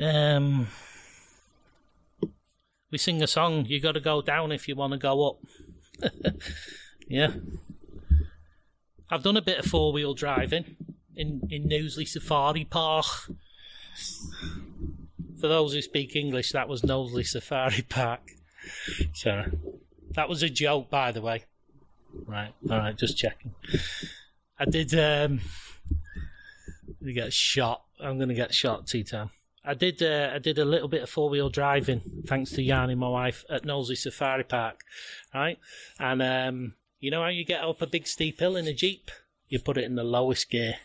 um, 0.00 0.66
we 2.90 2.98
sing 2.98 3.22
a 3.22 3.28
song. 3.28 3.66
You 3.66 3.78
got 3.78 3.92
to 3.92 4.00
go 4.00 4.20
down 4.20 4.50
if 4.50 4.66
you 4.66 4.74
want 4.74 4.94
to 4.94 4.98
go 4.98 5.28
up. 5.28 6.12
yeah, 7.08 7.34
I've 9.08 9.22
done 9.22 9.36
a 9.36 9.42
bit 9.42 9.60
of 9.60 9.66
four 9.66 9.92
wheel 9.92 10.14
driving 10.14 10.74
in 11.14 11.46
in 11.48 11.68
Knowsley 11.68 12.04
Safari 12.04 12.64
Park 12.64 13.06
for 15.44 15.48
those 15.48 15.74
who 15.74 15.82
speak 15.82 16.16
English, 16.16 16.52
that 16.52 16.70
was 16.70 16.82
Knowsley 16.82 17.22
Safari 17.22 17.82
Park. 17.90 18.30
So 19.12 19.44
that 20.12 20.26
was 20.26 20.42
a 20.42 20.48
joke, 20.48 20.88
by 20.88 21.12
the 21.12 21.20
way. 21.20 21.44
Right, 22.26 22.54
all 22.70 22.78
right, 22.78 22.96
just 22.96 23.18
checking. 23.18 23.54
I 24.58 24.64
did. 24.64 24.94
um 24.94 25.40
get 27.12 27.34
shot. 27.34 27.82
I'm 28.00 28.16
going 28.16 28.30
to 28.30 28.34
get 28.34 28.54
shot 28.54 28.86
tea 28.86 29.04
time. 29.04 29.28
I 29.62 29.74
did. 29.74 30.02
Uh, 30.02 30.30
I 30.34 30.38
did 30.38 30.58
a 30.58 30.64
little 30.64 30.88
bit 30.88 31.02
of 31.02 31.10
four 31.10 31.28
wheel 31.28 31.50
driving, 31.50 32.00
thanks 32.26 32.52
to 32.52 32.62
Yanni, 32.62 32.94
my 32.94 33.10
wife, 33.10 33.44
at 33.50 33.66
Knowsley 33.66 33.96
Safari 33.96 34.44
Park. 34.44 34.80
Right, 35.34 35.58
and 35.98 36.22
um, 36.22 36.72
you 37.00 37.10
know 37.10 37.20
how 37.20 37.28
you 37.28 37.44
get 37.44 37.62
up 37.62 37.82
a 37.82 37.86
big 37.86 38.06
steep 38.06 38.40
hill 38.40 38.56
in 38.56 38.66
a 38.66 38.72
jeep? 38.72 39.10
You 39.50 39.58
put 39.58 39.76
it 39.76 39.84
in 39.84 39.94
the 39.94 40.04
lowest 40.04 40.48
gear. 40.48 40.76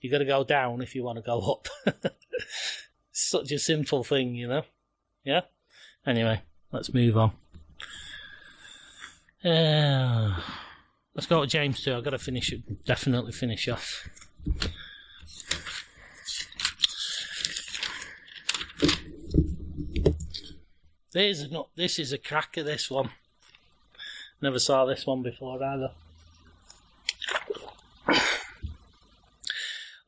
You 0.00 0.10
got 0.10 0.18
to 0.18 0.24
go 0.24 0.42
down 0.42 0.82
if 0.82 0.96
you 0.96 1.04
want 1.04 1.18
to 1.18 1.22
go 1.22 1.52
up. 1.52 1.68
such 3.16 3.50
a 3.50 3.58
simple 3.58 4.04
thing, 4.04 4.34
you 4.34 4.46
know? 4.46 4.62
Yeah? 5.24 5.42
Anyway, 6.06 6.42
let's 6.70 6.92
move 6.92 7.16
on. 7.16 7.32
Uh, 9.42 10.38
let's 11.14 11.26
go 11.26 11.40
to 11.40 11.46
James 11.46 11.82
2. 11.82 11.94
I've 11.94 12.04
got 12.04 12.10
to 12.10 12.18
finish 12.18 12.52
it, 12.52 12.84
definitely 12.84 13.32
finish 13.32 13.68
off. 13.68 14.08
There's 21.12 21.50
not, 21.50 21.70
this 21.74 21.98
is 21.98 22.12
a 22.12 22.18
cracker, 22.18 22.62
this 22.62 22.90
one. 22.90 23.10
Never 24.42 24.58
saw 24.58 24.84
this 24.84 25.06
one 25.06 25.22
before 25.22 25.62
either. 25.64 25.92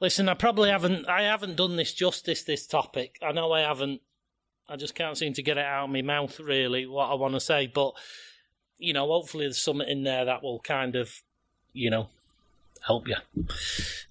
Listen, 0.01 0.29
I 0.29 0.35
probably 0.35 0.71
haven't. 0.71 1.09
I 1.09 1.23
haven't 1.23 1.57
done 1.57 1.77
this 1.77 1.93
justice. 1.93 2.45
This 2.45 2.67
topic. 2.67 3.19
I 3.23 3.33
know 3.33 3.53
I 3.53 3.61
haven't. 3.61 4.01
I 4.69 4.77
just 4.77 4.95
can't 4.95 5.17
seem 5.17 5.33
to 5.35 5.43
get 5.43 5.59
it 5.59 5.65
out 5.65 5.85
of 5.85 5.91
my 5.91 6.03
mouth. 6.03 6.39
Really, 6.39 6.87
what 6.87 7.11
I 7.11 7.15
want 7.15 7.35
to 7.35 7.41
say, 7.41 7.67
but 7.67 7.95
you 8.79 8.93
know, 8.93 9.07
hopefully 9.09 9.45
there's 9.45 9.63
something 9.63 9.89
in 9.89 10.05
there 10.05 10.25
that 10.25 10.43
will 10.43 10.61
kind 10.61 10.95
of, 10.95 11.23
you 11.73 11.91
know, 11.91 12.09
help 12.87 13.09
you. 13.09 13.17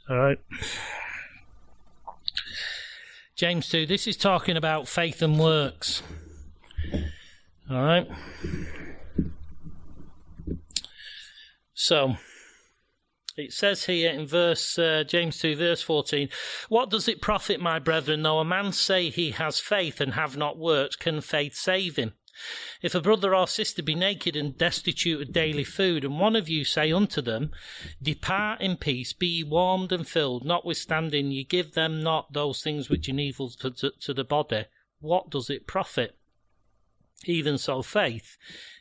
All 0.09 0.17
right. 0.17 0.39
James 3.35 3.69
2, 3.69 3.85
this 3.85 4.07
is 4.07 4.17
talking 4.17 4.57
about 4.57 4.87
faith 4.87 5.21
and 5.21 5.39
works. 5.39 6.01
All 7.69 7.81
right. 7.81 8.07
So, 11.73 12.15
it 13.37 13.53
says 13.53 13.85
here 13.85 14.11
in 14.11 14.25
verse 14.25 14.79
uh, 14.79 15.03
James 15.07 15.37
2 15.39 15.55
verse 15.55 15.81
14, 15.81 16.29
what 16.69 16.89
does 16.89 17.07
it 17.07 17.21
profit 17.21 17.59
my 17.59 17.79
brethren 17.79 18.23
though 18.23 18.39
a 18.39 18.45
man 18.45 18.71
say 18.71 19.09
he 19.09 19.31
has 19.31 19.59
faith 19.59 20.01
and 20.01 20.13
have 20.13 20.35
not 20.35 20.57
works 20.57 20.95
can 20.95 21.21
faith 21.21 21.55
save 21.55 21.95
him? 21.95 22.13
If 22.81 22.93
a 22.93 23.01
brother 23.01 23.33
or 23.33 23.47
sister 23.47 23.81
be 23.81 23.95
naked 23.95 24.35
and 24.35 24.57
destitute 24.57 25.21
of 25.21 25.33
daily 25.33 25.63
food, 25.63 26.03
and 26.03 26.19
one 26.19 26.35
of 26.35 26.47
you 26.47 26.65
say 26.65 26.91
unto 26.91 27.21
them, 27.21 27.51
Depart 28.01 28.61
in 28.61 28.77
peace, 28.77 29.13
be 29.13 29.27
ye 29.27 29.43
warmed 29.43 29.91
and 29.91 30.07
filled, 30.07 30.45
notwithstanding 30.45 31.31
ye 31.31 31.43
give 31.43 31.73
them 31.73 32.03
not 32.03 32.33
those 32.33 32.61
things 32.61 32.89
which 32.89 33.09
are 33.09 33.13
needful 33.13 33.49
to, 33.49 33.71
to, 33.71 33.91
to 34.01 34.13
the 34.13 34.23
body, 34.23 34.65
what 34.99 35.31
does 35.31 35.49
it 35.49 35.65
profit? 35.65 36.15
Even 37.25 37.57
so, 37.57 37.81
faith, 37.81 38.37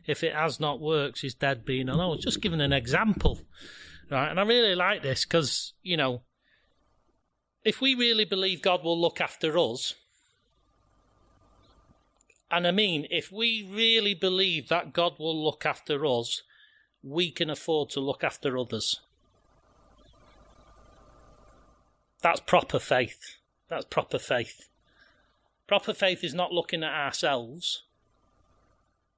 if 0.06 0.22
it 0.22 0.34
has 0.34 0.60
not 0.60 0.78
works, 0.80 1.24
is 1.24 1.34
dead 1.34 1.64
being 1.64 1.88
alone. 1.88 2.20
Just 2.20 2.42
giving 2.42 2.60
an 2.60 2.72
example, 2.72 3.40
right? 4.10 4.30
And 4.30 4.38
I 4.38 4.44
really 4.44 4.74
like 4.74 5.02
this 5.02 5.24
because, 5.24 5.72
you 5.82 5.96
know, 5.96 6.22
if 7.64 7.80
we 7.80 7.94
really 7.94 8.24
believe 8.24 8.62
God 8.62 8.84
will 8.84 9.00
look 9.00 9.20
after 9.20 9.58
us, 9.58 9.94
and 12.50 12.66
I 12.66 12.70
mean, 12.70 13.06
if 13.10 13.32
we 13.32 13.68
really 13.70 14.14
believe 14.14 14.68
that 14.68 14.92
God 14.92 15.18
will 15.18 15.44
look 15.44 15.66
after 15.66 16.06
us, 16.06 16.42
we 17.02 17.30
can 17.30 17.50
afford 17.50 17.90
to 17.90 18.00
look 18.00 18.22
after 18.22 18.56
others. 18.56 19.00
That's 22.22 22.40
proper 22.40 22.78
faith. 22.78 23.36
That's 23.68 23.84
proper 23.84 24.18
faith. 24.18 24.68
Proper 25.66 25.92
faith 25.92 26.22
is 26.22 26.34
not 26.34 26.52
looking 26.52 26.84
at 26.84 26.92
ourselves 26.92 27.82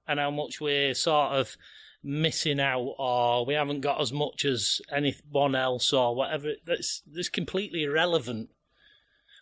and 0.07 0.19
how 0.19 0.31
much 0.31 0.61
we're 0.61 0.95
sort 0.95 1.33
of 1.33 1.57
missing 2.03 2.61
out 2.61 2.95
or 2.99 3.45
we 3.45 3.55
haven't 3.55 3.81
got 3.81 4.01
as 4.01 4.13
much 4.13 4.45
as 4.45 4.81
anyone 4.91 5.55
else 5.55 5.93
or 5.93 6.15
whatever. 6.15 6.53
That's, 6.65 7.03
that's 7.07 7.29
completely 7.29 7.85
irrelevant. 7.85 8.51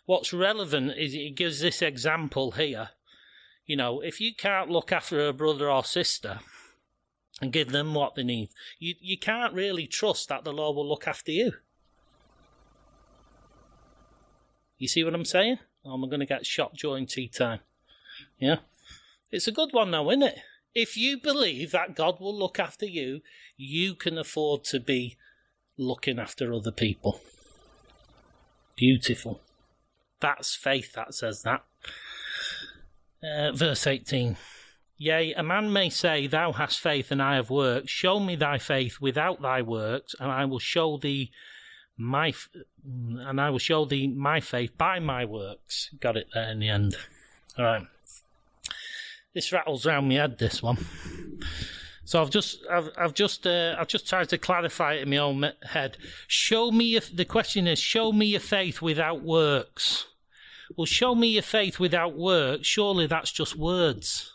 What's 0.05 0.33
relevant 0.33 0.93
is 0.97 1.13
it 1.13 1.35
gives 1.35 1.59
this 1.59 1.81
example 1.81 2.51
here. 2.51 2.89
You 3.65 3.75
know, 3.75 3.99
if 3.99 4.21
you 4.21 4.33
can't 4.33 4.69
look 4.69 4.91
after 4.91 5.27
a 5.27 5.33
brother 5.33 5.69
or 5.69 5.83
sister 5.83 6.39
and 7.41 7.51
give 7.51 7.71
them 7.71 7.93
what 7.93 8.15
they 8.15 8.23
need, 8.23 8.49
you, 8.79 8.95
you 9.01 9.17
can't 9.17 9.53
really 9.53 9.85
trust 9.85 10.29
that 10.29 10.45
the 10.45 10.53
Lord 10.53 10.75
will 10.75 10.87
look 10.87 11.07
after 11.07 11.31
you. 11.31 11.51
You 14.77 14.87
see 14.87 15.03
what 15.03 15.13
I'm 15.13 15.25
saying? 15.25 15.59
Oh, 15.85 15.91
or 15.91 15.93
am 15.95 16.05
I 16.05 16.07
going 16.07 16.19
to 16.19 16.25
get 16.25 16.45
shot 16.45 16.75
during 16.75 17.05
tea 17.05 17.27
time? 17.27 17.59
Yeah? 18.39 18.57
It's 19.31 19.47
a 19.47 19.51
good 19.51 19.69
one 19.73 19.91
now, 19.91 20.09
isn't 20.09 20.23
it? 20.23 20.37
If 20.77 20.95
you 20.95 21.17
believe 21.17 21.71
that 21.71 21.95
God 21.95 22.19
will 22.19 22.37
look 22.37 22.59
after 22.59 22.85
you, 22.85 23.21
you 23.57 23.95
can 23.95 24.15
afford 24.15 24.63
to 24.65 24.79
be 24.79 25.17
looking 25.75 26.19
after 26.19 26.53
other 26.53 26.69
people. 26.69 27.19
Beautiful. 28.75 29.41
That's 30.19 30.53
faith 30.53 30.93
that 30.93 31.15
says 31.15 31.41
that. 31.41 31.63
Uh, 33.23 33.53
verse 33.53 33.87
18. 33.87 34.37
Yea, 34.99 35.33
a 35.33 35.41
man 35.41 35.73
may 35.73 35.89
say, 35.89 36.27
Thou 36.27 36.51
hast 36.51 36.79
faith, 36.79 37.09
and 37.09 37.23
I 37.23 37.37
have 37.37 37.49
works. 37.49 37.89
Show 37.89 38.19
me 38.19 38.35
thy 38.35 38.59
faith 38.59 39.01
without 39.01 39.41
thy 39.41 39.63
works, 39.63 40.13
and 40.19 40.31
I 40.31 40.45
will 40.45 40.59
show 40.59 40.99
thee 40.99 41.31
my 41.97 42.35
and 42.83 43.41
I 43.41 43.49
will 43.49 43.57
show 43.57 43.85
thee 43.85 44.05
my 44.05 44.41
faith 44.41 44.77
by 44.77 44.99
my 44.99 45.25
works. 45.25 45.89
Got 45.99 46.17
it 46.17 46.27
there 46.35 46.51
in 46.51 46.59
the 46.59 46.69
end. 46.69 46.95
All 47.57 47.65
right. 47.65 47.87
This 49.33 49.51
rattles 49.51 49.85
around 49.85 50.07
my 50.07 50.15
head. 50.15 50.37
This 50.39 50.63
one. 50.63 50.85
So 52.05 52.21
I've 52.21 52.29
just 52.29 52.59
I've, 52.71 52.89
I've 52.97 53.13
just 53.13 53.45
uh, 53.45 53.75
I've 53.77 53.87
just 53.87 54.07
tried 54.07 54.29
to 54.29 54.37
clarify 54.37 54.93
it 54.93 55.03
in 55.03 55.09
my 55.09 55.17
own 55.17 55.51
head. 55.63 55.97
Show 56.27 56.71
me 56.71 56.95
if 56.95 57.15
the 57.15 57.25
question 57.25 57.67
is 57.67 57.79
show 57.79 58.11
me 58.11 58.27
your 58.27 58.39
faith 58.39 58.81
without 58.81 59.23
works. 59.23 60.07
Well, 60.75 60.85
show 60.85 61.15
me 61.15 61.27
your 61.29 61.43
faith 61.43 61.79
without 61.79 62.17
works. 62.17 62.67
Surely 62.67 63.07
that's 63.07 63.31
just 63.31 63.55
words. 63.55 64.33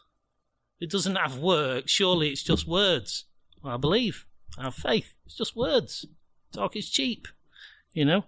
It 0.81 0.91
doesn't 0.91 1.17
have 1.17 1.39
works. 1.39 1.93
Surely 1.93 2.31
it's 2.31 2.43
just 2.43 2.67
words. 2.67 3.25
Well, 3.63 3.75
I 3.75 3.77
believe. 3.77 4.27
I 4.59 4.65
have 4.65 4.75
faith. 4.75 5.15
It's 5.25 5.37
just 5.37 5.57
words. 5.57 6.07
Talk 6.53 6.77
is 6.77 6.91
cheap 6.91 7.29
you 7.93 8.05
know. 8.05 8.25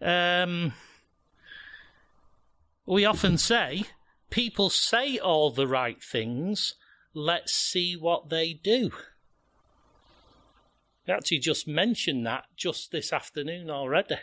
Um, 0.00 0.72
we 2.84 3.04
often 3.04 3.38
say, 3.38 3.84
people 4.30 4.70
say 4.70 5.18
all 5.18 5.50
the 5.50 5.66
right 5.66 6.02
things, 6.02 6.74
let's 7.14 7.52
see 7.52 7.94
what 7.94 8.28
they 8.28 8.52
do. 8.52 8.90
We 11.06 11.14
actually 11.14 11.38
just 11.38 11.68
mentioned 11.68 12.26
that 12.26 12.46
just 12.56 12.90
this 12.90 13.12
afternoon 13.12 13.70
already. 13.70 14.16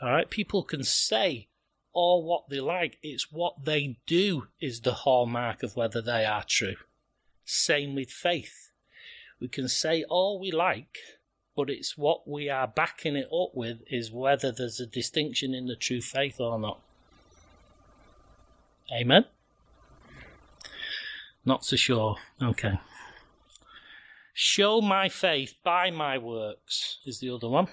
All 0.00 0.10
right, 0.10 0.30
people 0.30 0.62
can 0.62 0.82
say 0.82 1.48
all 1.92 2.22
what 2.22 2.48
they 2.50 2.60
like, 2.60 2.98
it's 3.02 3.32
what 3.32 3.64
they 3.64 3.98
do 4.06 4.48
is 4.60 4.80
the 4.80 4.92
hallmark 4.92 5.62
of 5.62 5.76
whether 5.76 6.02
they 6.02 6.24
are 6.24 6.44
true. 6.46 6.76
Same 7.44 7.94
with 7.94 8.10
faith. 8.10 8.70
We 9.40 9.48
can 9.48 9.68
say 9.68 10.04
all 10.04 10.38
we 10.38 10.50
like, 10.50 10.98
but 11.54 11.70
it's 11.70 11.96
what 11.96 12.28
we 12.28 12.50
are 12.50 12.66
backing 12.66 13.16
it 13.16 13.28
up 13.32 13.54
with 13.54 13.78
is 13.90 14.12
whether 14.12 14.52
there's 14.52 14.80
a 14.80 14.86
distinction 14.86 15.54
in 15.54 15.66
the 15.66 15.76
true 15.76 16.02
faith 16.02 16.38
or 16.38 16.58
not. 16.58 16.80
Amen? 18.92 19.24
Not 21.44 21.64
so 21.64 21.76
sure. 21.76 22.16
Okay. 22.42 22.78
Show 24.34 24.80
my 24.80 25.08
faith 25.08 25.54
by 25.64 25.90
my 25.90 26.18
works 26.18 26.98
is 27.06 27.20
the 27.20 27.30
other 27.30 27.48
one. 27.48 27.68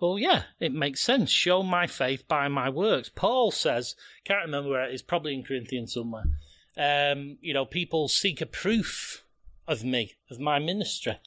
Well, 0.00 0.18
yeah, 0.18 0.42
it 0.60 0.72
makes 0.74 1.00
sense. 1.00 1.30
Show 1.30 1.62
my 1.62 1.86
faith 1.86 2.28
by 2.28 2.48
my 2.48 2.68
works. 2.68 3.08
Paul 3.08 3.50
says, 3.50 3.94
can't 4.24 4.44
remember 4.44 4.70
where 4.70 4.84
it 4.84 4.94
is, 4.94 5.02
probably 5.02 5.32
in 5.32 5.44
Corinthians 5.44 5.94
somewhere. 5.94 6.24
Um, 6.76 7.38
you 7.40 7.54
know, 7.54 7.64
people 7.64 8.08
seek 8.08 8.40
a 8.40 8.46
proof 8.46 9.24
of 9.66 9.84
me, 9.84 10.14
of 10.30 10.40
my 10.40 10.58
ministry. 10.58 11.18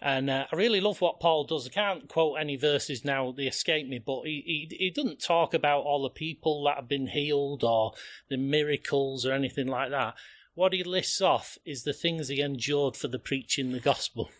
And 0.00 0.28
uh, 0.28 0.46
I 0.52 0.56
really 0.56 0.80
love 0.80 1.00
what 1.00 1.20
Paul 1.20 1.44
does. 1.44 1.66
I 1.66 1.70
can't 1.70 2.08
quote 2.08 2.38
any 2.38 2.56
verses 2.56 3.04
now, 3.04 3.32
they 3.32 3.46
escape 3.46 3.88
me, 3.88 3.98
but 3.98 4.22
he, 4.24 4.68
he, 4.70 4.76
he 4.76 4.90
doesn't 4.90 5.22
talk 5.22 5.54
about 5.54 5.84
all 5.84 6.02
the 6.02 6.10
people 6.10 6.64
that 6.64 6.76
have 6.76 6.88
been 6.88 7.08
healed 7.08 7.64
or 7.64 7.92
the 8.28 8.36
miracles 8.36 9.24
or 9.24 9.32
anything 9.32 9.66
like 9.66 9.90
that. 9.90 10.14
What 10.54 10.72
he 10.72 10.84
lists 10.84 11.20
off 11.20 11.58
is 11.64 11.84
the 11.84 11.92
things 11.92 12.28
he 12.28 12.40
endured 12.40 12.96
for 12.96 13.08
the 13.08 13.18
preaching 13.18 13.72
the 13.72 13.80
gospel. 13.80 14.30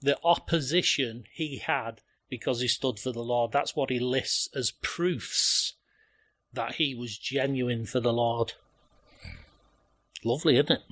The 0.00 0.18
opposition 0.24 1.24
he 1.32 1.58
had 1.58 2.00
because 2.28 2.60
he 2.60 2.68
stood 2.68 2.98
for 2.98 3.12
the 3.12 3.22
Lord. 3.22 3.52
That's 3.52 3.76
what 3.76 3.90
he 3.90 4.00
lists 4.00 4.48
as 4.54 4.72
proofs 4.82 5.74
that 6.52 6.76
he 6.76 6.94
was 6.94 7.16
genuine 7.16 7.86
for 7.86 8.00
the 8.00 8.12
Lord. 8.12 8.54
Lovely, 10.24 10.56
isn't 10.56 10.70
it? 10.70 10.82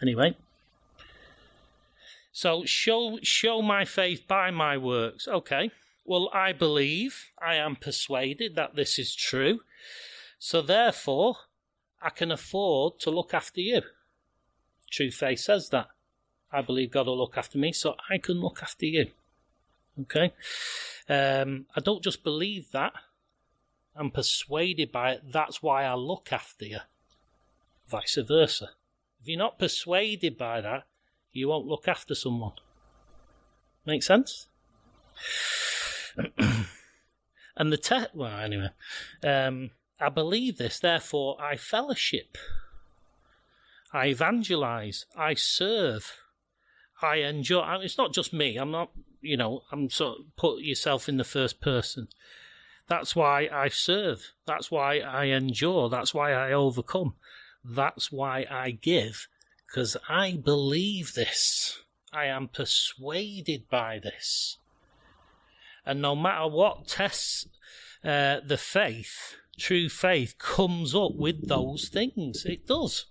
Anyway. 0.00 0.36
So 2.32 2.64
show 2.64 3.18
show 3.22 3.60
my 3.60 3.84
faith 3.84 4.26
by 4.26 4.50
my 4.50 4.78
works. 4.78 5.28
Okay. 5.28 5.70
Well, 6.04 6.30
I 6.32 6.52
believe, 6.52 7.30
I 7.40 7.54
am 7.54 7.76
persuaded 7.76 8.56
that 8.56 8.74
this 8.74 8.98
is 8.98 9.14
true. 9.14 9.60
So 10.38 10.60
therefore, 10.60 11.36
I 12.00 12.10
can 12.10 12.32
afford 12.32 12.98
to 13.00 13.10
look 13.10 13.32
after 13.32 13.60
you. 13.60 13.82
True 14.90 15.12
faith 15.12 15.38
says 15.38 15.68
that. 15.68 15.88
I 16.50 16.60
believe 16.60 16.90
God 16.90 17.06
will 17.06 17.18
look 17.18 17.38
after 17.38 17.56
me, 17.56 17.72
so 17.72 17.94
I 18.10 18.18
can 18.18 18.40
look 18.40 18.62
after 18.62 18.86
you. 18.86 19.06
Okay? 20.00 20.32
Um, 21.08 21.66
I 21.76 21.80
don't 21.80 22.02
just 22.02 22.24
believe 22.24 22.72
that. 22.72 22.92
I'm 23.94 24.10
persuaded 24.10 24.90
by 24.90 25.12
it. 25.12 25.32
That's 25.32 25.62
why 25.62 25.84
I 25.84 25.94
look 25.94 26.32
after 26.32 26.64
you. 26.64 26.80
Vice 27.88 28.18
versa. 28.26 28.70
If 29.20 29.28
you're 29.28 29.38
not 29.38 29.58
persuaded 29.58 30.36
by 30.36 30.60
that, 30.60 30.84
you 31.32 31.48
won't 31.48 31.66
look 31.66 31.88
after 31.88 32.14
someone. 32.14 32.52
Make 33.86 34.02
sense? 34.02 34.48
and 37.56 37.72
the 37.72 37.76
te- 37.76 38.06
well, 38.14 38.38
anyway, 38.38 38.70
um, 39.24 39.70
I 40.00 40.08
believe 40.08 40.58
this, 40.58 40.78
therefore 40.78 41.40
I 41.40 41.56
fellowship, 41.56 42.36
I 43.92 44.06
evangelize, 44.06 45.06
I 45.16 45.34
serve, 45.34 46.16
I 47.02 47.16
enjoy. 47.16 47.78
It's 47.82 47.98
not 47.98 48.14
just 48.14 48.32
me. 48.32 48.56
I'm 48.56 48.70
not, 48.70 48.90
you 49.20 49.36
know, 49.36 49.62
I'm 49.72 49.90
sort 49.90 50.20
of 50.20 50.36
put 50.36 50.62
yourself 50.62 51.08
in 51.08 51.16
the 51.16 51.24
first 51.24 51.60
person. 51.60 52.08
That's 52.88 53.16
why 53.16 53.48
I 53.52 53.68
serve. 53.68 54.32
That's 54.46 54.70
why 54.70 54.98
I 54.98 55.24
endure. 55.24 55.88
That's 55.88 56.14
why 56.14 56.32
I 56.32 56.52
overcome. 56.52 57.14
That's 57.64 58.10
why 58.10 58.46
I 58.50 58.70
give 58.70 59.28
because 59.72 59.96
I 60.06 60.32
believe 60.32 61.14
this. 61.14 61.80
I 62.12 62.26
am 62.26 62.48
persuaded 62.48 63.70
by 63.70 64.00
this. 64.02 64.58
And 65.86 66.02
no 66.02 66.14
matter 66.14 66.46
what 66.46 66.86
tests 66.86 67.46
uh, 68.04 68.40
the 68.46 68.58
faith, 68.58 69.36
true 69.58 69.88
faith 69.88 70.36
comes 70.38 70.94
up 70.94 71.14
with 71.14 71.48
those 71.48 71.88
things. 71.88 72.44
It 72.44 72.66
does. 72.66 73.06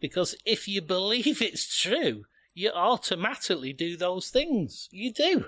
Because 0.00 0.34
if 0.46 0.66
you 0.66 0.80
believe 0.80 1.42
it's 1.42 1.78
true, 1.78 2.24
you 2.54 2.70
automatically 2.70 3.74
do 3.74 3.98
those 3.98 4.30
things. 4.30 4.88
You 4.92 5.12
do. 5.12 5.46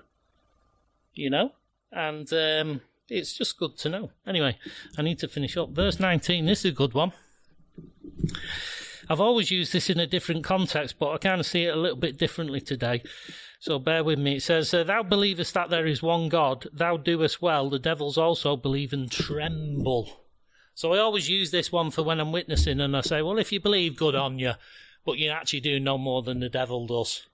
You 1.14 1.30
know? 1.30 1.53
And 1.90 2.30
um, 2.34 2.82
it's 3.09 3.32
just 3.32 3.59
good 3.59 3.78
to 3.78 3.88
know. 3.88 4.11
Anyway, 4.26 4.59
I 4.99 5.03
need 5.03 5.18
to 5.20 5.28
finish 5.28 5.57
up. 5.57 5.70
Verse 5.70 5.99
19, 5.99 6.44
this 6.44 6.66
is 6.66 6.72
a 6.72 6.74
good 6.74 6.92
one. 6.92 7.12
I've 9.09 9.20
always 9.20 9.50
used 9.50 9.72
this 9.72 9.88
in 9.88 10.00
a 10.00 10.07
different 10.07 10.44
context, 10.44 10.96
but 10.98 11.12
I 11.12 11.18
kind 11.18 11.40
of 11.40 11.46
see 11.46 11.64
it 11.64 11.74
a 11.74 11.80
little 11.80 11.98
bit 11.98 12.18
differently 12.18 12.61
today. 12.61 13.02
So 13.61 13.78
bear 13.78 14.02
with 14.02 14.18
me. 14.18 14.36
It 14.36 14.42
says, 14.42 14.72
uh, 14.74 14.84
Thou 14.84 15.02
believest 15.02 15.54
that 15.54 15.70
there 15.70 15.86
is 15.86 16.02
one 16.02 16.28
God, 16.28 16.66
thou 16.72 16.96
doest 16.96 17.40
well, 17.40 17.70
the 17.70 17.78
devils 17.78 18.18
also 18.18 18.57
believe 18.57 18.92
and 18.92 19.11
tremble. 19.11 20.24
So 20.76 20.92
I 20.92 20.98
always 20.98 21.30
use 21.30 21.50
this 21.50 21.72
one 21.72 21.90
for 21.90 22.02
when 22.02 22.20
I'm 22.20 22.32
witnessing 22.32 22.80
and 22.80 22.94
I 22.94 23.00
say, 23.00 23.22
well, 23.22 23.38
if 23.38 23.50
you 23.50 23.59
believe, 23.61 23.96
good 23.96 24.14
on 24.14 24.38
you, 24.38 24.52
but 25.07 25.16
you 25.16 25.30
actually 25.30 25.61
do 25.61 25.80
no 25.80 25.96
more 25.96 26.22
than 26.22 26.40
the 26.40 26.50
devil 26.50 26.86
does. 26.86 27.26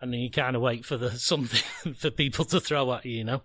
And 0.00 0.12
then 0.12 0.20
you 0.20 0.30
kind 0.30 0.56
of 0.56 0.62
wait 0.62 0.86
for 0.86 0.96
the 0.96 1.10
something 1.18 1.94
for 1.94 2.10
people 2.10 2.46
to 2.46 2.60
throw 2.60 2.94
at 2.94 3.04
you, 3.04 3.18
you 3.18 3.24
know. 3.24 3.42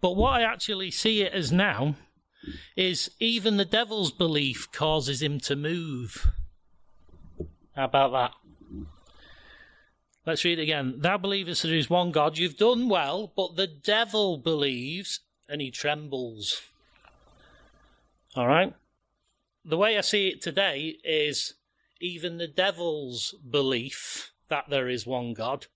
But 0.00 0.16
what 0.16 0.32
I 0.32 0.42
actually 0.42 0.90
see 0.90 1.22
it 1.22 1.32
as 1.32 1.52
now 1.52 1.94
is 2.76 3.12
even 3.20 3.58
the 3.58 3.64
devil's 3.64 4.10
belief 4.10 4.72
causes 4.72 5.22
him 5.22 5.38
to 5.40 5.54
move. 5.54 6.26
How 7.78 7.84
about 7.84 8.10
that? 8.10 8.32
Let's 10.26 10.44
read 10.44 10.58
it 10.58 10.62
again. 10.62 10.96
Thou 10.98 11.16
believest 11.16 11.62
there 11.62 11.76
is 11.76 11.88
one 11.88 12.10
God. 12.10 12.36
You've 12.36 12.56
done 12.56 12.88
well, 12.88 13.32
but 13.36 13.54
the 13.54 13.68
devil 13.68 14.36
believes 14.36 15.20
and 15.48 15.60
he 15.60 15.70
trembles. 15.70 16.60
All 18.34 18.48
right? 18.48 18.74
The 19.64 19.76
way 19.76 19.96
I 19.96 20.00
see 20.00 20.26
it 20.26 20.42
today 20.42 20.96
is 21.04 21.54
even 22.00 22.38
the 22.38 22.48
devil's 22.48 23.36
belief 23.48 24.32
that 24.48 24.68
there 24.68 24.88
is 24.88 25.06
one 25.06 25.32
God 25.32 25.66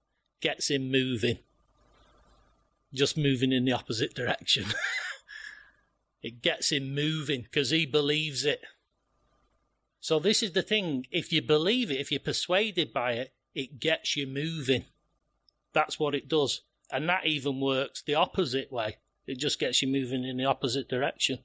gets 0.40 0.70
him 0.70 0.90
moving. 0.90 1.38
Just 2.92 3.16
moving 3.16 3.52
in 3.52 3.64
the 3.64 3.72
opposite 3.72 4.12
direction. 4.12 4.64
it 6.22 6.42
gets 6.42 6.72
him 6.72 6.96
moving 6.96 7.42
because 7.42 7.70
he 7.70 7.86
believes 7.86 8.44
it. 8.44 8.64
So, 10.02 10.18
this 10.18 10.42
is 10.42 10.50
the 10.50 10.62
thing 10.62 11.06
if 11.12 11.32
you 11.32 11.40
believe 11.40 11.88
it, 11.92 12.00
if 12.00 12.10
you're 12.10 12.18
persuaded 12.18 12.92
by 12.92 13.12
it, 13.12 13.34
it 13.54 13.78
gets 13.78 14.16
you 14.16 14.26
moving. 14.26 14.86
That's 15.72 16.00
what 16.00 16.16
it 16.16 16.26
does. 16.26 16.62
And 16.90 17.08
that 17.08 17.24
even 17.24 17.60
works 17.60 18.02
the 18.02 18.16
opposite 18.16 18.72
way. 18.72 18.96
It 19.28 19.38
just 19.38 19.60
gets 19.60 19.80
you 19.80 19.86
moving 19.86 20.24
in 20.24 20.38
the 20.38 20.44
opposite 20.44 20.88
direction. 20.88 21.38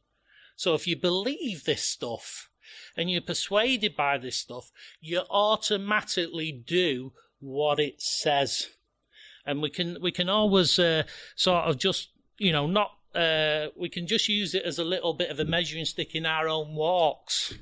So 0.56 0.74
if 0.74 0.88
you 0.88 0.96
believe 0.96 1.66
this 1.66 1.84
stuff 1.84 2.50
and 2.98 3.12
you're 3.12 3.22
persuaded 3.22 3.96
by 3.96 4.18
this 4.18 4.40
stuff, 4.40 4.72
you 5.00 5.22
automatically 5.30 6.52
do 6.52 7.14
what 7.40 7.80
it 7.80 8.02
says. 8.02 8.70
And 9.46 9.62
we 9.62 9.70
can 9.70 10.00
we 10.02 10.12
can 10.12 10.30
always 10.30 10.80
uh, 10.80 11.04
sort 11.36 11.66
of 11.66 11.78
just 11.78 12.10
you 12.40 12.52
know 12.52 12.66
not 12.66 12.90
uh, 13.14 13.68
we 13.78 13.88
can 13.88 14.08
just 14.08 14.28
use 14.28 14.56
it 14.56 14.64
as 14.64 14.80
a 14.80 14.84
little 14.84 15.14
bit 15.14 15.30
of 15.30 15.40
a 15.40 15.46
measuring 15.46 15.86
stick 15.86 16.16
in 16.16 16.26
our 16.26 16.48
own 16.48 16.74
walks 16.74 17.54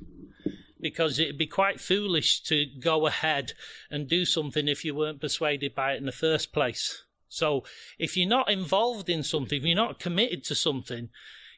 because 0.85 1.17
it'd 1.17 1.35
be 1.35 1.47
quite 1.47 1.81
foolish 1.81 2.43
to 2.43 2.67
go 2.79 3.07
ahead 3.07 3.53
and 3.89 4.07
do 4.07 4.23
something 4.23 4.67
if 4.67 4.85
you 4.85 4.93
weren't 4.93 5.19
persuaded 5.19 5.73
by 5.73 5.93
it 5.93 5.97
in 5.97 6.05
the 6.05 6.11
first 6.11 6.53
place. 6.53 7.05
So 7.27 7.63
if 7.97 8.15
you're 8.15 8.29
not 8.29 8.51
involved 8.51 9.09
in 9.09 9.23
something, 9.23 9.57
if 9.57 9.65
you're 9.65 9.75
not 9.75 9.97
committed 9.97 10.43
to 10.43 10.53
something, 10.53 11.09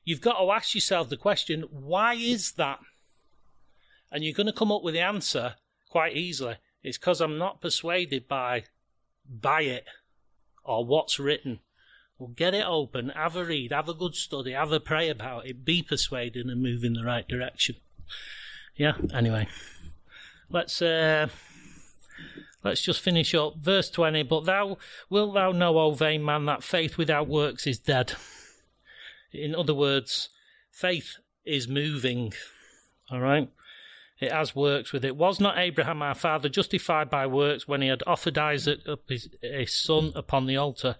you've 0.05 0.21
got 0.21 0.39
to 0.39 0.49
ask 0.49 0.73
yourself 0.73 1.09
the 1.09 1.17
question, 1.17 1.65
why 1.69 2.13
is 2.13 2.53
that? 2.53 2.79
And 4.09 4.23
you're 4.23 4.33
going 4.33 4.47
to 4.47 4.53
come 4.53 4.71
up 4.71 4.81
with 4.81 4.93
the 4.93 5.01
answer 5.01 5.55
quite 5.89 6.15
easily. 6.15 6.55
It's 6.81 6.97
because 6.97 7.19
I'm 7.19 7.37
not 7.37 7.59
persuaded 7.59 8.29
by 8.29 8.63
by 9.29 9.63
it 9.63 9.87
or 10.63 10.85
what's 10.85 11.19
written. 11.19 11.59
Well, 12.17 12.29
get 12.29 12.53
it 12.53 12.65
open, 12.65 13.09
have 13.09 13.35
a 13.35 13.43
read, 13.43 13.73
have 13.73 13.89
a 13.89 13.93
good 13.93 14.15
study, 14.15 14.53
have 14.53 14.71
a 14.71 14.79
pray 14.79 15.09
about 15.09 15.47
it, 15.47 15.65
be 15.65 15.83
persuaded 15.83 16.45
and 16.45 16.63
move 16.63 16.85
in 16.85 16.93
the 16.93 17.03
right 17.03 17.27
direction 17.27 17.75
yeah. 18.77 18.93
Anyway, 19.13 19.47
let's 20.49 20.81
uh, 20.81 21.27
let's 22.63 22.81
just 22.81 23.01
finish 23.01 23.35
up 23.35 23.57
verse 23.57 23.89
twenty. 23.89 24.23
But 24.23 24.45
thou 24.45 24.77
wilt 25.09 25.33
thou 25.33 25.51
know, 25.51 25.77
O 25.77 25.91
vain 25.91 26.23
man, 26.23 26.45
that 26.45 26.63
faith 26.63 26.97
without 26.97 27.27
works 27.27 27.67
is 27.67 27.79
dead. 27.79 28.13
In 29.33 29.53
other 29.55 29.73
words, 29.73 30.29
faith 30.71 31.17
is 31.45 31.67
moving. 31.67 32.33
All 33.11 33.19
right. 33.19 33.49
It 34.19 34.31
has 34.31 34.55
works 34.55 34.91
with 34.91 35.05
it. 35.05 35.15
Was 35.15 35.39
not 35.39 35.59
Abraham 35.59 36.01
our 36.01 36.15
father 36.15 36.49
justified 36.49 37.07
by 37.07 37.27
works 37.27 37.67
when 37.67 37.83
he 37.83 37.87
had 37.87 38.01
offered 38.07 38.35
Isaac 38.35 38.79
up 38.87 39.01
his, 39.07 39.29
his 39.43 39.79
son 39.79 40.11
upon 40.15 40.47
the 40.47 40.57
altar? 40.57 40.95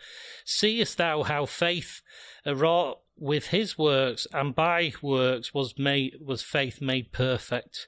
Seest 0.45 0.99
thou 0.99 1.23
how 1.23 1.47
faith 1.47 2.03
wrought 2.45 2.99
with 3.19 3.47
his 3.47 3.77
works 3.77 4.27
and 4.31 4.53
by 4.53 4.91
works 5.01 5.53
was 5.53 5.77
made 5.77 6.15
was 6.23 6.43
faith 6.43 6.81
made 6.81 7.11
perfect. 7.11 7.87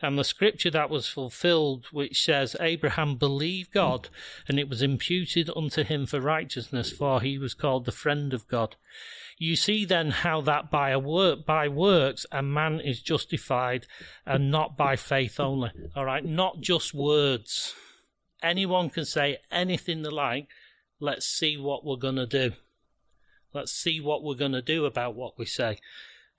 And 0.00 0.18
the 0.18 0.24
scripture 0.24 0.70
that 0.70 0.90
was 0.90 1.06
fulfilled 1.06 1.86
which 1.92 2.24
says 2.24 2.56
abraham 2.60 3.16
believed 3.16 3.72
god 3.72 4.08
and 4.48 4.58
it 4.58 4.68
was 4.68 4.82
imputed 4.82 5.50
unto 5.54 5.84
him 5.84 6.06
for 6.06 6.20
righteousness 6.20 6.90
for 6.90 7.20
he 7.20 7.38
was 7.38 7.54
called 7.54 7.84
the 7.84 7.92
friend 7.92 8.32
of 8.32 8.48
god. 8.48 8.76
You 9.38 9.56
see 9.56 9.84
then 9.84 10.10
how 10.10 10.40
that 10.42 10.70
by 10.70 10.90
a 10.90 10.98
work 10.98 11.44
by 11.44 11.68
works 11.68 12.24
a 12.32 12.42
man 12.42 12.80
is 12.80 13.02
justified 13.02 13.86
and 14.26 14.50
not 14.50 14.76
by 14.76 14.96
faith 14.96 15.38
only. 15.38 15.70
All 15.94 16.04
right? 16.04 16.24
Not 16.24 16.60
just 16.60 16.94
words. 16.94 17.74
Anyone 18.42 18.88
can 18.88 19.04
say 19.04 19.38
anything 19.50 20.02
they 20.02 20.10
like. 20.10 20.48
Let's 20.98 21.26
see 21.26 21.56
what 21.56 21.84
we're 21.84 21.96
going 21.96 22.16
to 22.16 22.26
do 22.26 22.52
Let's 23.52 23.72
see 23.72 24.00
what 24.00 24.22
we're 24.22 24.34
going 24.34 24.52
to 24.52 24.62
do 24.62 24.84
about 24.84 25.14
what 25.14 25.38
we 25.38 25.46
say. 25.46 25.78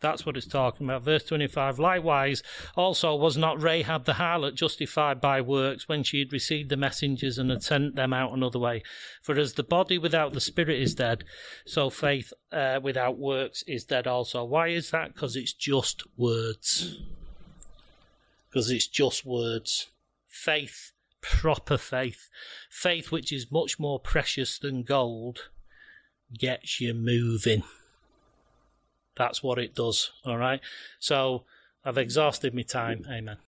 That's 0.01 0.25
what 0.25 0.35
it's 0.35 0.47
talking 0.47 0.87
about. 0.87 1.03
Verse 1.03 1.23
25. 1.23 1.77
Likewise, 1.77 2.41
also 2.75 3.15
was 3.15 3.37
not 3.37 3.61
Rahab 3.61 4.05
the 4.05 4.13
harlot 4.13 4.55
justified 4.55 5.21
by 5.21 5.41
works 5.41 5.87
when 5.87 6.01
she 6.03 6.19
had 6.19 6.33
received 6.33 6.69
the 6.69 6.77
messengers 6.77 7.37
and 7.37 7.51
had 7.51 7.61
sent 7.63 7.95
them 7.95 8.11
out 8.11 8.33
another 8.33 8.57
way? 8.57 8.81
For 9.21 9.37
as 9.37 9.53
the 9.53 9.63
body 9.63 9.99
without 9.99 10.33
the 10.33 10.41
spirit 10.41 10.79
is 10.79 10.95
dead, 10.95 11.23
so 11.65 11.91
faith 11.91 12.33
uh, 12.51 12.79
without 12.81 13.19
works 13.19 13.63
is 13.67 13.83
dead 13.83 14.07
also. 14.07 14.43
Why 14.43 14.69
is 14.69 14.89
that? 14.89 15.13
Because 15.13 15.35
it's 15.35 15.53
just 15.53 16.03
words. 16.17 16.99
Because 18.49 18.71
it's 18.71 18.87
just 18.87 19.23
words. 19.23 19.87
Faith, 20.27 20.93
proper 21.21 21.77
faith. 21.77 22.27
Faith 22.71 23.11
which 23.11 23.31
is 23.31 23.51
much 23.51 23.79
more 23.79 23.99
precious 23.99 24.57
than 24.57 24.81
gold 24.81 25.50
gets 26.37 26.79
you 26.79 26.93
moving. 26.93 27.63
That's 29.17 29.43
what 29.43 29.59
it 29.59 29.75
does. 29.75 30.11
All 30.25 30.37
right. 30.37 30.61
So 30.99 31.43
I've 31.83 31.97
exhausted 31.97 32.53
my 32.53 32.63
time. 32.63 33.05
Amen. 33.09 33.37